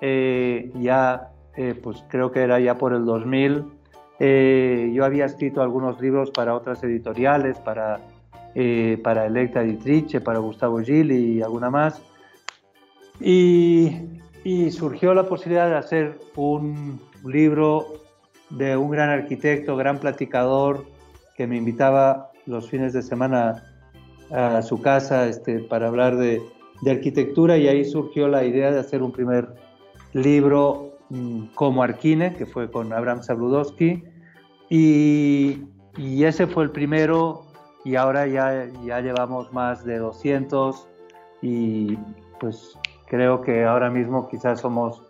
eh, 0.00 0.70
ya, 0.76 1.32
eh, 1.56 1.74
pues 1.80 2.04
creo 2.08 2.32
que 2.32 2.40
era 2.40 2.60
ya 2.60 2.78
por 2.78 2.92
el 2.92 3.04
2000, 3.04 3.64
yo 4.20 5.04
había 5.04 5.24
escrito 5.24 5.62
algunos 5.62 6.00
libros 6.00 6.30
para 6.30 6.54
otras 6.54 6.84
editoriales, 6.84 7.58
para, 7.58 8.00
para 9.02 9.26
Electra 9.26 9.62
Dietrich, 9.62 10.20
para 10.22 10.38
Gustavo 10.38 10.78
Gil 10.80 11.10
y 11.10 11.42
alguna 11.42 11.70
más. 11.70 12.02
Y, 13.18 13.96
y 14.44 14.70
surgió 14.70 15.14
la 15.14 15.24
posibilidad 15.24 15.68
de 15.68 15.76
hacer 15.76 16.18
un 16.36 17.00
libro 17.24 17.86
de 18.50 18.76
un 18.76 18.90
gran 18.90 19.10
arquitecto, 19.10 19.76
gran 19.76 19.98
platicador, 19.98 20.84
que 21.36 21.46
me 21.46 21.56
invitaba 21.56 22.30
los 22.46 22.68
fines 22.68 22.92
de 22.92 23.02
semana 23.02 23.64
a 24.30 24.62
su 24.62 24.80
casa 24.80 25.26
este, 25.26 25.60
para 25.60 25.88
hablar 25.88 26.16
de, 26.16 26.42
arquitectura 26.86 27.58
y 27.58 27.68
ahí 27.68 27.84
surgió 27.84 28.28
la 28.28 28.44
idea 28.44 28.70
de 28.70 28.78
hacer 28.78 29.02
un 29.02 29.12
primer 29.12 29.48
libro 30.14 30.98
mm, 31.10 31.46
como 31.54 31.82
Arquine, 31.82 32.34
que 32.34 32.46
fue 32.46 32.70
con 32.70 32.92
Abraham 32.92 33.22
Sabludowski, 33.22 34.02
y, 34.70 35.66
ese 36.24 36.46
fue 36.46 36.64
el 36.64 36.70
primero 36.70 37.42
y 37.84 37.96
ahora 37.96 38.26
ya, 38.26 38.68
ya 38.84 39.00
llevamos 39.00 39.52
más 39.52 39.84
de 39.84 39.98
200 39.98 40.88
y 41.42 41.96
pues 42.38 42.78
creo 43.06 43.42
que 43.42 43.64
ahora 43.64 43.90
mismo 43.90 44.28
quizás 44.28 44.60
somos 44.60 45.02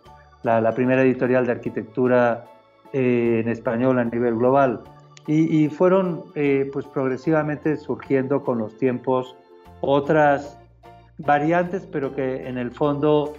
la, 0.43 0.73
primera 0.73 1.03
editorial 1.03 1.45
de 1.45 1.51
arquitectura 1.51 2.45
eh, 2.93 3.41
en 3.43 3.49
español 3.49 3.99
a 3.99 4.05
nivel 4.05 4.35
global. 4.35 4.81
Y, 5.27 5.69
fueron 5.69 6.25
eh, 6.35 6.69
pues 6.73 6.85
progresivamente 6.87 7.77
surgiendo 7.77 8.43
con 8.43 8.57
los 8.57 8.75
tiempos 8.77 9.37
otras 9.79 10.59
variantes, 11.19 11.87
pero 11.89 12.13
que 12.15 12.47
en 12.47 12.57
el 12.57 12.71
fondo 12.71 13.33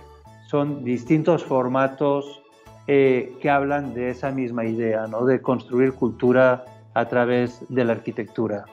son 0.46 0.84
distintos 0.84 1.44
formatos 1.44 2.41
eh, 2.86 3.32
que 3.40 3.50
hablan 3.50 3.94
de 3.94 4.10
esa 4.10 4.30
misma 4.30 4.64
idea, 4.64 5.06
¿no? 5.06 5.24
de 5.24 5.40
construir 5.40 5.92
cultura 5.92 6.64
a 6.94 7.08
través 7.08 7.64
de 7.68 7.84
la 7.84 7.92
arquitectura. 7.92 8.64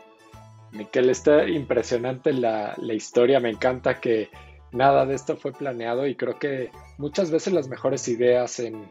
Miquel, 0.71 1.09
está 1.09 1.47
impresionante 1.47 2.33
la, 2.33 2.73
la 2.77 2.93
historia, 2.93 3.39
me 3.39 3.49
encanta 3.49 3.99
que 3.99 4.29
nada 4.71 5.05
de 5.05 5.15
esto 5.15 5.35
fue 5.35 5.51
planeado 5.51 6.05
y 6.05 6.15
creo 6.15 6.37
que 6.37 6.69
muchas 6.97 7.31
veces 7.31 7.53
las 7.53 7.67
mejores 7.69 8.07
ideas 8.07 8.59
en, 8.59 8.85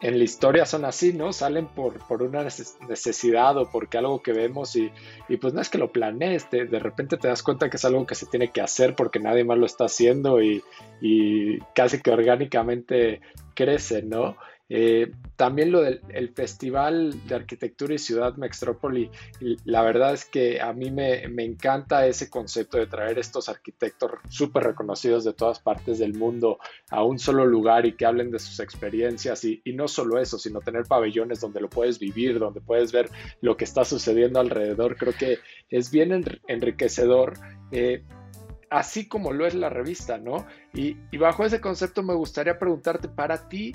en 0.00 0.18
la 0.18 0.24
historia 0.24 0.66
son 0.66 0.84
así, 0.84 1.12
¿no? 1.12 1.32
Salen 1.32 1.66
por, 1.66 1.98
por 2.06 2.22
una 2.22 2.42
necesidad 2.42 3.56
o 3.56 3.70
porque 3.70 3.98
algo 3.98 4.22
que 4.22 4.32
vemos 4.32 4.76
y, 4.76 4.92
y 5.28 5.36
pues 5.38 5.54
no 5.54 5.60
es 5.60 5.70
que 5.70 5.78
lo 5.78 5.90
planees, 5.90 6.50
de 6.50 6.78
repente 6.78 7.16
te 7.16 7.28
das 7.28 7.42
cuenta 7.42 7.70
que 7.70 7.76
es 7.76 7.84
algo 7.84 8.06
que 8.06 8.14
se 8.14 8.26
tiene 8.26 8.52
que 8.52 8.60
hacer 8.60 8.94
porque 8.94 9.20
nadie 9.20 9.44
más 9.44 9.58
lo 9.58 9.66
está 9.66 9.86
haciendo 9.86 10.42
y, 10.42 10.62
y 11.00 11.58
casi 11.74 12.00
que 12.02 12.10
orgánicamente 12.10 13.20
crece, 13.54 14.02
¿no? 14.02 14.36
Eh, 14.68 15.12
también 15.36 15.70
lo 15.70 15.82
del 15.82 16.32
Festival 16.34 17.14
de 17.28 17.34
Arquitectura 17.34 17.94
y 17.94 17.98
Ciudad 17.98 18.36
Mextrópoli, 18.36 19.10
la 19.64 19.82
verdad 19.82 20.14
es 20.14 20.24
que 20.24 20.60
a 20.60 20.72
mí 20.72 20.90
me, 20.90 21.22
encanta 21.44 22.06
ese 22.06 22.28
concepto 22.28 22.78
de 22.78 22.86
traer 22.86 23.18
estos 23.18 23.48
arquitectos 23.48 24.12
súper 24.28 24.64
reconocidos 24.64 25.24
de 25.24 25.34
todas 25.34 25.60
partes 25.60 25.98
del 25.98 26.14
mundo 26.14 26.58
a 26.90 27.04
un 27.04 27.18
solo 27.18 27.46
lugar 27.46 27.86
y 27.86 27.92
que 27.92 28.06
hablen 28.06 28.30
de 28.30 28.38
sus 28.38 28.58
experiencias 28.60 29.44
y, 29.44 29.62
no 29.76 29.88
solo 29.88 30.18
eso, 30.18 30.38
sino 30.38 30.60
tener 30.60 30.84
pabellones 30.84 31.40
donde 31.40 31.60
lo 31.60 31.68
puedes 31.68 31.98
vivir, 31.98 32.38
donde 32.38 32.60
puedes 32.60 32.92
ver 32.92 33.10
lo 33.42 33.56
que 33.56 33.64
está 33.64 33.84
sucediendo 33.84 34.40
alrededor. 34.40 34.96
Creo 34.96 35.12
que 35.12 35.38
es 35.68 35.90
bien 35.90 36.24
enriquecedor. 36.48 37.34
Eh, 37.70 38.02
así 38.70 39.06
como 39.06 39.32
lo 39.32 39.46
es 39.46 39.54
la 39.54 39.68
revista, 39.68 40.16
¿no? 40.16 40.46
Y, 40.72 40.96
y, 41.10 41.18
bajo 41.18 41.44
ese 41.44 41.60
concepto 41.60 42.02
me 42.02 42.14
gustaría 42.14 42.58
preguntarte, 42.58 43.08
para 43.08 43.48
ti, 43.48 43.72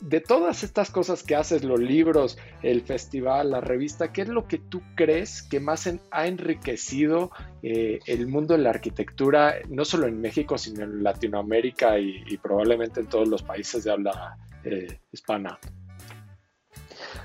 de 0.00 0.20
todas 0.20 0.62
estas 0.62 0.90
cosas 0.90 1.22
que 1.22 1.36
haces, 1.36 1.62
los 1.62 1.78
libros, 1.78 2.38
el 2.62 2.82
festival, 2.82 3.50
la 3.50 3.60
revista, 3.60 4.12
¿qué 4.12 4.22
es 4.22 4.28
lo 4.28 4.46
que 4.46 4.58
tú 4.58 4.82
crees 4.94 5.42
que 5.42 5.60
más 5.60 5.88
ha 6.10 6.26
enriquecido 6.26 7.30
eh, 7.62 7.98
el 8.06 8.26
mundo 8.26 8.56
de 8.56 8.62
la 8.62 8.70
arquitectura, 8.70 9.56
no 9.68 9.84
solo 9.84 10.06
en 10.06 10.20
México, 10.20 10.56
sino 10.56 10.84
en 10.84 11.02
Latinoamérica 11.02 11.98
y, 11.98 12.36
probablemente 12.42 13.00
en 13.00 13.06
todos 13.06 13.28
los 13.28 13.42
países 13.42 13.84
de 13.84 13.92
habla 13.92 14.36
eh, 14.64 14.98
hispana? 15.12 15.58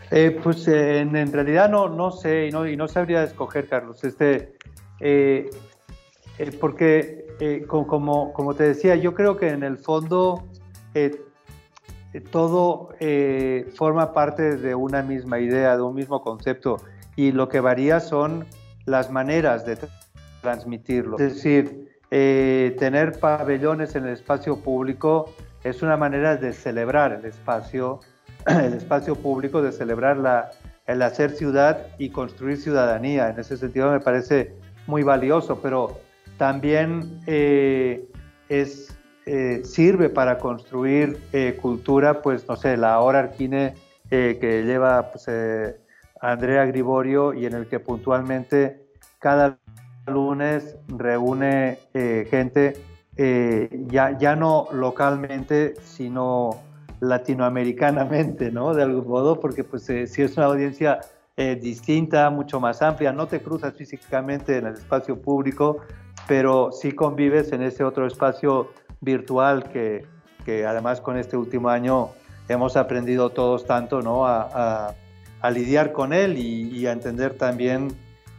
Eh, 0.09 0.37
pues 0.43 0.67
en, 0.67 1.31
realidad 1.31 1.69
no, 1.69 1.87
no 1.87 2.11
sé 2.11 2.47
y 2.47 2.75
no, 2.75 2.87
sabría 2.87 3.23
escoger, 3.23 3.67
Carlos. 3.67 4.03
Este, 4.03 4.55
porque, 6.59 7.27
como 7.67 8.53
te 8.55 8.63
decía, 8.63 8.95
yo 8.97 9.13
creo 9.13 9.37
que 9.37 9.49
en 9.49 9.63
el 9.63 9.77
fondo 9.77 10.49
todo 12.19 12.89
eh, 12.99 13.71
forma 13.75 14.13
parte 14.13 14.57
de 14.57 14.75
una 14.75 15.01
misma 15.01 15.39
idea, 15.39 15.75
de 15.77 15.81
un 15.81 15.95
mismo 15.95 16.21
concepto, 16.21 16.81
y 17.15 17.31
lo 17.31 17.47
que 17.47 17.59
varía 17.61 17.99
son 17.99 18.45
las 18.85 19.11
maneras 19.11 19.65
de 19.65 19.77
transmitirlo. 20.41 21.17
Es 21.17 21.35
decir, 21.35 21.89
eh, 22.09 22.75
tener 22.77 23.19
pabellones 23.19 23.95
en 23.95 24.05
el 24.05 24.13
espacio 24.13 24.57
público 24.57 25.33
es 25.63 25.81
una 25.81 25.95
manera 25.95 26.35
de 26.35 26.51
celebrar 26.51 27.13
el 27.13 27.25
espacio, 27.25 27.99
el 28.47 28.73
espacio 28.73 29.15
público, 29.15 29.61
de 29.61 29.71
celebrar 29.71 30.17
la, 30.17 30.51
el 30.87 31.01
hacer 31.01 31.31
ciudad 31.31 31.87
y 31.97 32.09
construir 32.09 32.57
ciudadanía. 32.57 33.29
En 33.29 33.39
ese 33.39 33.55
sentido 33.55 33.91
me 33.91 33.99
parece 33.99 34.53
muy 34.87 35.03
valioso, 35.03 35.59
pero 35.61 35.99
también 36.37 37.21
eh, 37.27 38.09
es 38.49 38.97
eh, 39.25 39.61
sirve 39.63 40.09
para 40.09 40.39
construir 40.39 41.19
eh, 41.31 41.55
cultura, 41.61 42.23
pues 42.23 42.47
no 42.47 42.55
sé, 42.55 42.75
la 42.75 42.99
hora 42.99 43.19
Arquine 43.19 43.75
eh, 44.09 44.39
que 44.41 44.63
lleva 44.63 45.11
pues, 45.11 45.29
Andrea 46.19 46.65
Griborio 46.65 47.33
y 47.33 47.45
en 47.45 47.53
el 47.53 47.67
que 47.67 47.79
puntualmente 47.79 48.83
cada 49.19 49.59
lunes 50.07 50.75
reúne 50.87 51.77
gente 51.93 52.77
ya, 53.87 54.17
ya 54.17 54.35
no 54.35 54.67
localmente, 54.71 55.75
sino 55.83 56.59
latinoamericanamente, 56.99 58.51
¿no? 58.51 58.73
De 58.73 58.81
algún 58.81 59.07
modo, 59.07 59.39
porque 59.39 59.63
pues 59.63 59.83
si 59.83 60.21
es 60.21 60.37
una 60.37 60.47
audiencia 60.47 60.99
distinta, 61.37 62.29
mucho 62.31 62.59
más 62.59 62.81
amplia, 62.81 63.13
no 63.13 63.27
te 63.27 63.39
cruzas 63.41 63.75
físicamente 63.75 64.57
en 64.57 64.67
el 64.67 64.73
espacio 64.73 65.21
público, 65.21 65.77
pero 66.27 66.71
sí 66.71 66.93
convives 66.93 67.51
en 67.51 67.61
ese 67.61 67.83
otro 67.83 68.07
espacio 68.07 68.69
virtual 69.01 69.69
que, 69.69 70.05
que 70.45 70.65
además 70.65 71.01
con 71.01 71.17
este 71.17 71.35
último 71.35 71.69
año 71.69 72.11
hemos 72.47 72.77
aprendido 72.77 73.31
todos 73.31 73.65
tanto 73.65 74.01
¿no? 74.01 74.25
a, 74.25 74.95
a, 75.41 75.51
lidiar 75.51 75.91
con 75.91 76.13
él 76.13 76.37
y, 76.37 76.85
a 76.85 76.91
entender 76.91 77.33
también 77.33 77.89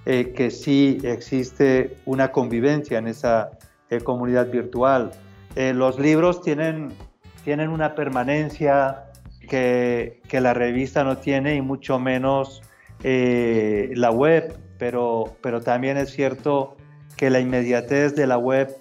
eh, 0.06 0.32
que 0.36 0.50
sí 0.50 0.98
existe 1.02 1.96
una 2.06 2.30
convivencia 2.30 2.98
en 2.98 3.08
esa 3.08 3.50
eh, 3.90 4.00
comunidad 4.00 4.50
virtual. 4.50 5.12
Eh, 5.56 5.74
los 5.74 5.98
libros 5.98 6.42
tienen, 6.42 6.90
tienen 7.44 7.70
una 7.70 7.94
permanencia 7.94 9.04
que, 9.48 10.20
que, 10.28 10.40
la 10.40 10.54
revista 10.54 11.02
no 11.02 11.18
tiene 11.18 11.56
y 11.56 11.60
mucho 11.60 11.98
menos 11.98 12.62
la 13.04 14.12
web, 14.12 14.56
pero, 14.78 15.36
pero 15.40 15.60
también 15.60 15.96
es 15.96 16.10
cierto 16.10 16.76
que 17.16 17.30
la 17.30 17.40
inmediatez 17.40 18.14
de 18.14 18.28
la 18.28 18.38
web 18.38 18.76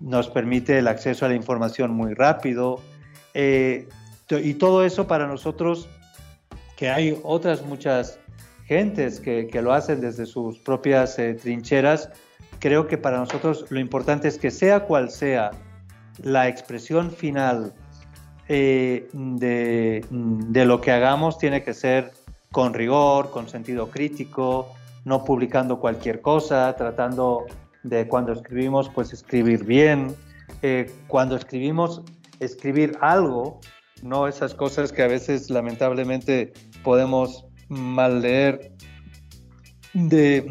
nos 0.00 0.28
permite 0.28 0.78
el 0.78 0.88
acceso 0.88 1.26
a 1.26 1.28
la 1.28 1.34
información 1.34 1.92
muy 1.92 2.14
rápido. 2.14 2.80
Eh, 3.34 3.88
y 4.30 4.54
todo 4.54 4.84
eso 4.84 5.06
para 5.06 5.26
nosotros, 5.26 5.88
que 6.76 6.90
hay 6.90 7.18
otras 7.22 7.64
muchas 7.64 8.18
gentes 8.66 9.20
que, 9.20 9.48
lo 9.62 9.72
hacen 9.72 10.00
desde 10.00 10.26
sus 10.26 10.58
propias 10.58 11.18
eh, 11.18 11.34
trincheras, 11.34 12.10
creo 12.58 12.86
que 12.86 12.96
para 12.96 13.18
nosotros 13.18 13.66
lo 13.68 13.78
importante 13.78 14.28
es 14.28 14.38
que 14.38 14.50
sea 14.50 14.80
cual 14.80 15.10
sea 15.10 15.50
la 16.22 16.48
expresión 16.48 17.10
final 17.10 17.74
eh, 18.48 19.08
de, 19.12 20.04
de, 20.10 20.64
lo 20.64 20.80
que 20.80 20.92
hagamos 20.92 21.38
tiene 21.38 21.62
que 21.62 21.74
ser 21.74 22.12
con 22.52 22.72
rigor, 22.72 23.30
con 23.30 23.48
sentido 23.48 23.90
crítico, 23.90 24.72
no 25.04 25.24
publicando 25.24 25.80
cualquier 25.80 26.20
cosa, 26.20 26.74
tratando 26.76 27.46
de 27.84 28.08
cuando 28.08 28.32
escribimos, 28.32 28.90
pues 28.90 29.12
escribir 29.12 29.64
bien, 29.64 30.14
eh, 30.62 30.90
cuando 31.06 31.36
escribimos, 31.36 32.02
escribir 32.40 32.96
algo, 33.00 33.60
no 34.02 34.26
esas 34.26 34.54
cosas 34.54 34.92
que 34.92 35.02
a 35.02 35.06
veces 35.06 35.50
lamentablemente 35.50 36.52
podemos 36.82 37.46
mal 37.68 38.20
leer 38.20 38.72
de, 39.94 40.44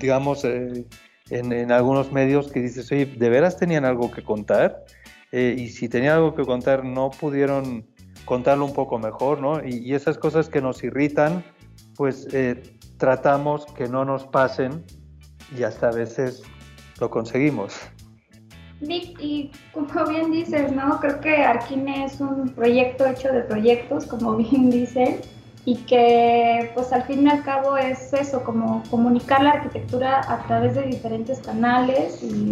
digamos, 0.00 0.44
eh, 0.44 0.86
en, 1.30 1.52
en, 1.52 1.70
algunos 1.70 2.12
medios 2.12 2.50
que 2.50 2.60
dices, 2.60 2.90
oye, 2.90 3.06
¿de 3.06 3.28
veras 3.28 3.56
tenían 3.56 3.84
algo 3.84 4.10
que 4.10 4.22
contar? 4.22 4.84
Eh, 5.32 5.54
y 5.58 5.68
si 5.68 5.88
tenían 5.88 6.14
algo 6.14 6.34
que 6.34 6.44
contar, 6.44 6.84
no 6.84 7.10
pudieron 7.10 7.86
contarlo 8.24 8.64
un 8.64 8.72
poco 8.72 8.98
mejor, 8.98 9.40
¿no? 9.40 9.64
Y, 9.64 9.78
y 9.78 9.94
esas 9.94 10.18
cosas 10.18 10.48
que 10.48 10.60
nos 10.60 10.82
irritan, 10.82 11.44
pues 11.96 12.28
eh, 12.32 12.62
tratamos 12.96 13.66
que 13.66 13.88
no 13.88 14.04
nos 14.04 14.26
pasen 14.26 14.84
y 15.56 15.62
hasta 15.62 15.88
a 15.88 15.92
veces 15.92 16.42
lo 17.00 17.10
conseguimos. 17.10 17.78
Nick, 18.80 19.18
y 19.20 19.50
como 19.72 20.06
bien 20.06 20.30
dices, 20.30 20.70
¿no? 20.72 21.00
Creo 21.00 21.20
que 21.20 21.44
Arquine 21.44 22.04
es 22.04 22.20
un 22.20 22.50
proyecto 22.50 23.06
hecho 23.06 23.32
de 23.32 23.40
proyectos, 23.40 24.06
como 24.06 24.36
bien 24.36 24.70
dicen, 24.70 25.20
y 25.64 25.76
que 25.78 26.70
pues 26.74 26.92
al 26.92 27.02
fin 27.04 27.26
y 27.26 27.30
al 27.30 27.42
cabo 27.42 27.76
es 27.76 28.12
eso, 28.12 28.44
como 28.44 28.82
comunicar 28.90 29.42
la 29.42 29.50
arquitectura 29.50 30.20
a 30.20 30.46
través 30.46 30.74
de 30.74 30.82
diferentes 30.82 31.40
canales 31.40 32.22
y 32.22 32.50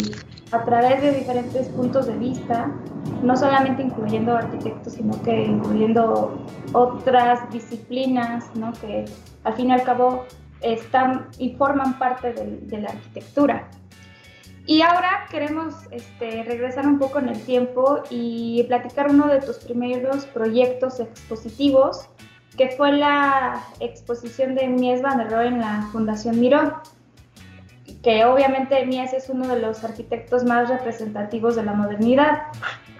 a 0.50 0.64
través 0.64 1.00
de 1.00 1.12
diferentes 1.12 1.68
puntos 1.68 2.06
de 2.06 2.16
vista, 2.16 2.72
no 3.22 3.36
solamente 3.36 3.82
incluyendo 3.82 4.36
arquitectos, 4.36 4.94
sino 4.94 5.20
que 5.22 5.44
incluyendo 5.44 6.44
otras 6.72 7.48
disciplinas, 7.52 8.44
¿no? 8.56 8.72
que 8.72 9.04
al 9.44 9.54
fin 9.54 9.68
y 9.68 9.72
al 9.72 9.84
cabo 9.84 10.24
están 10.60 11.28
y 11.38 11.54
forman 11.54 11.98
parte 11.98 12.32
de 12.32 12.80
la 12.80 12.88
arquitectura. 12.88 13.68
Y 14.66 14.80
ahora 14.80 15.26
queremos 15.30 15.74
este, 15.90 16.42
regresar 16.44 16.86
un 16.86 16.98
poco 16.98 17.18
en 17.18 17.28
el 17.28 17.40
tiempo 17.42 18.02
y 18.08 18.62
platicar 18.64 19.10
uno 19.10 19.26
de 19.28 19.40
tus 19.40 19.58
primeros 19.58 20.24
proyectos 20.26 21.00
expositivos 21.00 22.08
que 22.56 22.70
fue 22.70 22.92
la 22.92 23.62
exposición 23.80 24.54
de 24.54 24.68
Mies 24.68 25.02
van 25.02 25.18
der 25.18 25.30
Rohe 25.30 25.48
en 25.48 25.60
la 25.60 25.88
Fundación 25.92 26.40
Miró, 26.40 26.80
que 28.02 28.24
obviamente 28.24 28.86
Mies 28.86 29.12
es 29.12 29.28
uno 29.28 29.48
de 29.48 29.60
los 29.60 29.82
arquitectos 29.82 30.44
más 30.44 30.68
representativos 30.68 31.56
de 31.56 31.64
la 31.64 31.74
modernidad. 31.74 32.44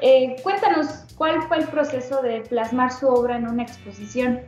Eh, 0.00 0.36
cuéntanos 0.42 1.04
cuál 1.16 1.42
fue 1.42 1.58
el 1.58 1.68
proceso 1.68 2.20
de 2.20 2.40
plasmar 2.40 2.92
su 2.92 3.06
obra 3.06 3.36
en 3.36 3.46
una 3.46 3.62
exposición. 3.62 4.40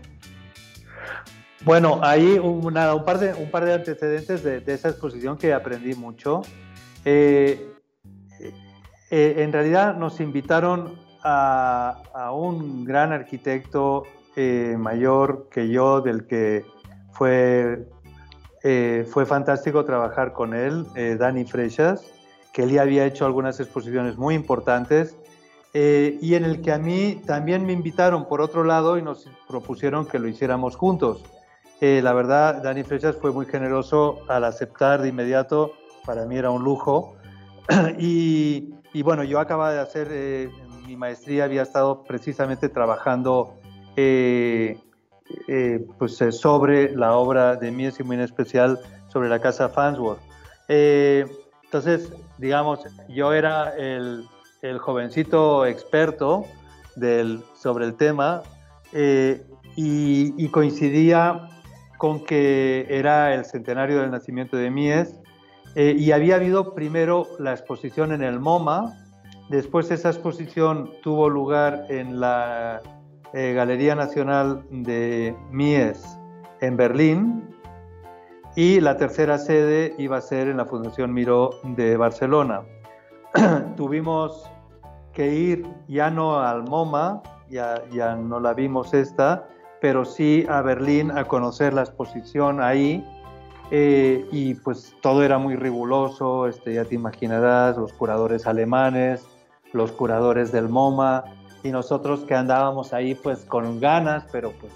Bueno, 1.64 2.00
ahí 2.02 2.38
un, 2.38 2.74
nada, 2.74 2.94
un, 2.94 3.04
par, 3.04 3.18
de, 3.18 3.32
un 3.34 3.50
par 3.50 3.64
de 3.64 3.74
antecedentes 3.74 4.42
de, 4.42 4.60
de 4.60 4.74
esa 4.74 4.88
exposición 4.88 5.38
que 5.38 5.52
aprendí 5.52 5.94
mucho. 5.94 6.42
Eh, 7.08 7.72
eh, 9.12 9.34
en 9.38 9.52
realidad 9.52 9.96
nos 9.96 10.18
invitaron 10.18 10.98
a, 11.22 12.02
a 12.12 12.32
un 12.32 12.84
gran 12.84 13.12
arquitecto 13.12 14.02
eh, 14.34 14.74
mayor 14.76 15.48
que 15.48 15.68
yo, 15.68 16.00
del 16.00 16.26
que 16.26 16.64
fue, 17.12 17.88
eh, 18.64 19.06
fue 19.08 19.24
fantástico 19.24 19.84
trabajar 19.84 20.32
con 20.32 20.52
él, 20.52 20.84
eh, 20.96 21.16
Dani 21.16 21.44
Frechas, 21.44 22.04
que 22.52 22.64
él 22.64 22.70
ya 22.72 22.82
había 22.82 23.06
hecho 23.06 23.24
algunas 23.24 23.60
exposiciones 23.60 24.18
muy 24.18 24.34
importantes 24.34 25.16
eh, 25.74 26.18
y 26.20 26.34
en 26.34 26.44
el 26.44 26.60
que 26.60 26.72
a 26.72 26.78
mí 26.78 27.22
también 27.24 27.64
me 27.64 27.72
invitaron 27.72 28.26
por 28.26 28.40
otro 28.40 28.64
lado 28.64 28.98
y 28.98 29.02
nos 29.02 29.30
propusieron 29.48 30.06
que 30.06 30.18
lo 30.18 30.26
hiciéramos 30.26 30.74
juntos. 30.74 31.24
La 31.78 32.14
verdad, 32.14 32.62
Dani 32.62 32.84
Frechas 32.84 33.16
fue 33.16 33.32
muy 33.32 33.44
generoso 33.44 34.20
al 34.28 34.44
aceptar 34.44 35.02
de 35.02 35.08
inmediato, 35.08 35.72
para 36.06 36.24
mí 36.24 36.36
era 36.36 36.50
un 36.50 36.62
lujo. 36.62 37.16
y, 37.98 38.72
bueno, 39.02 39.24
yo 39.24 39.40
acababa 39.40 39.72
de 39.72 39.80
hacer 39.80 40.08
eh, 40.10 40.48
mi 40.86 40.96
maestría, 40.96 41.44
había 41.44 41.62
estado 41.62 42.04
precisamente 42.04 42.68
trabajando 42.68 43.58
eh, 43.96 44.78
eh, 45.48 45.84
pues, 45.98 46.16
sobre 46.30 46.94
la 46.96 47.16
obra 47.16 47.56
de 47.56 47.70
Mies 47.72 48.00
y 48.00 48.04
muy 48.04 48.16
en 48.16 48.22
especial 48.22 48.78
sobre 49.08 49.28
la 49.28 49.40
casa 49.40 49.68
Fansworth. 49.68 50.20
Entonces, 50.68 52.12
digamos, 52.38 52.80
yo 53.08 53.32
era 53.32 53.74
el, 53.76 54.26
jovencito 54.78 55.66
experto 55.66 56.44
del, 56.96 57.42
sobre 57.54 57.84
el 57.84 57.94
tema 57.94 58.42
y, 59.76 60.48
coincidía 60.48 61.48
con 61.98 62.24
que 62.24 62.86
era 62.88 63.34
el 63.34 63.44
centenario 63.44 64.00
del 64.00 64.10
nacimiento 64.10 64.56
de 64.56 64.70
Mies 64.70 65.14
y 65.76 66.10
había 66.12 66.36
habido 66.36 66.74
primero 66.74 67.26
la 67.38 67.52
exposición 67.52 68.12
en 68.12 68.22
el 68.22 68.40
MoMA, 68.40 68.94
después 69.50 69.90
esa 69.90 70.08
exposición 70.08 70.90
tuvo 71.02 71.28
lugar 71.28 71.84
en 71.90 72.18
la 72.18 72.80
eh, 73.34 73.52
Galería 73.52 73.94
Nacional 73.94 74.64
de 74.70 75.36
Mies 75.50 76.18
en 76.62 76.76
Berlín 76.76 77.54
y 78.54 78.80
la 78.80 78.96
tercera 78.96 79.36
sede 79.36 79.94
iba 79.98 80.16
a 80.16 80.22
ser 80.22 80.48
en 80.48 80.56
la 80.56 80.64
Fundación 80.64 81.12
Miró 81.12 81.50
de 81.62 81.98
Barcelona. 81.98 82.62
Tuvimos 83.76 84.50
que 85.12 85.34
ir 85.34 85.66
ya 85.88 86.10
no 86.10 86.40
al 86.40 86.62
MoMA, 86.64 87.22
ya, 87.50 87.82
ya 87.90 88.16
no 88.16 88.40
la 88.40 88.54
vimos 88.54 88.94
esta, 88.94 89.46
pero 89.82 90.06
sí 90.06 90.46
a 90.48 90.62
Berlín 90.62 91.10
a 91.10 91.24
conocer 91.24 91.74
la 91.74 91.82
exposición 91.82 92.62
ahí. 92.62 93.04
Eh, 93.70 94.26
y 94.30 94.54
pues 94.54 94.94
todo 95.00 95.24
era 95.24 95.38
muy 95.38 95.56
riguroso, 95.56 96.46
este, 96.46 96.74
ya 96.74 96.84
te 96.84 96.94
imaginarás, 96.94 97.76
los 97.76 97.92
curadores 97.92 98.46
alemanes, 98.46 99.26
los 99.72 99.92
curadores 99.92 100.52
del 100.52 100.68
MoMA, 100.68 101.24
y 101.62 101.70
nosotros 101.70 102.20
que 102.20 102.34
andábamos 102.34 102.92
ahí 102.92 103.14
pues 103.14 103.44
con 103.44 103.80
ganas, 103.80 104.24
pero 104.30 104.52
pues 104.52 104.72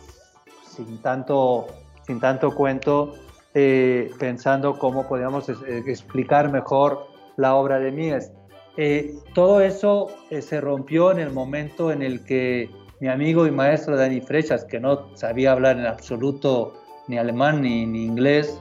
sin 0.65 0.99
tanto, 0.99 1.67
sin 2.07 2.19
tanto 2.21 2.55
cuento, 2.55 3.15
eh, 3.55 4.11
pensando 4.19 4.79
cómo 4.79 5.07
podíamos 5.07 5.49
es, 5.49 5.59
eh, 5.63 5.83
explicar 5.87 6.51
mejor 6.51 7.07
la 7.37 7.55
obra 7.55 7.79
de 7.79 7.93
Mies. 7.93 8.33
Eh, 8.77 9.15
todo 9.35 9.61
eso 9.61 10.09
eh, 10.31 10.43
se 10.43 10.61
rompió 10.61 11.11
en 11.11 11.19
el 11.19 11.33
momento 11.33 11.91
en 11.91 12.03
el 12.03 12.25
que 12.25 12.71
mi 13.01 13.09
amigo 13.09 13.47
y 13.47 13.51
maestro 13.51 13.97
Dani 13.97 14.21
Frechas, 14.21 14.65
que 14.65 14.79
no 14.79 15.17
sabía 15.17 15.53
hablar 15.53 15.79
en 15.79 15.87
absoluto 15.87 16.75
ni 17.09 17.19
alemán 17.19 17.63
ni, 17.63 17.87
ni 17.87 18.05
inglés, 18.05 18.61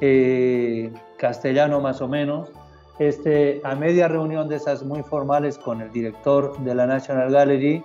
eh, 0.00 0.92
castellano 1.18 1.80
más 1.80 2.00
o 2.00 2.08
menos, 2.08 2.50
este, 2.98 3.60
a 3.64 3.74
media 3.74 4.08
reunión 4.08 4.48
de 4.48 4.56
esas 4.56 4.82
muy 4.82 5.02
formales 5.02 5.58
con 5.58 5.80
el 5.80 5.92
director 5.92 6.58
de 6.60 6.74
la 6.74 6.86
National 6.86 7.30
Gallery, 7.30 7.82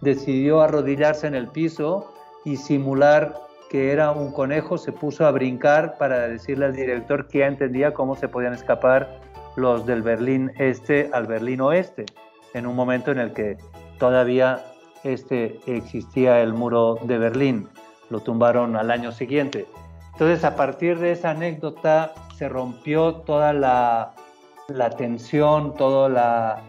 decidió 0.00 0.60
arrodillarse 0.60 1.26
en 1.26 1.34
el 1.34 1.48
piso 1.48 2.12
y 2.44 2.56
simular 2.56 3.34
que 3.70 3.92
era 3.92 4.12
un 4.12 4.32
conejo, 4.32 4.78
se 4.78 4.92
puso 4.92 5.26
a 5.26 5.30
brincar 5.30 5.98
para 5.98 6.28
decirle 6.28 6.66
al 6.66 6.74
director 6.74 7.28
que 7.28 7.40
ya 7.40 7.46
entendía 7.46 7.92
cómo 7.92 8.16
se 8.16 8.28
podían 8.28 8.54
escapar 8.54 9.20
los 9.56 9.84
del 9.86 10.02
Berlín 10.02 10.52
Este 10.58 11.10
al 11.12 11.26
Berlín 11.26 11.60
Oeste, 11.60 12.06
en 12.54 12.66
un 12.66 12.74
momento 12.74 13.10
en 13.10 13.18
el 13.18 13.32
que 13.32 13.58
todavía 13.98 14.64
este, 15.04 15.58
existía 15.66 16.40
el 16.40 16.54
muro 16.54 16.98
de 17.02 17.18
Berlín, 17.18 17.68
lo 18.10 18.20
tumbaron 18.20 18.76
al 18.76 18.90
año 18.90 19.12
siguiente. 19.12 19.66
Entonces, 20.18 20.42
a 20.44 20.56
partir 20.56 20.98
de 20.98 21.12
esa 21.12 21.30
anécdota 21.30 22.12
se 22.36 22.48
rompió 22.48 23.14
toda 23.16 23.52
la 23.52 24.14
tensión, 24.96 25.74
toda 25.74 26.08
la, 26.08 26.62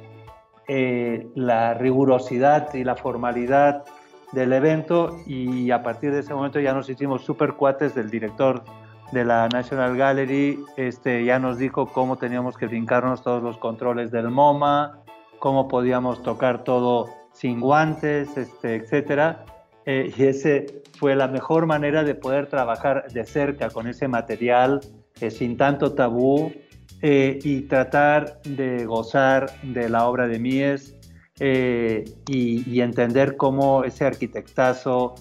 eh, 0.72 1.28
la 1.34 1.74
rigurosidad 1.74 2.72
y 2.76 2.84
la 2.84 2.96
formalidad 2.96 3.86
del 4.34 4.54
evento 4.54 5.18
y 5.26 5.72
a 5.72 5.82
partir 5.82 6.12
de 6.12 6.20
ese 6.20 6.32
momento 6.32 6.60
ya 6.60 6.76
nos 6.76 6.88
hicimos 6.92 7.24
super 7.26 7.54
cuates 7.54 7.96
del 7.96 8.12
director 8.12 8.64
de 9.12 9.26
la 9.26 9.50
National 9.50 9.98
Gallery, 9.98 10.64
este, 10.78 11.26
ya 11.26 11.40
nos 11.40 11.58
dijo 11.58 11.88
cómo 11.88 12.18
teníamos 12.18 12.56
que 12.56 12.68
brincarnos 12.68 13.24
todos 13.24 13.42
los 13.42 13.58
controles 13.58 14.12
del 14.12 14.30
MoMA, 14.30 15.00
cómo 15.40 15.68
podíamos 15.68 16.22
tocar 16.22 16.64
todo 16.64 17.10
sin 17.34 17.60
guantes, 17.60 18.38
este, 18.38 18.76
etcétera. 18.76 19.44
Eh, 19.92 20.14
y 20.16 20.24
ese 20.26 20.84
fue 21.00 21.16
la 21.16 21.28
mejor 21.28 21.66
manera 21.66 22.04
de 22.04 22.14
poder 22.14 22.46
trabajar 22.46 23.12
de 23.12 23.26
cerca 23.26 23.72
con 23.72 23.88
ese 23.88 24.08
material, 24.08 24.82
eh, 25.20 25.32
sin 25.32 25.58
tanto 25.58 25.96
tabú, 25.96 26.54
eh, 27.02 27.40
y 27.44 27.62
tratar 27.62 28.40
de 28.44 28.86
gozar 28.86 29.50
de 29.64 29.90
la 29.90 30.08
obra 30.08 30.28
de 30.28 30.38
Mies 30.38 30.96
eh, 31.40 32.04
y, 32.28 32.70
y, 32.72 32.82
entender 32.82 33.36
cómo 33.36 33.84
ese 33.84 34.06
arquitectazo 34.06 35.16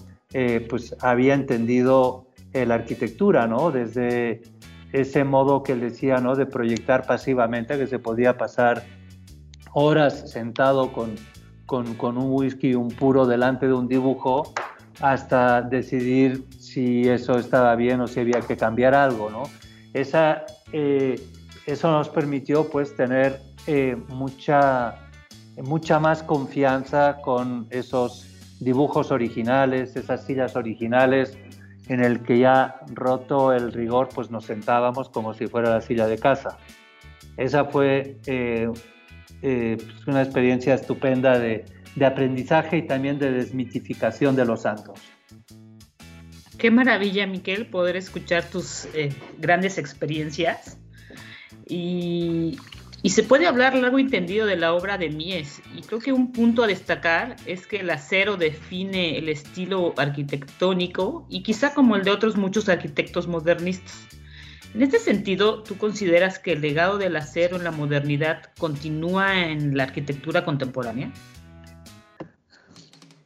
pues 0.69 0.95
había 1.01 1.33
entendido 1.33 2.27
la 2.53 2.75
arquitectura, 2.75 3.47
¿no? 3.47 3.71
Desde 3.71 4.41
ese 4.93 5.23
modo 5.23 5.63
que 5.63 5.71
él 5.71 5.79
decía, 5.79 6.17
¿no? 6.17 6.35
De 6.35 6.45
proyectar 6.45 7.07
pasivamente, 7.07 7.75
que 7.79 7.87
se 7.87 7.97
podía 7.97 8.37
pasar 8.37 8.83
horas 9.73 10.29
sentado 10.29 10.91
con, 10.93 11.15
con, 11.69 12.17
un 12.17 12.31
whisky, 12.31 12.73
un 12.73 12.87
puro 12.87 13.27
delante 13.27 13.67
de 13.67 13.73
un 13.73 13.87
dibujo, 13.87 14.53
hasta 15.01 15.61
decidir 15.61 16.43
si 16.57 17.07
eso 17.07 17.37
estaba 17.37 17.75
bien 17.75 18.01
o 18.01 18.07
si 18.07 18.21
había 18.21 18.41
que 18.41 18.57
cambiar 18.57 18.95
algo, 18.95 19.29
¿no? 19.29 19.43
Esa, 19.93 20.45
eh, 20.73 21.21
eso 21.67 21.91
nos 21.91 22.09
permitió 22.09 22.67
pues 22.69 22.95
tener 22.95 23.39
eh, 23.67 23.95
mucha, 24.07 24.95
mucha 25.63 25.99
más 25.99 26.23
confianza 26.23 27.21
con 27.21 27.67
esos 27.69 28.25
dibujos 28.59 29.11
originales, 29.11 29.95
esas 29.95 30.25
sillas 30.25 30.55
originales, 30.55 31.37
en 31.87 32.03
el 32.03 32.23
que 32.23 32.39
ya 32.39 32.79
roto 32.93 33.53
el 33.53 33.71
rigor, 33.71 34.09
pues 34.13 34.31
nos 34.31 34.45
sentábamos 34.45 35.09
como 35.09 35.35
si 35.35 35.45
fuera 35.45 35.69
la 35.69 35.81
silla 35.81 36.07
de 36.07 36.17
casa. 36.17 36.57
Esa 37.37 37.65
fue 37.65 38.17
eh, 38.25 38.69
eh, 39.41 39.77
pues, 39.77 40.07
una 40.07 40.21
experiencia 40.21 40.73
estupenda 40.73 41.37
de, 41.39 41.65
aprendizaje 42.05 42.77
y 42.77 42.87
también 42.87 43.19
de 43.19 43.31
desmitificación 43.31 44.35
de 44.35 44.45
los 44.45 44.61
santos. 44.61 44.99
Qué 46.57 46.71
maravilla, 46.71 47.27
Miquel, 47.27 47.65
poder 47.65 47.97
escuchar 47.97 48.45
tus 48.45 48.87
eh, 48.93 49.11
grandes 49.37 49.77
experiencias. 49.77 50.77
Y 51.67 52.57
y 53.01 53.11
se 53.11 53.23
puede 53.23 53.47
hablar 53.47 53.75
largo 53.75 53.97
y 53.97 54.01
entendido 54.01 54.45
de 54.45 54.57
la 54.57 54.73
obra 54.73 54.97
de 54.97 55.09
Mies, 55.09 55.61
y 55.75 55.81
creo 55.81 55.99
que 55.99 56.11
un 56.11 56.33
punto 56.33 56.63
a 56.63 56.67
destacar 56.67 57.37
es 57.45 57.65
que 57.65 57.77
el 57.77 57.89
acero 57.89 58.35
define 58.35 59.17
el 59.17 59.29
estilo 59.29 59.93
arquitectónico 59.95 61.25
y 61.29 61.41
quizá 61.41 61.73
como 61.73 61.95
el 61.95 62.03
de 62.03 62.11
otros 62.11 62.35
muchos 62.35 62.67
arquitectos 62.67 63.27
modernistas. 63.27 64.18
En 64.73 64.83
este 64.83 64.99
sentido, 64.99 65.63
¿tú 65.63 65.77
consideras 65.77 66.37
que 66.37 66.51
el 66.53 66.61
legado 66.61 66.97
del 66.97 67.15
acero 67.15 67.57
en 67.57 67.63
la 67.63 67.71
modernidad 67.71 68.51
continúa 68.59 69.45
en 69.45 69.75
la 69.75 69.83
arquitectura 69.83 70.45
contemporánea? 70.45 71.11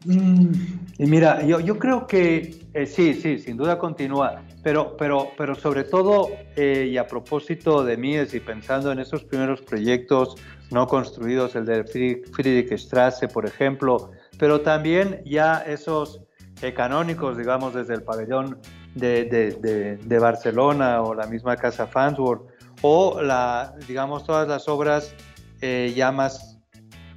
Mm, 0.06 0.52
y 0.98 1.06
mira, 1.06 1.46
yo, 1.46 1.60
yo 1.60 1.80
creo 1.80 2.08
que 2.08 2.56
eh, 2.74 2.86
sí, 2.86 3.14
sí, 3.14 3.40
sin 3.40 3.56
duda 3.56 3.78
continúa, 3.78 4.44
pero, 4.62 4.98
pero, 4.98 5.32
pero 5.38 5.56
sobre 5.56 5.84
todo, 5.84 6.30
eh, 6.56 6.90
y 6.92 6.98
a 6.98 7.08
propósito 7.08 7.84
de 7.84 7.96
Mies 7.98 8.34
y 8.34 8.40
pensando 8.40 8.92
en 8.92 9.00
esos 9.00 9.24
primeros 9.24 9.62
proyectos 9.62 10.36
no 10.72 10.88
construidos, 10.88 11.56
el 11.56 11.66
de 11.66 11.84
Friedrichstrasse, 11.84 13.28
por 13.28 13.46
ejemplo, 13.46 14.12
pero 14.38 14.62
también 14.62 15.22
ya 15.26 15.60
esos 15.60 16.22
eh, 16.62 16.74
canónicos, 16.74 17.38
digamos, 17.38 17.74
desde 17.74 17.94
el 17.94 18.04
pabellón 18.04 18.60
de, 18.96 19.26
de, 19.26 19.98
de, 19.98 20.20
Barcelona 20.20 21.02
o 21.02 21.14
la 21.14 21.26
misma 21.28 21.56
Casa 21.58 21.88
Farnsworth, 21.88 22.44
o 22.82 23.22
la, 23.22 23.76
digamos, 23.88 24.26
todas 24.26 24.48
las 24.48 24.68
obras 24.68 25.16
ya 25.62 26.12
más 26.12 26.60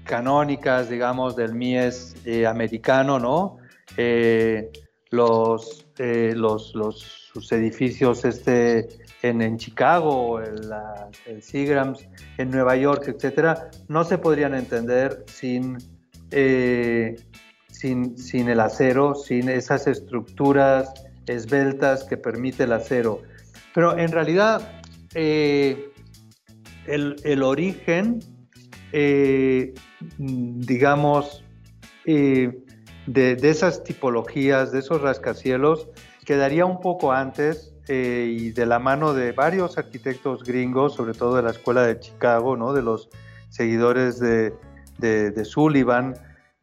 canónicas, 0.05 0.89
digamos, 0.89 1.35
del 1.35 1.55
Mies 1.55 2.15
americano, 2.47 3.19
¿no? 3.19 3.59
los, 5.11 5.87
eh, 5.99 6.33
los, 6.35 6.75
los, 6.75 6.99
sus 7.33 7.51
edificios 7.53 8.25
este, 8.25 8.89
en, 9.23 9.43
en 9.43 9.57
Chicago, 9.57 10.41
el, 10.41 10.71
el 11.27 11.43
Seagrams, 11.43 12.07
en 12.39 12.51
Nueva 12.51 12.77
York, 12.77 13.05
etcétera, 13.09 13.71
no 13.89 14.05
se 14.05 14.19
podrían 14.19 14.55
entender 14.55 15.25
sin, 15.27 15.79
eh, 16.31 17.17
sin, 17.71 18.19
sin 18.19 18.49
el 18.49 18.61
acero, 18.61 19.15
sin 19.15 19.49
esas 19.49 19.87
estructuras 19.87 20.93
esbeltas 21.27 22.05
que 22.05 22.17
permite 22.17 22.65
el 22.65 22.73
acero. 22.73 23.23
Pero 23.75 23.99
en 23.99 24.11
realidad, 24.11 24.81
eh, 25.15 25.91
el, 26.87 27.17
el, 27.25 27.43
origen, 27.43 28.21
digamos, 30.09 31.45
de, 33.07 33.39
esas 33.43 33.85
tipologías, 33.85 34.73
de 34.73 34.81
esos 34.81 35.01
rascacielos, 35.01 35.89
quedaría 36.25 36.67
un 36.67 36.81
poco 36.81 37.13
antes 37.13 37.75
eh, 37.89 38.35
y 38.37 38.51
de 38.51 38.67
la 38.67 38.79
mano 38.79 39.15
de 39.15 39.33
varios 39.33 39.79
arquitectos 39.79 40.43
gringos, 40.43 40.95
sobre 40.95 41.15
todo 41.15 41.37
de 41.37 41.43
la 41.43 41.51
Escuela 41.51 41.87
de 41.87 42.01
Chicago, 42.01 42.57
¿no? 42.57 42.73
de 42.73 42.83
los 42.83 43.09
seguidores 43.49 44.19
de, 44.19 44.53
de, 44.99 45.45
Sullivan, 45.45 46.15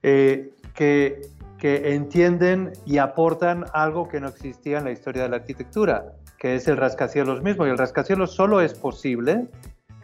eh, 0.04 0.52
que, 0.76 1.22
que 1.64 1.94
entienden 1.94 2.74
y 2.86 2.98
aportan 2.98 3.64
algo 3.72 4.10
que 4.10 4.20
no 4.20 4.28
existía 4.28 4.80
en 4.80 4.84
la 4.84 4.92
historia 4.92 5.24
de 5.24 5.30
la 5.30 5.38
arquitectura, 5.38 6.12
que 6.38 6.56
es 6.56 6.68
el 6.68 6.76
rascacielos 6.76 7.42
mismo. 7.42 7.66
Y 7.66 7.70
el 7.70 7.78
rascacielos 7.78 8.36
solo 8.36 8.60
es 8.60 8.74
posible 8.74 9.48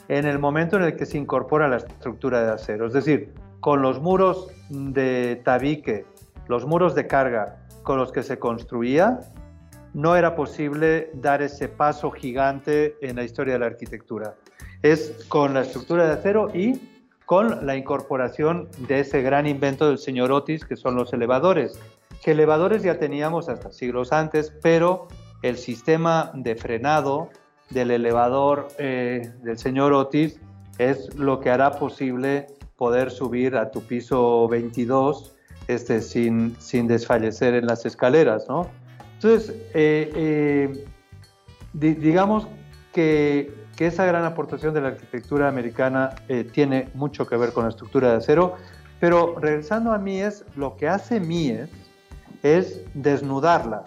en 0.07 0.25
el 0.25 0.39
momento 0.39 0.77
en 0.77 0.83
el 0.83 0.95
que 0.95 1.05
se 1.05 1.17
incorpora 1.17 1.67
la 1.67 1.75
estructura 1.75 2.45
de 2.45 2.53
acero. 2.53 2.87
Es 2.87 2.93
decir, 2.93 3.33
con 3.59 3.81
los 3.81 3.99
muros 3.99 4.47
de 4.69 5.41
tabique 5.43 6.05
los 6.47 6.65
muros 6.65 6.95
de 6.95 7.07
carga 7.07 7.57
con 7.83 7.97
los 7.97 8.13
que 8.13 8.23
se 8.23 8.39
construía, 8.39 9.19
no 9.93 10.15
era 10.15 10.37
posible 10.37 11.11
dar 11.13 11.41
ese 11.41 11.67
paso 11.67 12.09
gigante 12.09 12.95
en 13.01 13.17
la 13.17 13.25
historia 13.25 13.55
de 13.55 13.59
la 13.59 13.65
arquitectura. 13.65 14.33
Es 14.81 15.25
con 15.27 15.53
la 15.53 15.63
estructura 15.63 16.07
de 16.07 16.13
acero 16.13 16.55
y 16.55 16.79
con 17.29 17.63
la 17.67 17.77
incorporación 17.77 18.69
de 18.87 19.01
ese 19.01 19.21
gran 19.21 19.45
invento 19.45 19.87
del 19.87 19.99
señor 19.99 20.31
Otis, 20.31 20.65
que 20.65 20.75
son 20.75 20.95
los 20.95 21.13
elevadores, 21.13 21.79
que 22.23 22.31
elevadores 22.31 22.81
ya 22.81 22.97
teníamos 22.97 23.49
hasta 23.49 23.71
siglos 23.71 24.11
antes, 24.11 24.51
pero 24.63 25.07
el 25.43 25.55
sistema 25.59 26.31
de 26.33 26.55
frenado 26.55 27.29
del 27.69 27.91
elevador 27.91 28.69
eh, 28.79 29.31
del 29.43 29.59
señor 29.59 29.93
Otis 29.93 30.39
es 30.79 31.13
lo 31.13 31.39
que 31.39 31.51
hará 31.51 31.73
posible 31.73 32.47
poder 32.77 33.11
subir 33.11 33.57
a 33.57 33.69
tu 33.69 33.83
piso 33.83 34.47
22 34.47 35.35
este, 35.67 36.01
sin, 36.01 36.55
sin 36.57 36.87
desfallecer 36.87 37.53
en 37.53 37.67
las 37.67 37.85
escaleras, 37.85 38.47
¿no? 38.49 38.71
Entonces, 39.13 39.55
eh, 39.75 40.11
eh, 40.15 40.85
digamos 41.73 42.47
que, 42.91 43.53
que, 43.79 43.87
esa 43.87 44.05
gran 44.05 44.25
aportación 44.25 44.73
de 44.73 44.81
la 44.81 44.89
arquitectura 44.89 45.47
americana 45.47 46.15
eh, 46.27 46.43
tiene 46.43 46.89
mucho 46.93 47.25
que 47.25 47.37
ver 47.37 47.53
con 47.53 47.63
la 47.63 47.69
estructura 47.69 48.11
de 48.11 48.17
acero, 48.17 48.55
pero 48.99 49.39
regresando 49.39 49.93
a 49.93 49.97
Mies, 49.97 50.43
lo 50.57 50.75
que 50.75 50.89
hace 50.89 51.21
Mies 51.21 51.69
es 52.43 52.81
desnudarla, 52.93 53.85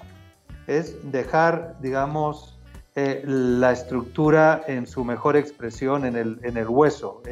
es 0.66 0.96
dejar, 1.12 1.76
digamos, 1.80 2.58
la 2.94 3.72
estructura 3.72 4.62
en 4.66 4.86
su 4.86 5.04
mejor 5.04 5.36
expresión, 5.36 6.04
en 6.04 6.16
el, 6.16 6.66
hueso, 6.68 7.22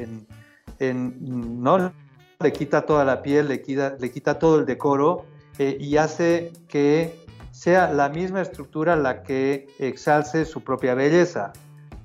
¿no? 0.81 1.93
le 2.41 2.53
quita 2.53 2.83
toda 2.83 3.05
la 3.05 3.23
piel, 3.23 3.49
le 3.49 3.61
quita, 3.61 3.97
le 3.99 4.11
quita 4.11 4.39
todo 4.39 4.59
el 4.59 4.67
decoro 4.67 5.27
eh, 5.59 5.77
y 5.79 5.99
hace 5.99 6.53
que 6.69 7.27
sea 7.51 7.93
la 7.93 8.09
misma 8.09 8.41
estructura 8.41 8.97
la 8.97 9.23
que 9.23 9.69
exalce 9.79 10.47
su 10.47 10.63
propia 10.63 10.95
belleza. 10.95 11.53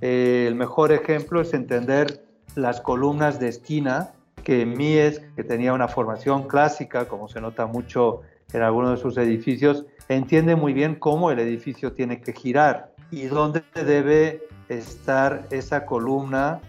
Eh, 0.08 0.45
el 0.47 0.53
mejor 0.53 0.91
ejemplo 0.91 1.41
es 1.41 1.51
entender 1.56 2.24
las 2.53 2.80
columnas 2.80 3.39
de 3.39 3.47
esquina 3.47 4.12
que 4.43 4.64
Mies, 4.64 5.20
que 5.36 5.43
tenía 5.43 5.74
una 5.74 5.88
formación 5.88 6.47
clásica, 6.47 7.08
como 7.08 7.28
se 7.28 7.41
nota 7.41 7.66
mucho 7.66 8.22
en 8.53 8.62
algunos 8.62 8.91
de 8.91 8.97
sus 8.97 9.18
edificios, 9.18 9.84
entiende 10.08 10.56
muy 10.56 10.74
bien 10.74 10.93
cómo 10.93 11.32
el 11.32 11.39
edificio 11.39 11.93
tiene 11.93 12.22
que 12.22 12.34
girar 12.34 12.93
y 13.10 13.24
dónde 13.24 13.64
debe 13.74 14.47
estar 14.70 15.47
esa 15.49 15.88
columna 15.88 16.60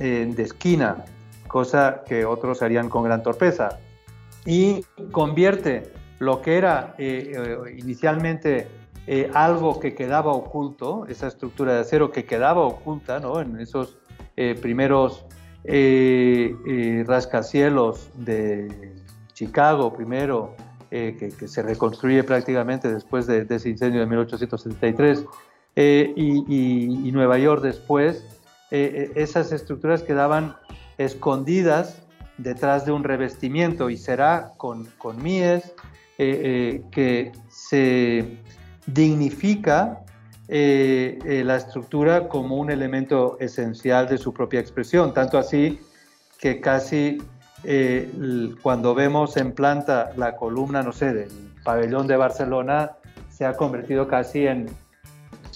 eh, 0.00 0.32
de 0.34 0.42
esquina 0.42 1.04
cosa 1.46 2.04
que 2.06 2.24
otros 2.24 2.62
harían 2.62 2.88
con 2.88 3.04
gran 3.04 3.22
torpeza. 3.22 3.80
Y 4.46 4.82
convierte 5.12 5.92
lo 6.20 6.40
que 6.40 6.56
era 6.56 6.94
eh, 6.96 7.32
eh, 7.36 7.76
inicialmente 7.76 8.66
eh, 9.08 9.30
algo 9.34 9.80
que 9.80 9.94
quedaba 9.94 10.32
oculto, 10.32 11.06
esa 11.08 11.26
estructura 11.26 11.74
de 11.74 11.80
acero 11.80 12.12
que 12.12 12.24
quedaba 12.24 12.60
oculta 12.60 13.18
¿no? 13.20 13.40
en 13.40 13.58
esos 13.58 13.98
primeros 14.62 15.24
rascacielos 17.06 18.08
de 18.14 18.94
Chicago 19.32 19.92
primero, 19.92 20.54
que, 20.90 21.32
se 21.48 21.60
reconstruye 21.60 22.22
prácticamente 22.22 22.88
después 22.92 23.26
de, 23.26 23.44
ese 23.50 23.68
incendio 23.70 23.98
de 23.98 24.06
1873, 24.06 25.24
y, 25.74 27.08
y, 27.08 27.10
Nueva 27.10 27.36
York 27.38 27.62
después, 27.62 28.22
esas 28.70 29.50
estructuras 29.50 30.04
quedaban 30.04 30.54
escondidas 30.98 32.06
detrás 32.38 32.86
de 32.86 32.92
un 32.92 33.04
revestimiento 33.04 33.90
y 33.90 33.96
será 33.96 34.52
con, 34.56 34.86
con 34.96 35.22
Mies 35.22 35.74
eh, 36.18 36.40
eh, 36.42 36.82
que 36.90 37.32
se 37.48 38.38
dignifica 38.88 40.00
eh, 40.48 41.42
la 41.44 41.56
estructura 41.56 42.28
como 42.28 42.56
un 42.56 42.70
elemento 42.70 43.36
esencial 43.38 44.08
de 44.08 44.16
su 44.16 44.32
propia 44.32 44.60
expresión, 44.60 45.12
tanto 45.12 45.38
así 45.38 45.80
que 46.38 46.60
casi 46.60 47.18
cuando 48.62 48.94
vemos 48.94 49.36
en 49.36 49.50
planta 49.52 50.12
la 50.16 50.36
columna, 50.36 50.80
no 50.84 50.92
sé, 50.92 51.12
del 51.12 51.28
pabellón 51.64 52.06
de 52.06 52.16
Barcelona, 52.16 52.92
se 53.30 53.44
ha 53.44 53.54
convertido 53.54 54.06
casi 54.06 54.46
en, 54.46 54.66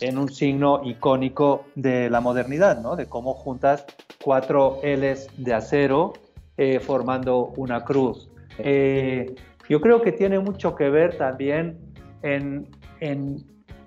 en 0.01 0.19
un 0.19 0.29
signo 0.29 0.81
icónico 0.85 1.65
de 1.77 2.11
la 2.11 2.21
modernidad, 2.21 2.83
¿no? 2.83 2.97
de 2.97 3.07
cómo 3.07 3.35
juntas 3.35 3.87
cuatro 4.23 4.81
Ls 4.83 5.29
de 5.37 5.55
acero, 5.55 6.15
formando 6.81 7.53
una 7.57 7.85
cruz. 7.85 8.29
yo 8.59 9.81
creo 9.81 10.03
que 10.03 10.11
tiene 10.11 10.41
mucho 10.41 10.75
que 10.75 10.91
ver 10.91 11.17
también 11.17 11.79
en, 12.23 12.69
en, 13.03 13.45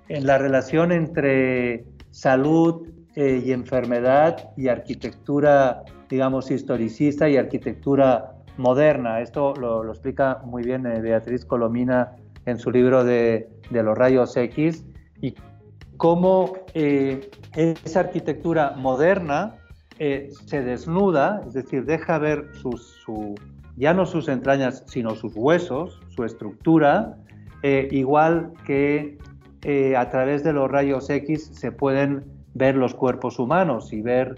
en 0.08 0.26
la 0.26 0.38
relación 0.38 0.92
entre 0.92 1.84
salud 2.10 2.88
y 3.16 3.52
enfermedad 3.52 4.50
y 4.58 4.68
arquitectura, 4.68 5.84
digamos, 6.10 6.50
historicista 6.50 7.28
y 7.30 7.38
arquitectura 7.38 8.36
moderna. 8.58 9.20
Esto 9.22 9.54
lo, 9.54 9.88
explica 9.88 10.42
muy 10.44 10.62
bien 10.62 10.82
Beatriz 10.82 11.46
Colomina 11.46 12.12
en 12.44 12.58
su 12.58 12.70
libro 12.70 13.04
de, 13.04 13.48
los 13.70 13.96
rayos 13.96 14.36
X 14.36 14.84
y 15.22 15.34
cómo 15.96 16.52
eh, 16.74 17.30
esa 17.54 18.00
arquitectura 18.00 18.72
moderna 18.76 19.56
eh, 19.98 20.30
se 20.44 20.62
desnuda, 20.62 21.40
es 21.46 21.54
decir, 21.54 21.86
deja 21.86 22.18
ver 22.18 22.50
sus, 22.60 22.98
su, 23.02 23.34
ya 23.76 23.94
no 23.94 24.04
sus 24.04 24.28
entrañas, 24.28 24.84
sino 24.86 25.14
sus 25.14 25.34
huesos, 25.34 26.00
su 26.14 26.24
estructura, 26.24 27.16
eh, 27.62 27.88
igual 27.90 28.52
que 28.64 29.18
a 29.96 30.10
través 30.10 30.44
de 30.44 30.52
los 30.52 30.70
rayos 30.70 31.10
X 31.10 31.50
se 31.52 31.72
pueden 31.72 32.22
ver 32.54 32.76
los 32.76 32.94
cuerpos 32.94 33.40
humanos 33.40 33.92
y 33.92 34.00
ver 34.00 34.36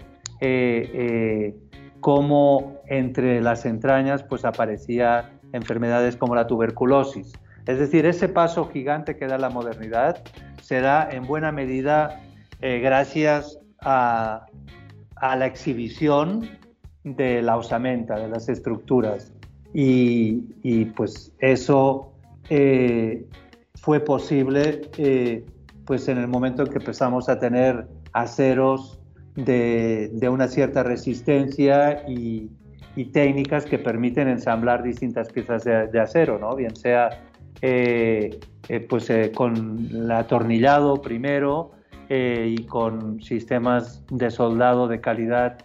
cómo 1.99 2.81
entre 2.87 3.39
las 3.39 3.67
entrañas 3.67 4.23
pues 4.23 4.43
aparecía 4.43 5.29
enfermedades 5.53 6.15
como 6.15 6.33
la 6.33 6.47
tuberculosis. 6.47 7.33
Es 7.67 7.77
decir, 7.77 8.05
ese 8.07 8.27
paso 8.27 8.67
gigante 8.69 9.15
que 9.17 9.27
da 9.27 9.37
la 9.37 9.49
modernidad 9.49 10.23
se 10.61 10.81
da 10.81 11.07
en 11.11 11.25
buena 11.27 11.51
medida 11.51 12.21
eh, 12.61 12.79
gracias 12.79 13.59
a, 13.81 14.45
la 15.21 15.45
exhibición 15.45 16.49
de 17.03 17.41
la 17.41 17.57
osamenta, 17.57 18.15
de 18.15 18.27
las 18.27 18.49
estructuras. 18.49 19.31
Y, 19.73 20.85
pues 20.95 21.31
eso 21.39 22.11
eh, 22.49 23.25
fue 23.75 23.99
posible 23.99 24.81
eh, 24.97 25.45
pues 25.85 26.07
en 26.07 26.17
el 26.17 26.27
momento 26.27 26.63
en 26.63 26.69
que 26.69 26.79
empezamos 26.79 27.29
a 27.29 27.39
tener 27.39 27.87
aceros 28.13 28.99
de, 29.35 30.29
una 30.29 30.47
cierta 30.47 30.83
resistencia 30.83 32.03
y, 32.07 32.49
técnicas 33.13 33.63
que 33.63 33.79
permiten 33.79 34.27
ensamblar 34.27 34.83
distintas 34.83 35.31
piezas 35.31 35.63
de, 35.63 35.87
de 35.87 35.99
acero, 36.01 36.37
¿no? 36.37 36.53
bien 36.53 36.75
sea 36.75 37.09
eh, 37.61 38.39
eh, 38.69 38.79
pues 38.79 39.09
eh, 39.09 39.31
con 39.35 39.89
el 39.91 40.09
atornillado 40.11 41.01
primero 41.01 41.71
y 42.11 42.63
con 42.63 43.21
sistemas 43.21 44.03
de 44.09 44.31
soldado 44.31 44.87
de 44.87 44.99
calidad 44.99 45.59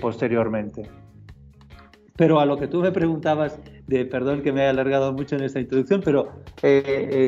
posteriormente. 0.00 0.88
Pero 2.16 2.40
a 2.40 2.46
lo 2.46 2.56
que 2.56 2.68
tú 2.68 2.80
me 2.80 2.90
preguntabas, 2.90 3.60
de 3.86 4.04
perdón 4.04 4.42
que 4.42 4.52
me 4.52 4.62
haya 4.62 4.70
alargado 4.70 5.12
mucho 5.12 5.36
en 5.36 5.42
esta 5.42 5.60
introducción, 5.60 6.00
pero 6.04 6.32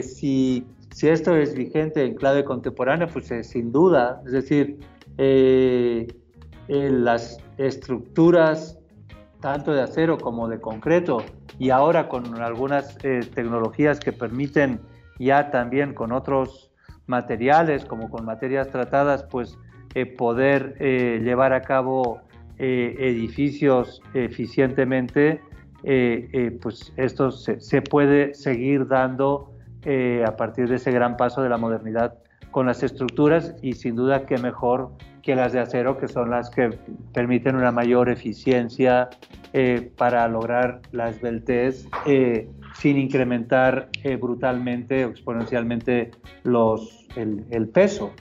si, 0.03 0.65
si, 0.95 1.09
esto 1.09 1.37
es 1.37 1.55
vigente 1.55 2.05
en 2.05 2.15
clave 2.15 2.45
contemporánea, 2.45 3.07
pues 3.07 3.33
sin 3.43 3.73
duda, 3.73 4.23
es 4.27 4.33
decir, 4.33 4.79
las 6.69 7.39
estructuras 7.59 8.79
tanto 9.41 9.73
de 9.73 9.83
acero 9.83 10.19
como 10.19 10.49
de 10.49 10.61
concreto 10.61 11.23
y 11.59 11.71
ahora 11.71 12.09
con 12.09 12.41
algunas 12.41 12.99
eh, 13.05 13.21
tecnologías 13.35 14.01
que 14.01 14.13
permiten 14.13 14.81
ya 15.19 15.51
también 15.51 15.95
con 15.95 16.13
otros 16.13 16.71
materiales 17.07 17.85
como 17.85 18.11
con 18.11 18.25
materias 18.25 18.69
tratadas 18.69 19.23
pues 19.25 19.57
eh, 19.95 20.05
poder 20.05 20.77
eh, 20.81 21.21
llevar 21.23 21.53
a 21.53 21.63
cabo 21.63 22.21
edificios 22.59 24.01
eficientemente 24.15 25.43
pues 26.61 26.93
esto 26.97 27.31
se, 27.31 27.61
se, 27.61 27.81
puede 27.81 28.35
seguir 28.35 28.89
dando 28.89 29.53
a 30.27 30.37
partir 30.37 30.69
de 30.69 30.77
ese 30.77 30.91
gran 30.91 31.17
paso 31.17 31.43
de 31.43 31.49
la 31.49 31.59
modernidad 31.59 32.15
con 32.51 32.67
las 32.67 32.83
estructuras 32.83 33.55
y 33.63 33.75
sin 33.75 33.97
duda 33.97 34.27
que 34.27 34.39
mejor 34.39 34.91
que 35.27 35.35
las 35.35 35.53
de 35.53 35.59
acero, 35.59 35.99
que 35.99 36.07
son 36.07 36.31
las 36.31 36.49
que 36.51 36.71
permiten 37.13 37.57
una 37.57 37.73
mayor 37.73 38.09
eficiencia 38.09 39.11
eh, 39.53 39.91
para 39.99 40.27
lograr 40.29 40.81
la 40.93 41.11
esbeltez 41.11 41.89
eh, 42.07 42.49
sin 42.79 42.97
incrementar 42.97 43.89
eh, 44.05 44.15
brutalmente 44.17 45.05
o 45.05 45.11
exponencialmente 45.11 46.13
los, 46.45 47.07
el, 47.17 47.69
peso. 47.69 48.13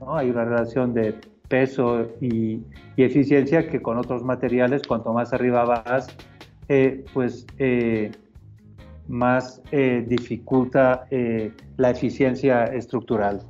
¿no? 0.00 0.16
Hay 0.16 0.30
una 0.30 0.44
relación 0.44 0.94
de 0.94 1.14
peso 1.46 2.08
y, 2.20 2.60
y, 2.96 3.04
eficiencia 3.04 3.68
que 3.68 3.80
con 3.80 3.96
otros 3.96 4.24
materiales, 4.24 4.82
cuanto 4.82 5.12
más 5.12 5.32
arriba 5.32 5.64
vas, 5.64 6.08
pues 7.12 7.46
más 9.08 9.62
dificulta 9.70 11.06
la 11.76 11.90
eficiencia 11.90 12.64
estructural. 12.64 13.42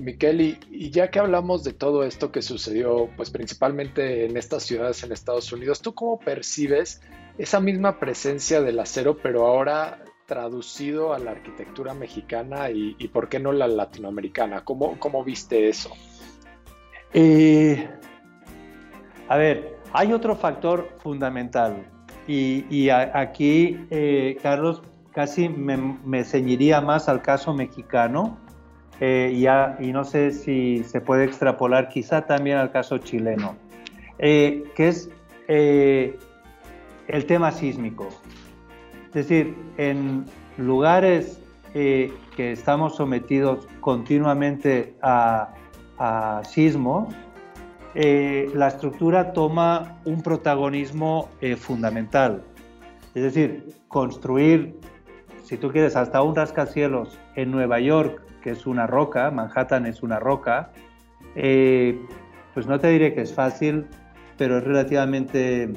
Miquel, 0.00 0.40
y, 0.42 0.90
ya 0.90 1.10
que 1.10 1.18
hablamos 1.18 1.64
de 1.64 1.72
todo 1.72 2.04
esto 2.04 2.30
que 2.30 2.42
sucedió, 2.42 3.08
pues 3.16 3.30
principalmente 3.30 4.26
en 4.26 4.36
estas 4.36 4.64
ciudades 4.64 5.02
en 5.02 5.12
Estados 5.12 5.50
Unidos, 5.52 5.80
¿tú 5.80 5.94
cómo 5.94 6.18
percibes 6.18 7.00
esa 7.38 7.60
misma 7.60 7.98
presencia 7.98 8.60
del 8.60 8.78
acero, 8.78 9.16
pero 9.22 9.46
ahora 9.46 10.04
traducido 10.26 11.14
a 11.14 11.18
la 11.18 11.30
arquitectura 11.30 11.94
mexicana 11.94 12.70
y, 12.70 12.94
por 13.08 13.30
qué 13.30 13.40
no 13.40 13.52
la 13.52 13.68
latinoamericana? 13.68 14.64
¿Cómo, 14.64 14.98
cómo 14.98 15.24
viste 15.24 15.68
eso? 15.68 15.90
Eh, 17.14 17.88
a 19.28 19.36
ver, 19.38 19.78
hay 19.94 20.12
otro 20.12 20.36
factor 20.36 20.90
fundamental 20.98 21.86
y, 22.26 22.88
aquí, 22.90 23.86
eh, 23.90 24.36
Carlos, 24.42 24.82
casi 25.12 25.48
me, 25.48 25.76
me 26.04 26.24
ceñiría 26.24 26.80
más 26.80 27.08
al 27.08 27.22
caso 27.22 27.54
mexicano 27.54 28.38
eh, 29.00 29.32
y 29.80 29.92
no 29.92 30.04
sé 30.04 30.32
si 30.32 30.82
se 30.84 31.00
puede 31.00 31.24
extrapolar 31.24 31.88
quizá 31.88 32.26
también 32.26 32.56
al 32.56 32.70
caso 32.70 32.98
chileno, 32.98 33.56
eh, 34.18 34.64
que 34.74 34.88
es 34.88 35.10
el 35.48 37.26
tema 37.26 37.52
sísmico. 37.52 38.08
Es 39.08 39.14
decir, 39.14 39.54
en 39.76 40.24
lugares 40.56 41.40
que 41.72 42.12
estamos 42.36 42.96
sometidos 42.96 43.68
continuamente 43.80 44.94
a, 45.02 45.54
a 45.98 46.42
sismos, 46.44 47.14
la 47.96 48.68
estructura 48.68 49.32
toma 49.32 50.00
un 50.04 50.22
protagonismo 50.22 51.30
fundamental. 51.56 52.42
Es 53.14 53.22
decir, 53.22 53.66
construir, 53.88 54.76
si 55.44 55.56
tú 55.56 55.70
quieres, 55.70 55.96
hasta 55.96 56.20
un 56.20 56.34
rascacielos 56.34 57.18
en 57.34 57.50
Nueva 57.50 57.80
York 57.80 58.26
que 58.46 58.52
es 58.52 58.64
una 58.64 58.86
roca, 58.86 59.32
Manhattan 59.32 59.86
es 59.86 60.04
una 60.04 60.20
roca, 60.20 60.70
eh, 61.34 61.98
pues 62.54 62.68
no 62.68 62.78
te 62.78 62.86
diré 62.90 63.12
que 63.12 63.22
es 63.22 63.34
fácil, 63.34 63.86
pero 64.38 64.58
es 64.58 64.62
relativamente 64.62 65.72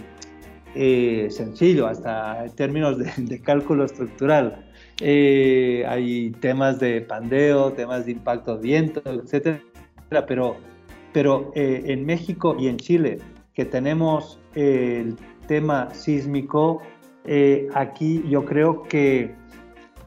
eh, 0.75 1.29
sencillo, 1.31 1.87
hasta 1.87 2.45
en 2.45 2.53
términos 2.53 2.99
de, 2.99 3.41
cálculo 3.41 3.85
estructural. 3.85 4.69
Eh, 5.01 5.83
hay 5.87 6.29
temas 6.41 6.79
de 6.79 7.01
pandeo, 7.01 7.73
temas 7.73 8.05
de 8.05 8.11
impacto 8.11 8.57
de 8.57 8.61
viento, 8.61 9.01
etcétera, 9.03 9.59
pero, 10.27 10.57
pero 11.13 11.51
en 11.55 12.05
México 12.05 12.55
y 12.59 12.67
en 12.67 12.77
Chile, 12.77 13.19
que 13.53 13.65
tenemos 13.65 14.39
el 14.55 15.15
tema 15.47 15.93
sísmico, 15.93 16.81
aquí 17.73 18.23
yo 18.27 18.45
creo 18.45 18.83
que, 18.83 19.35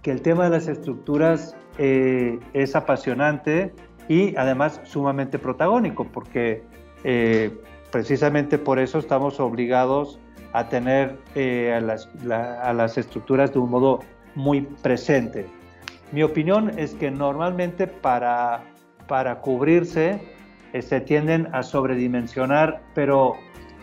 que 0.02 0.10
el 0.10 0.22
tema 0.22 0.44
de 0.44 0.50
las 0.50 0.68
estructuras 0.68 1.56
eh, 1.78 2.38
es 2.52 2.76
apasionante 2.76 3.72
y 4.08 4.36
además 4.36 4.80
sumamente 4.84 5.38
protagónico, 5.38 6.04
porque 6.04 6.62
eh, 7.02 7.50
precisamente 7.90 8.58
por 8.58 8.78
eso 8.78 8.98
estamos 8.98 9.40
obligados 9.40 10.18
a 10.52 10.68
tener 10.68 11.16
eh, 11.34 11.72
a, 11.72 11.80
las, 11.80 12.98
estructuras 12.98 13.54
de 13.54 13.58
un 13.58 13.70
modo 13.70 14.00
muy 14.34 14.62
presente. 14.82 15.46
Mi 16.10 16.22
opinión 16.22 16.78
es 16.78 16.94
que 16.94 17.10
normalmente 17.10 17.86
para, 17.86 18.64
para 19.08 19.40
cubrirse 19.40 20.20
se 20.80 21.00
tienden 21.00 21.48
a 21.52 21.62
sobredimensionar, 21.62 22.82
pero 22.94 23.36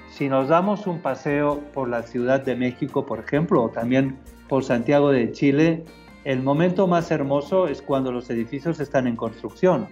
si 0.09 0.27
nos 0.27 0.47
damos 0.47 0.87
un 0.87 0.99
paseo 1.01 1.59
por 1.73 1.87
la 1.87 2.01
Ciudad 2.01 2.41
de 2.41 2.55
México, 2.55 3.05
por 3.05 3.19
ejemplo, 3.19 3.63
o 3.63 3.69
también 3.69 4.17
por 4.47 4.63
Santiago 4.63 5.11
de 5.11 5.31
Chile, 5.31 5.85
el 6.23 6.41
momento 6.41 6.87
más 6.87 7.11
hermoso 7.11 7.67
es 7.67 7.81
cuando 7.81 8.11
los 8.11 8.29
edificios 8.29 8.79
están 8.79 9.07
en 9.07 9.15
construcción, 9.15 9.87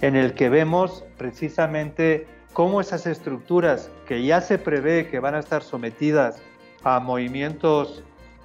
en 0.00 0.16
el 0.16 0.34
que 0.34 0.48
vemos 0.48 1.04
precisamente 1.16 2.26
cómo 2.52 2.80
esas 2.80 3.06
estructuras 3.06 3.90
que 4.06 4.24
ya 4.24 4.40
se 4.40 4.58
prevé 4.58 5.08
que 5.08 5.20
van 5.20 5.34
a 5.34 5.38
estar 5.38 5.62
sometidas 5.62 6.42
a 6.84 7.00
movimientos 7.00 8.02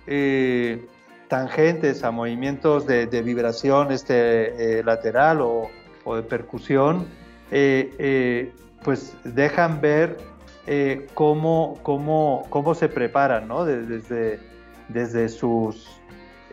eh, 0.08 0.86
tangentes, 1.28 2.04
a 2.04 2.12
movimientos 2.12 2.86
de, 2.86 3.06
vibración 3.22 3.92
este, 3.92 4.80
eh, 4.80 4.84
lateral 4.84 5.40
o, 5.42 5.70
de 6.16 6.24
percusión, 6.24 7.06
eh, 7.52 8.52
pues 8.84 9.16
dejan 9.24 9.82
ver 9.82 10.18
eh, 10.68 11.08
cómo, 11.14 11.80
cómo, 11.84 12.46
cómo, 12.50 12.76
se 12.76 12.88
preparan, 12.88 13.48
¿no? 13.48 13.66
Desde, 13.66 14.40
desde 14.90 15.30
sus, 15.30 15.88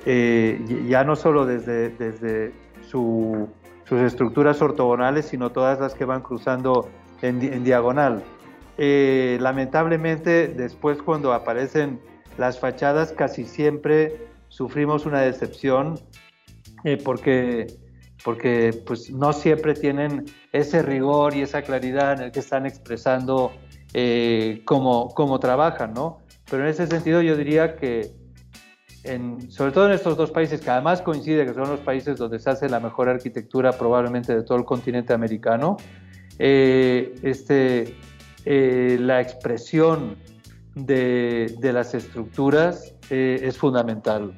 eh, 0.07 0.61
ya 0.89 1.05
no 1.05 1.15
solo 1.15 1.45
desde, 1.45 1.91
desde 1.91 2.53
sus 2.81 3.49
estructuras 3.91 4.63
ortogonales, 4.63 5.27
sino 5.27 5.51
todas 5.51 5.79
las 5.79 5.95
que 5.95 6.05
van 6.05 6.23
cruzando 6.23 6.89
en, 7.21 7.65
diagonal. 7.65 8.23
Eh, 8.79 9.39
lamentablemente, 9.41 10.49
después 10.49 11.03
cuando 11.03 11.33
aparecen 11.33 12.01
las 12.39 12.59
fachadas, 12.59 13.13
casi 13.13 13.45
siempre 13.45 14.29
sufrimos 14.49 15.05
una 15.05 15.21
decepción 15.21 15.99
porque 17.05 17.67
porque 18.25 18.83
pues 18.87 19.11
no 19.11 19.33
siempre 19.33 19.75
tienen 19.75 20.25
ese 20.53 20.83
rigor 20.83 21.37
y 21.37 21.43
esa 21.43 21.63
claridad 21.63 22.15
en 22.15 22.23
el 22.25 22.33
que 22.33 22.41
están 22.41 22.67
expresando 22.67 23.53
eh, 23.95 24.63
cómo, 24.65 25.39
trabajan, 25.41 25.95
¿no? 25.95 26.19
Pero 26.51 26.65
en 26.65 26.71
ese 26.71 26.87
sentido 26.87 27.23
yo 27.23 27.37
diría 27.37 27.77
que, 27.77 28.13
en, 29.05 29.51
sobre 29.51 29.73
todo 29.73 29.87
en 29.87 29.93
estos 29.93 30.17
dos 30.17 30.31
países, 30.31 30.61
que 30.61 30.71
además 30.71 31.03
coincide 31.03 31.47
que 31.47 31.55
son 31.55 31.69
los 31.69 31.81
países 31.81 32.19
donde 32.19 32.39
se 32.39 32.51
hace 32.51 32.69
la 32.69 32.81
mejor 32.81 33.09
arquitectura 33.09 33.73
probablemente 33.73 34.35
de 34.35 34.43
todo 34.43 34.59
el 34.59 34.65
continente 34.65 35.13
americano, 35.13 35.77
eh, 36.39 37.15
este, 37.23 37.95
eh, 38.45 38.97
la 39.01 39.21
expresión 39.21 40.17
de, 40.75 41.55
de 41.61 41.73
las 41.73 41.95
estructuras 41.95 42.95
es 43.11 43.57
fundamental. 43.57 44.37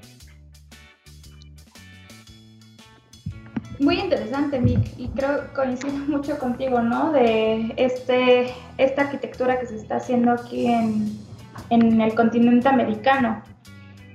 Muy 3.80 3.98
interesante, 3.98 4.60
Mick, 4.60 4.98
y 4.98 5.08
creo 5.08 5.52
coincido 5.54 5.94
mucho 6.06 6.38
contigo, 6.38 6.82
¿no? 6.82 7.12
De 7.12 7.72
este, 7.78 8.52
esta 8.76 9.02
arquitectura 9.02 9.58
que 9.58 9.64
se 9.64 9.76
está 9.76 9.96
haciendo 9.96 10.32
aquí 10.32 10.66
en, 10.66 11.18
en 11.70 11.98
el 11.98 12.14
continente 12.14 12.68
americano. 12.68 13.42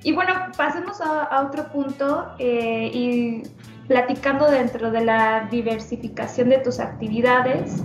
Y 0.04 0.14
bueno, 0.14 0.34
pasemos 0.56 1.02
a, 1.02 1.42
otro 1.48 1.68
punto 1.72 2.28
eh, 2.38 2.92
y 2.94 3.42
platicando 3.88 4.52
dentro 4.52 4.92
de 4.92 5.04
la 5.04 5.48
diversificación 5.50 6.50
de 6.50 6.60
tus 6.60 6.80
actividades. 6.80 7.84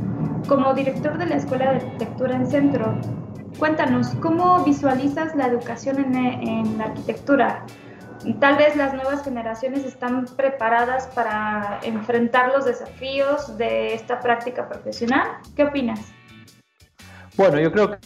Como 0.49 0.75
director 0.75 1.17
de 1.17 1.25
la 1.25 1.37
Escuela 1.37 1.71
de 1.71 1.77
Arquitectura 1.79 2.37
en 2.37 2.47
Centro, 2.47 2.95
cuéntanos, 3.59 4.09
¿cómo 4.21 4.63
visualizas 4.65 5.35
la 5.35 5.47
educación 5.47 5.99
en, 5.99 6.15
en 6.15 6.77
la 6.77 6.85
arquitectura? 6.85 7.65
Tal 8.41 8.57
vez 8.57 8.77
las 8.77 8.95
nuevas 8.95 9.25
generaciones 9.25 9.85
están 9.85 10.27
preparadas 10.37 11.07
para 11.09 11.81
enfrentar 11.83 12.53
los 12.53 12.65
desafíos 12.65 13.57
de 13.57 13.95
esta 13.95 14.21
práctica 14.21 14.69
profesional. 14.69 15.29
¿Qué 15.57 15.65
opinas? 15.65 16.01
Bueno, 17.37 17.59
yo 17.61 17.73
creo 17.73 17.99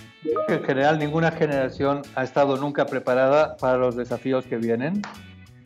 que 0.47 0.55
en 0.55 0.65
general 0.65 0.99
ninguna 0.99 1.31
generación 1.33 2.03
ha 2.15 2.23
estado 2.23 2.57
nunca 2.57 2.87
preparada 2.87 3.57
para 3.57 3.79
los 3.79 3.97
desafíos 3.97 4.47
que 4.47 4.57
vienen. 4.57 5.03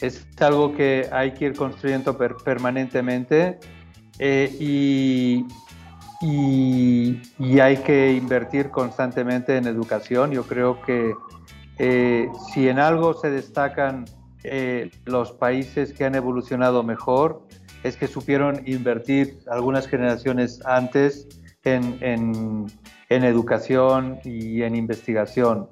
Es 0.01 0.27
algo 0.41 0.75
que 0.75 1.09
hay 1.13 1.33
que 1.33 1.47
ir 1.47 1.55
construyendo 1.55 2.17
permanentemente 2.17 3.59
eh, 4.19 4.57
y, 4.59 5.47
hay 7.61 7.77
que 7.79 8.13
invertir 8.13 8.71
constantemente 8.71 9.57
en 9.57 9.67
educación. 9.67 10.33
Yo 10.33 10.45
creo 10.45 10.81
que 10.83 11.15
eh, 11.79 12.29
si 12.53 12.69
en 12.69 12.79
algo 12.79 13.15
se 13.15 13.31
destacan 13.31 14.05
eh, 14.51 14.91
los 15.05 15.33
países 15.33 15.93
que 15.93 16.05
han 16.05 16.15
evolucionado 16.15 16.83
mejor 16.83 17.47
es 17.83 17.97
que 17.97 18.07
supieron 18.07 18.63
invertir 18.67 19.39
algunas 19.51 19.87
generaciones 19.87 20.61
antes 20.65 21.29
en, 21.65 22.67
educación 23.09 24.19
y 24.25 24.63
en 24.63 24.75
investigación. 24.75 25.69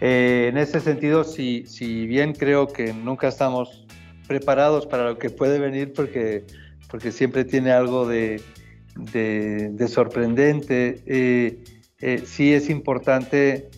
Eh, 0.00 0.48
en 0.50 0.58
ese 0.58 0.80
sentido, 0.80 1.24
si, 1.24 1.64
bien 2.06 2.32
creo 2.32 2.68
que 2.68 2.92
nunca 2.92 3.28
estamos 3.28 3.86
preparados 4.26 4.86
para 4.86 5.04
lo 5.04 5.18
que 5.18 5.30
puede 5.30 5.58
venir, 5.58 5.92
porque, 5.92 6.44
porque 6.90 7.12
siempre 7.12 7.44
tiene 7.44 7.72
algo 7.72 8.06
de, 8.06 8.40
sorprendente, 9.88 11.02
eh, 11.06 12.22
sí 12.24 12.52
es 12.52 12.70
importante 12.70 13.68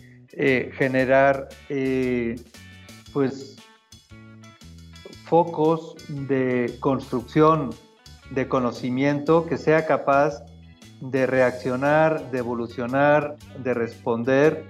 generar 0.77 1.49
pues 3.13 3.60
focos 5.31 5.95
de 6.09 6.75
construcción 6.81 7.69
de 8.31 8.49
conocimiento 8.49 9.45
que 9.45 9.55
sea 9.55 9.85
capaz 9.85 10.43
de 10.99 11.25
reaccionar, 11.25 12.31
de 12.31 12.39
evolucionar, 12.39 13.37
de 13.57 13.73
responder 13.73 14.65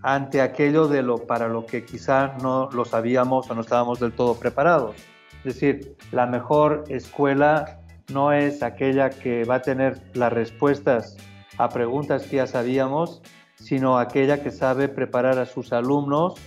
ante 0.00 0.40
aquello 0.40 0.88
de 0.88 1.02
lo 1.02 1.18
para 1.26 1.48
lo 1.48 1.66
que 1.66 1.84
quizá 1.84 2.28
no 2.40 2.70
lo 2.72 2.86
sabíamos 2.86 3.50
o 3.50 3.54
no 3.54 3.60
estábamos 3.60 4.00
del 4.00 4.14
todo 4.14 4.36
preparados. 4.36 4.96
Es 5.44 5.52
decir, 5.52 5.98
la 6.12 6.24
mejor 6.24 6.84
escuela 6.88 7.80
no 8.10 8.32
es 8.32 8.62
aquella 8.62 9.10
que 9.10 9.44
va 9.44 9.56
a 9.56 9.62
tener 9.62 10.00
las 10.14 10.32
respuestas 10.32 11.18
a 11.58 11.68
preguntas 11.68 12.22
que 12.22 12.36
ya 12.36 12.46
sabíamos, 12.46 13.20
sino 13.56 13.98
aquella 13.98 14.42
que 14.42 14.50
sabe 14.50 14.88
preparar 14.88 15.38
a 15.38 15.44
sus 15.44 15.74
alumnos 15.74 16.40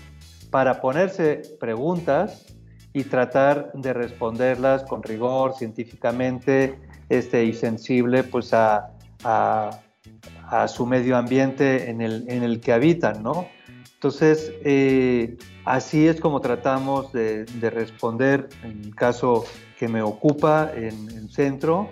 para 0.50 0.82
ponerse 0.82 1.44
preguntas 1.60 2.49
y 2.94 3.04
tratar 3.04 3.72
de 3.74 3.94
responderlas 3.94 4.84
con 4.84 5.04
rigor 5.04 5.54
científicamente 5.56 6.80
este, 7.10 7.44
y 7.44 7.54
sensible 7.54 8.24
pues 8.24 8.54
a, 8.54 8.92
a, 9.24 10.68
su 10.68 10.86
medio 10.86 11.18
ambiente 11.18 11.90
en 11.90 12.02
el, 12.02 12.26
en 12.28 12.44
el, 12.44 12.60
que 12.60 12.74
habitan, 12.74 13.22
¿no? 13.22 13.48
Entonces, 13.94 14.52
eh, 14.64 15.38
así 15.66 16.08
es 16.08 16.20
como 16.20 16.40
tratamos 16.42 17.12
de, 17.12 17.46
de, 17.46 17.70
responder 17.70 18.50
en 18.64 18.82
el 18.84 18.96
caso 18.96 19.46
que 19.78 19.88
me 19.88 20.02
ocupa 20.02 20.72
en 20.74 21.10
el 21.10 21.30
centro. 21.30 21.90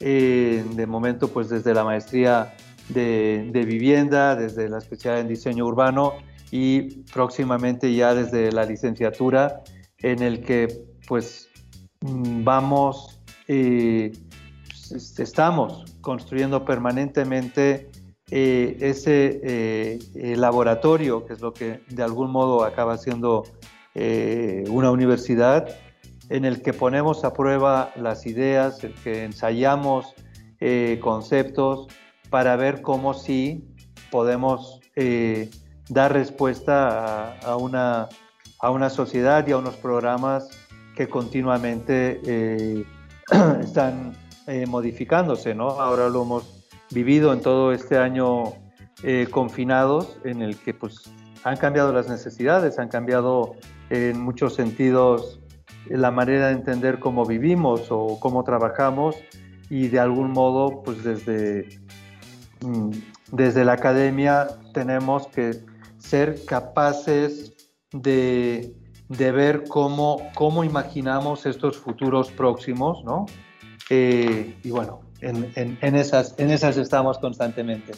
Eh, 0.00 0.64
de 0.74 0.86
momento, 0.86 1.28
pues 1.28 1.48
desde 1.48 1.72
la 1.72 1.84
maestría 1.84 2.54
de, 2.88 3.48
de, 3.52 3.64
vivienda, 3.64 4.36
desde 4.36 4.68
la 4.68 4.78
especialidad 4.78 5.22
en 5.22 5.28
diseño 5.28 5.64
urbano 5.64 6.14
y 6.50 7.02
próximamente 7.12 7.94
ya 7.94 8.14
desde 8.14 8.52
la 8.52 8.64
licenciatura 8.64 9.62
en 10.04 10.22
el 10.22 10.42
que 10.42 10.68
pues 11.08 11.48
mm, 12.02 12.44
vamos, 12.44 13.20
eh, 13.48 14.12
pues, 14.68 15.18
estamos 15.18 15.96
construyendo 16.02 16.64
permanentemente 16.66 17.90
eh, 18.30 18.76
ese 18.80 19.40
eh, 19.42 20.36
laboratorio, 20.36 21.24
que 21.24 21.32
es 21.32 21.40
lo 21.40 21.54
que 21.54 21.80
de 21.88 22.02
algún 22.02 22.30
modo 22.30 22.64
acaba 22.64 22.98
siendo 22.98 23.44
una 24.70 24.90
universidad, 24.90 25.68
en 26.28 26.44
el 26.44 26.62
que 26.62 26.72
ponemos 26.72 27.22
a 27.22 27.32
prueba 27.32 27.92
las 27.94 28.26
ideas, 28.26 28.82
en 28.82 28.92
que 29.04 29.22
ensayamos 29.22 30.14
conceptos 31.00 31.86
para 32.28 32.56
ver 32.56 32.82
cómo 32.82 33.14
sí 33.14 33.64
podemos 34.10 34.80
dar 35.88 36.12
respuesta 36.12 37.38
a 37.38 37.56
una 37.56 38.08
a 38.64 38.70
una 38.70 38.88
sociedad 38.88 39.46
y 39.46 39.52
a 39.52 39.58
unos 39.58 39.76
programas 39.76 40.48
que 40.96 41.06
continuamente 41.06 42.18
eh, 42.24 42.84
están 43.60 44.14
eh, 44.46 44.64
modificándose, 44.64 45.54
¿no? 45.54 45.68
Ahora 45.82 46.08
lo 46.08 46.22
hemos 46.22 46.64
vivido 46.90 47.34
en 47.34 47.42
todo 47.42 47.74
este 47.74 47.98
año 47.98 48.54
eh, 49.02 49.28
confinados, 49.30 50.18
en 50.24 50.40
el 50.40 50.56
que 50.56 50.72
pues 50.72 51.02
han 51.44 51.58
cambiado 51.58 51.92
las 51.92 52.08
necesidades, 52.08 52.78
han 52.78 52.88
cambiado 52.88 53.54
en 53.90 54.18
muchos 54.22 54.54
sentidos 54.54 55.40
la 55.90 56.10
manera 56.10 56.46
de 56.46 56.54
entender 56.54 57.00
cómo 57.00 57.26
vivimos 57.26 57.88
o 57.90 58.18
cómo 58.18 58.44
trabajamos 58.44 59.14
y 59.68 59.88
de 59.88 60.00
algún 60.00 60.30
modo 60.30 60.82
pues 60.82 61.04
desde, 61.04 61.68
mm, 62.62 62.92
desde 63.30 63.62
la 63.66 63.74
academia 63.74 64.46
tenemos 64.72 65.26
que 65.26 65.50
ser 65.98 66.42
capaces 66.46 67.53
de, 67.94 68.74
ver 69.08 69.64
cómo, 69.68 70.30
cómo 70.34 70.64
imaginamos 70.64 71.46
estos 71.46 71.76
futuros 71.78 72.30
próximos, 72.32 73.04
¿no? 73.04 73.26
Eh, 73.90 74.54
y 74.62 74.70
bueno, 74.70 75.00
en, 75.20 75.94
esas, 75.94 76.34
en 76.38 76.50
esas 76.50 76.76
estamos 76.76 77.18
constantemente. 77.18 77.92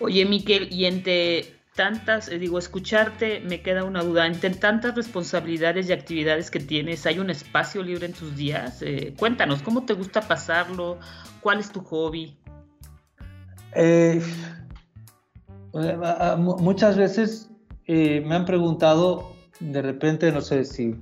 Oye, 0.00 0.24
Miquel, 0.24 0.72
y 0.72 0.86
entre 0.86 1.54
tantas, 1.74 2.28
eh, 2.28 2.38
digo, 2.38 2.58
escucharte 2.58 3.40
me 3.40 3.60
queda 3.60 3.84
una 3.84 4.02
duda, 4.02 4.26
entre 4.26 4.50
tantas 4.50 4.94
responsabilidades 4.94 5.88
y 5.88 5.92
actividades 5.92 6.50
que 6.50 6.60
tienes, 6.60 7.04
¿hay 7.06 7.18
un 7.18 7.30
espacio 7.30 7.82
libre 7.82 8.06
en 8.06 8.12
tus 8.12 8.34
días? 8.36 8.80
Eh, 8.82 9.14
cuéntanos, 9.18 9.62
¿cómo 9.62 9.84
te 9.84 9.92
gusta 9.92 10.22
pasarlo? 10.22 10.98
¿Cuál 11.40 11.60
es 11.60 11.70
tu 11.70 11.80
hobby? 11.82 12.38
muchas 16.38 16.96
veces 16.96 17.50
me 17.94 18.34
han 18.34 18.44
preguntado, 18.44 19.32
de 19.60 19.82
repente, 19.82 20.32
no 20.32 20.40
sé 20.40 20.64
si 20.64 20.96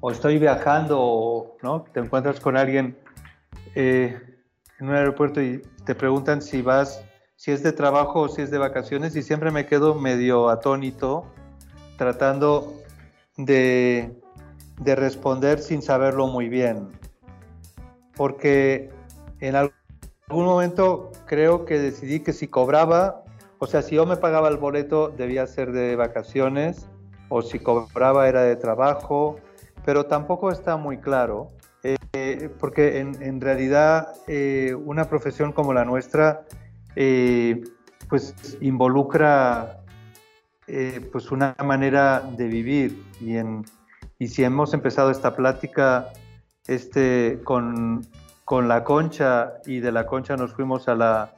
o 0.00 0.10
estoy 0.10 0.38
viajando 0.38 0.98
o 1.00 1.56
¿no? 1.62 1.84
te 1.92 2.00
encuentras 2.00 2.40
con 2.40 2.56
alguien 2.56 2.96
eh, 3.74 4.16
en 4.78 4.88
un 4.88 4.94
aeropuerto 4.94 5.42
y 5.42 5.62
te 5.84 5.94
preguntan 5.94 6.40
si 6.42 6.62
vas 6.62 7.02
si 7.36 7.52
es 7.52 7.62
de 7.62 7.72
trabajo 7.72 8.22
o 8.22 8.28
si 8.28 8.42
es 8.42 8.50
de 8.50 8.58
vacaciones 8.58 9.14
y 9.14 9.22
siempre 9.22 9.50
me 9.50 9.66
quedo 9.66 9.94
medio 9.94 10.48
atónito 10.48 11.24
tratando 11.96 12.74
de, 13.36 14.20
de 14.80 14.94
responder 14.96 15.60
sin 15.60 15.80
saberlo 15.80 16.26
muy 16.26 16.48
bien. 16.48 16.88
Porque 18.16 18.90
en 19.38 19.54
algún 19.54 19.72
momento 20.28 21.12
creo 21.26 21.64
que 21.64 21.78
decidí 21.78 22.20
que 22.20 22.32
si 22.32 22.48
cobraba, 22.48 23.22
o 23.58 23.66
sea, 23.66 23.82
si 23.82 23.96
yo 23.96 24.06
me 24.06 24.16
pagaba 24.16 24.48
el 24.48 24.56
boleto 24.56 25.08
debía 25.08 25.46
ser 25.46 25.72
de 25.72 25.96
vacaciones 25.96 26.88
o 27.28 27.42
si 27.42 27.58
cobraba 27.58 28.28
era 28.28 28.42
de 28.42 28.56
trabajo, 28.56 29.36
pero 29.84 30.06
tampoco 30.06 30.50
está 30.50 30.76
muy 30.76 30.98
claro, 30.98 31.50
eh, 31.82 32.50
porque 32.58 32.98
en, 33.00 33.40
realidad 33.40 34.14
eh, 34.26 34.74
una 34.74 35.08
profesión 35.08 35.52
como 35.52 35.72
la 35.72 35.84
nuestra 35.84 36.44
eh, 36.96 37.62
pues 38.08 38.34
involucra 38.60 39.74
pues 41.12 41.30
una 41.30 41.56
manera 41.64 42.20
de 42.36 42.46
vivir. 42.46 43.02
Y, 43.20 43.36
y 44.18 44.28
si 44.28 44.44
hemos 44.44 44.74
empezado 44.74 45.10
esta 45.10 45.34
plática 45.34 46.08
este, 46.66 47.40
con, 47.44 48.06
con 48.44 48.68
la 48.68 48.84
concha 48.84 49.54
y 49.64 49.80
de 49.80 49.92
la 49.92 50.04
concha 50.04 50.36
nos 50.36 50.52
fuimos 50.52 50.86
a 50.88 50.94
la, 50.94 51.32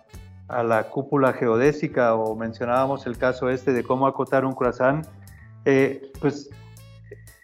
a 0.51 0.62
la 0.62 0.84
cúpula 0.84 1.32
geodésica 1.32 2.14
o 2.14 2.34
mencionábamos 2.34 3.07
el 3.07 3.16
caso 3.16 3.48
este 3.48 3.72
de 3.72 3.84
cómo 3.84 4.07
acotar 4.07 4.44
un 4.44 4.55
croissant, 4.55 5.07
eh, 5.64 6.11
pues 6.20 6.51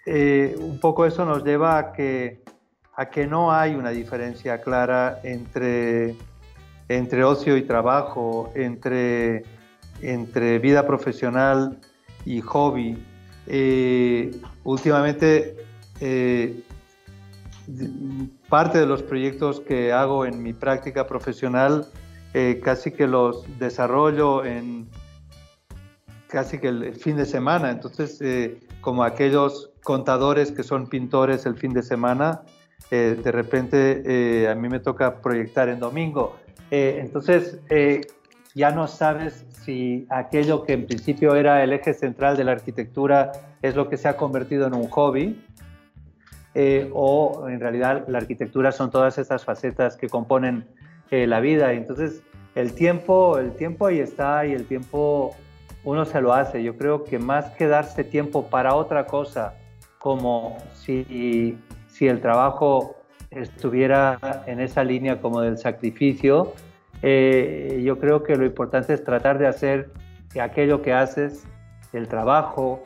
eh, 0.07 0.57
un 0.59 0.81
poco 0.81 1.07
eso 1.07 1.25
nos 1.25 1.45
lleva 1.45 1.79
a 1.79 1.93
que, 1.93 2.43
a 2.95 3.09
que 3.09 3.27
no 3.27 3.53
hay 3.53 3.75
una 3.75 3.91
diferencia 3.91 4.61
clara 4.61 5.21
entre, 5.23 6.17
entre 6.89 7.25
ocio 7.25 7.57
y 7.57 7.63
trabajo, 7.63 8.51
entre, 8.55 9.45
entre 10.03 10.59
vida 10.59 10.87
profesional 10.87 11.79
y 12.25 12.41
hobby. 12.41 13.03
Eh, 13.47 14.33
últimamente, 14.65 15.57
parte 18.49 18.79
de 18.79 18.87
los 18.87 19.03
proyectos 19.03 19.61
que 19.61 19.93
hago 19.93 20.27
en 20.27 20.43
mi 20.43 20.53
práctica 20.53 21.07
profesional 21.07 21.87
eh, 22.35 22.61
casi 22.63 22.91
que 22.91 23.07
los 23.07 23.47
desarrollo 23.59 24.45
en 24.45 24.89
casi 26.29 26.59
que 26.59 26.69
el, 26.69 26.95
fin 26.97 27.17
de 27.17 27.25
semana. 27.25 27.71
Entonces, 27.71 28.21
eh, 28.21 28.61
como 28.81 29.05
aquellos 29.05 29.71
contadores 29.83 30.53
que 30.53 30.63
son 30.63 30.89
pintores 30.89 31.47
el 31.47 31.57
fin 31.57 31.73
de 31.73 31.83
semana, 31.83 32.43
eh, 32.91 33.19
de 33.23 33.33
repente 33.33 34.49
a 34.49 34.55
mí 34.55 34.69
me 34.69 34.81
toca 34.81 35.21
proyectar 35.23 35.69
en 35.69 35.81
domingo. 35.81 36.37
entonces, 36.71 37.59
ya 38.55 38.71
no 38.71 38.87
sabes 38.87 39.47
si 39.65 40.07
aquello 40.11 40.65
que 40.65 40.73
en 40.73 40.87
principio 40.87 41.37
era 41.37 41.63
el 41.63 41.73
eje 41.73 41.95
central 41.95 42.37
de 42.37 42.45
la 42.45 42.53
arquitectura 42.53 43.33
es 43.63 43.77
lo 43.77 43.89
que 43.89 43.97
se 43.97 44.09
ha 44.09 44.17
convertido 44.17 44.67
en 44.67 44.75
un 44.75 44.89
hobby. 44.89 45.43
o 46.93 47.47
en 47.49 47.61
realidad 47.61 48.05
la 48.09 48.19
arquitectura 48.19 48.73
son 48.73 48.91
todas 48.91 49.17
estas 49.19 49.45
facetas 49.45 49.97
que 49.97 50.09
componen 50.09 50.67
la 51.11 51.41
vida. 51.41 51.73
Entonces, 51.73 52.23
el 52.55 52.73
tiempo, 52.73 53.39
el 53.39 53.53
tiempo 53.53 53.87
ahí 53.87 54.01
está 54.01 54.47
y 54.47 54.53
el 54.53 54.67
tiempo 54.67 55.37
uno 55.85 56.05
se 56.05 56.21
lo 56.21 56.33
hace. 56.33 56.63
Yo 56.63 56.77
creo 56.77 57.05
que 57.05 57.19
más 57.19 57.51
que 57.53 57.67
darse 57.67 58.03
tiempo 58.03 58.49
para 58.49 58.75
otra 58.75 59.07
cosa, 59.07 59.55
como 59.99 60.59
si, 60.75 61.59
si 61.89 62.09
el 62.09 62.21
trabajo 62.21 62.97
estuviera 63.31 64.19
en 64.47 64.61
esa 64.61 64.85
línea 64.85 65.21
como 65.21 65.41
del 65.41 65.59
sacrificio, 65.59 66.55
eh, 67.03 67.83
yo 67.85 67.99
creo 67.99 68.23
que 68.23 68.37
lo 68.37 68.45
importante 68.45 68.95
es 68.95 69.05
tratar 69.05 69.39
de 69.39 69.47
hacer 69.47 69.91
que 70.33 70.41
aquello 70.41 70.83
que 70.83 70.93
haces, 70.93 71.47
el 71.93 72.09
trabajo, 72.09 72.83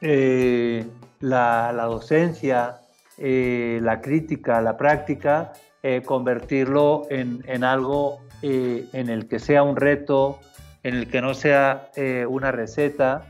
eh, 0.00 0.86
la, 1.20 1.72
docencia, 1.72 2.80
eh, 3.16 3.80
la 3.82 4.00
crítica, 4.00 4.60
la 4.60 4.76
práctica, 4.76 5.52
eh, 5.82 6.02
convertirlo 6.04 7.06
en, 7.08 7.64
algo 7.64 8.18
eh, 8.42 8.86
en 8.92 9.08
el 9.08 9.28
que 9.28 9.38
sea 9.38 9.62
un 9.62 9.76
reto, 9.76 10.40
en 10.82 10.94
el 10.94 11.08
que 11.08 11.20
no 11.20 11.34
sea 11.34 11.90
eh, 11.96 12.26
una 12.28 12.50
receta 12.50 13.26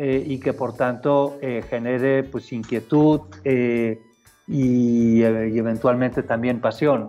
y 0.00 0.38
que 0.38 0.52
por 0.52 0.76
tanto 0.76 1.40
genere 1.40 2.22
pues, 2.22 2.52
inquietud 2.52 3.22
y, 4.46 5.22
eventualmente 5.24 6.22
también 6.22 6.60
pasión. 6.60 7.08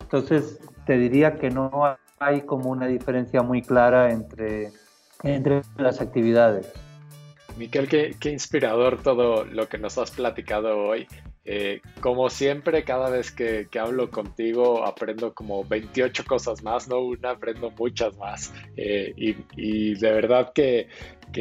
Entonces, 0.00 0.60
te 0.84 0.98
diría 0.98 1.38
que 1.38 1.48
no 1.48 1.70
hay 2.18 2.42
como 2.42 2.68
una 2.68 2.88
diferencia 2.88 3.40
muy 3.40 3.62
clara 3.62 4.12
entre, 4.12 4.70
entre 5.22 5.62
las 5.78 6.02
actividades. 6.02 6.70
Miquel, 7.56 7.88
qué, 7.88 8.30
inspirador 8.30 9.02
todo 9.02 9.44
lo 9.44 9.66
que 9.68 9.78
nos 9.78 9.96
has 9.96 10.10
platicado 10.10 10.76
hoy. 10.76 11.06
Eh, 11.48 11.80
como 12.00 12.28
siempre, 12.28 12.82
cada 12.82 13.08
vez 13.08 13.30
que, 13.30 13.68
hablo 13.78 14.10
contigo 14.10 14.84
aprendo 14.84 15.32
como 15.32 15.64
28 15.64 16.24
cosas 16.26 16.64
más, 16.64 16.88
no 16.88 16.98
una, 16.98 17.30
aprendo 17.30 17.70
muchas 17.70 18.16
más. 18.18 18.52
Eh, 18.76 19.14
y, 19.56 19.94
de 19.94 20.10
verdad 20.10 20.52
que, 20.52 20.88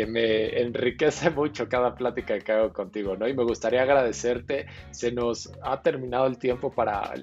me 0.07 0.61
enriquece 0.61 1.29
mucho 1.31 1.67
cada 1.69 1.95
plática 1.95 2.37
que 2.39 2.51
hago 2.51 2.71
contigo, 2.71 3.15
¿no? 3.15 3.27
Y 3.27 3.33
me 3.33 3.43
gustaría 3.43 3.81
agradecerte. 3.81 4.67
Se 4.91 5.11
nos 5.11 5.51
ha 5.63 5.81
terminado 5.81 6.27
el 6.27 6.37
tiempo 6.37 6.71
para 6.71 7.13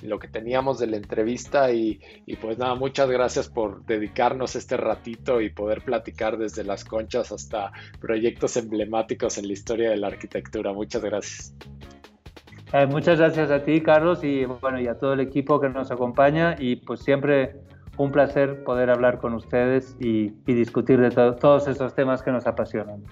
lo 0.00 0.18
que 0.18 0.26
teníamos 0.28 0.80
de 0.80 0.88
la 0.88 0.96
entrevista 0.96 1.70
y, 1.70 2.00
y 2.26 2.36
pues 2.36 2.58
nada, 2.58 2.74
muchas 2.74 3.08
gracias 3.08 3.48
por 3.48 3.84
dedicarnos 3.84 4.56
este 4.56 4.76
ratito 4.76 5.40
y 5.40 5.50
poder 5.50 5.82
platicar 5.82 6.38
desde 6.38 6.64
las 6.64 6.84
conchas 6.84 7.30
hasta 7.30 7.70
proyectos 8.00 8.56
emblemáticos 8.56 9.38
en 9.38 9.46
la 9.46 9.52
historia 9.52 9.90
de 9.90 9.98
la 9.98 10.08
arquitectura. 10.08 10.72
Muchas 10.72 11.02
gracias. 11.02 11.54
Eh, 12.72 12.86
muchas 12.86 13.18
gracias 13.18 13.50
a 13.50 13.62
ti, 13.62 13.82
Carlos, 13.82 14.24
y 14.24 14.46
bueno, 14.46 14.80
y 14.80 14.88
a 14.88 14.98
todo 14.98 15.12
el 15.12 15.20
equipo 15.20 15.60
que 15.60 15.68
nos 15.68 15.90
acompaña. 15.90 16.56
Y 16.58 16.76
pues 16.76 17.00
siempre 17.00 17.60
un 17.98 18.10
placer 18.10 18.64
poder 18.64 18.88
hablar 18.88 19.18
con 19.18 19.34
ustedes 19.34 19.94
y, 20.00 20.30
discutir 20.46 21.00
de 21.00 21.10
todos 21.10 21.68
esos 21.68 21.94
temas 21.94 22.22
que 22.22 22.30
nos 22.30 22.46
apasionan. 22.46 23.02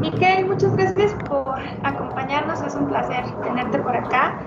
Miquel, 0.00 0.46
muchas 0.46 0.74
gracias 0.76 1.12
por 1.24 1.58
acompañarnos, 1.82 2.62
es 2.62 2.74
un 2.74 2.86
placer 2.86 3.24
tenerte 3.42 3.78
por 3.80 3.96
acá 3.96 4.40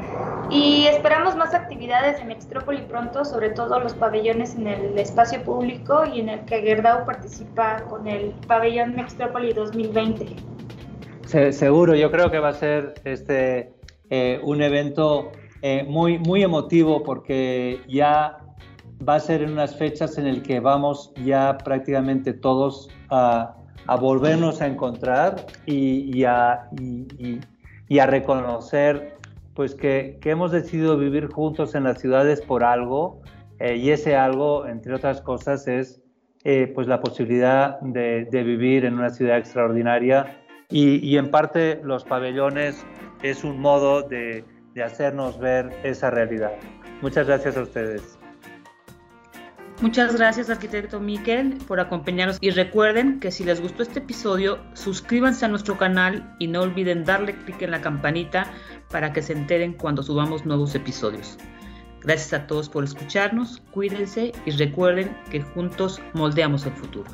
y 0.49 0.85
esperamos 0.87 1.35
más 1.35 1.53
actividades 1.53 2.21
en 2.21 2.31
Extrópoli 2.31 2.81
pronto, 2.83 3.25
sobre 3.25 3.49
todo 3.49 3.79
los 3.79 3.93
pabellones 3.93 4.55
en 4.55 4.67
el 4.67 4.97
espacio 4.97 5.43
público 5.43 6.03
y 6.05 6.21
en 6.21 6.29
el 6.29 6.45
que 6.45 6.61
Gerdau 6.61 7.05
participa 7.05 7.81
con 7.89 8.07
el 8.07 8.33
pabellón 8.47 8.97
Extrópoli 8.97 9.51
2020 9.51 10.37
seguro, 11.31 11.95
yo 11.95 12.11
creo 12.11 12.29
que 12.29 12.39
va 12.39 12.49
a 12.49 12.53
ser 12.53 12.93
este, 13.05 13.73
eh, 14.09 14.39
un 14.43 14.61
evento 14.61 15.31
eh, 15.61 15.85
muy, 15.87 16.19
muy 16.19 16.43
emotivo 16.43 17.03
porque 17.03 17.79
ya 17.87 18.37
va 19.07 19.15
a 19.15 19.19
ser 19.19 19.41
en 19.41 19.53
unas 19.53 19.75
fechas 19.75 20.17
en 20.17 20.27
el 20.27 20.41
que 20.41 20.59
vamos 20.59 21.13
ya 21.23 21.57
prácticamente 21.57 22.33
todos 22.33 22.89
a, 23.09 23.55
volvernos 23.99 24.61
a 24.61 24.67
encontrar 24.67 25.45
y, 25.65 26.23
a, 26.23 26.69
y, 27.87 27.99
a, 27.99 28.05
reconocer 28.05 29.17
pues 29.53 29.75
que, 29.75 30.19
hemos 30.23 30.51
decidido 30.51 30.97
vivir 30.97 31.27
juntos 31.27 31.75
en 31.75 31.83
las 31.83 31.99
ciudades 31.99 32.41
por 32.41 32.63
algo 32.63 33.21
eh, 33.59 33.75
y 33.75 33.89
ese 33.89 34.15
algo, 34.15 34.67
entre 34.67 34.93
otras 34.93 35.21
cosas, 35.21 35.67
es 35.67 36.01
pues 36.73 36.87
la 36.87 36.99
posibilidad 36.99 37.79
de, 37.81 38.25
vivir 38.31 38.85
en 38.85 38.95
una 38.95 39.09
ciudad 39.09 39.37
extraordinaria 39.37 40.40
y, 40.71 41.17
en 41.17 41.29
parte 41.29 41.81
los 41.83 42.03
pabellones 42.03 42.85
es 43.21 43.43
un 43.43 43.59
modo 43.59 44.01
de, 44.03 44.45
de 44.73 44.83
hacernos 44.83 45.39
ver 45.39 45.69
esa 45.83 46.09
realidad. 46.09 46.53
Muchas 47.01 47.27
gracias 47.27 47.57
a 47.57 47.63
ustedes. 47.63 48.17
Muchas 49.81 50.15
gracias, 50.15 50.51
arquitecto 50.51 50.99
Miquel, 50.99 51.57
por 51.67 51.79
acompañarnos. 51.79 52.37
Y 52.39 52.51
recuerden 52.51 53.19
que 53.19 53.31
si 53.31 53.43
les 53.43 53.59
gustó 53.59 53.81
este 53.81 53.97
episodio, 53.97 54.59
suscríbanse 54.73 55.45
a 55.45 55.47
nuestro 55.47 55.75
canal 55.75 56.35
y 56.37 56.45
no 56.45 56.61
olviden 56.61 57.03
darle 57.03 57.35
clic 57.35 57.63
en 57.63 57.71
la 57.71 57.81
campanita 57.81 58.45
para 58.91 59.11
que 59.11 59.23
se 59.23 59.33
enteren 59.33 59.73
cuando 59.73 60.03
subamos 60.03 60.45
nuevos 60.45 60.75
episodios. 60.75 61.39
Gracias 62.01 62.33
a 62.33 62.45
todos 62.45 62.69
por 62.69 62.83
escucharnos, 62.83 63.63
cuídense 63.71 64.33
y 64.45 64.51
recuerden 64.51 65.17
que 65.31 65.41
juntos 65.41 65.99
moldeamos 66.13 66.63
el 66.67 66.73
futuro. 66.73 67.09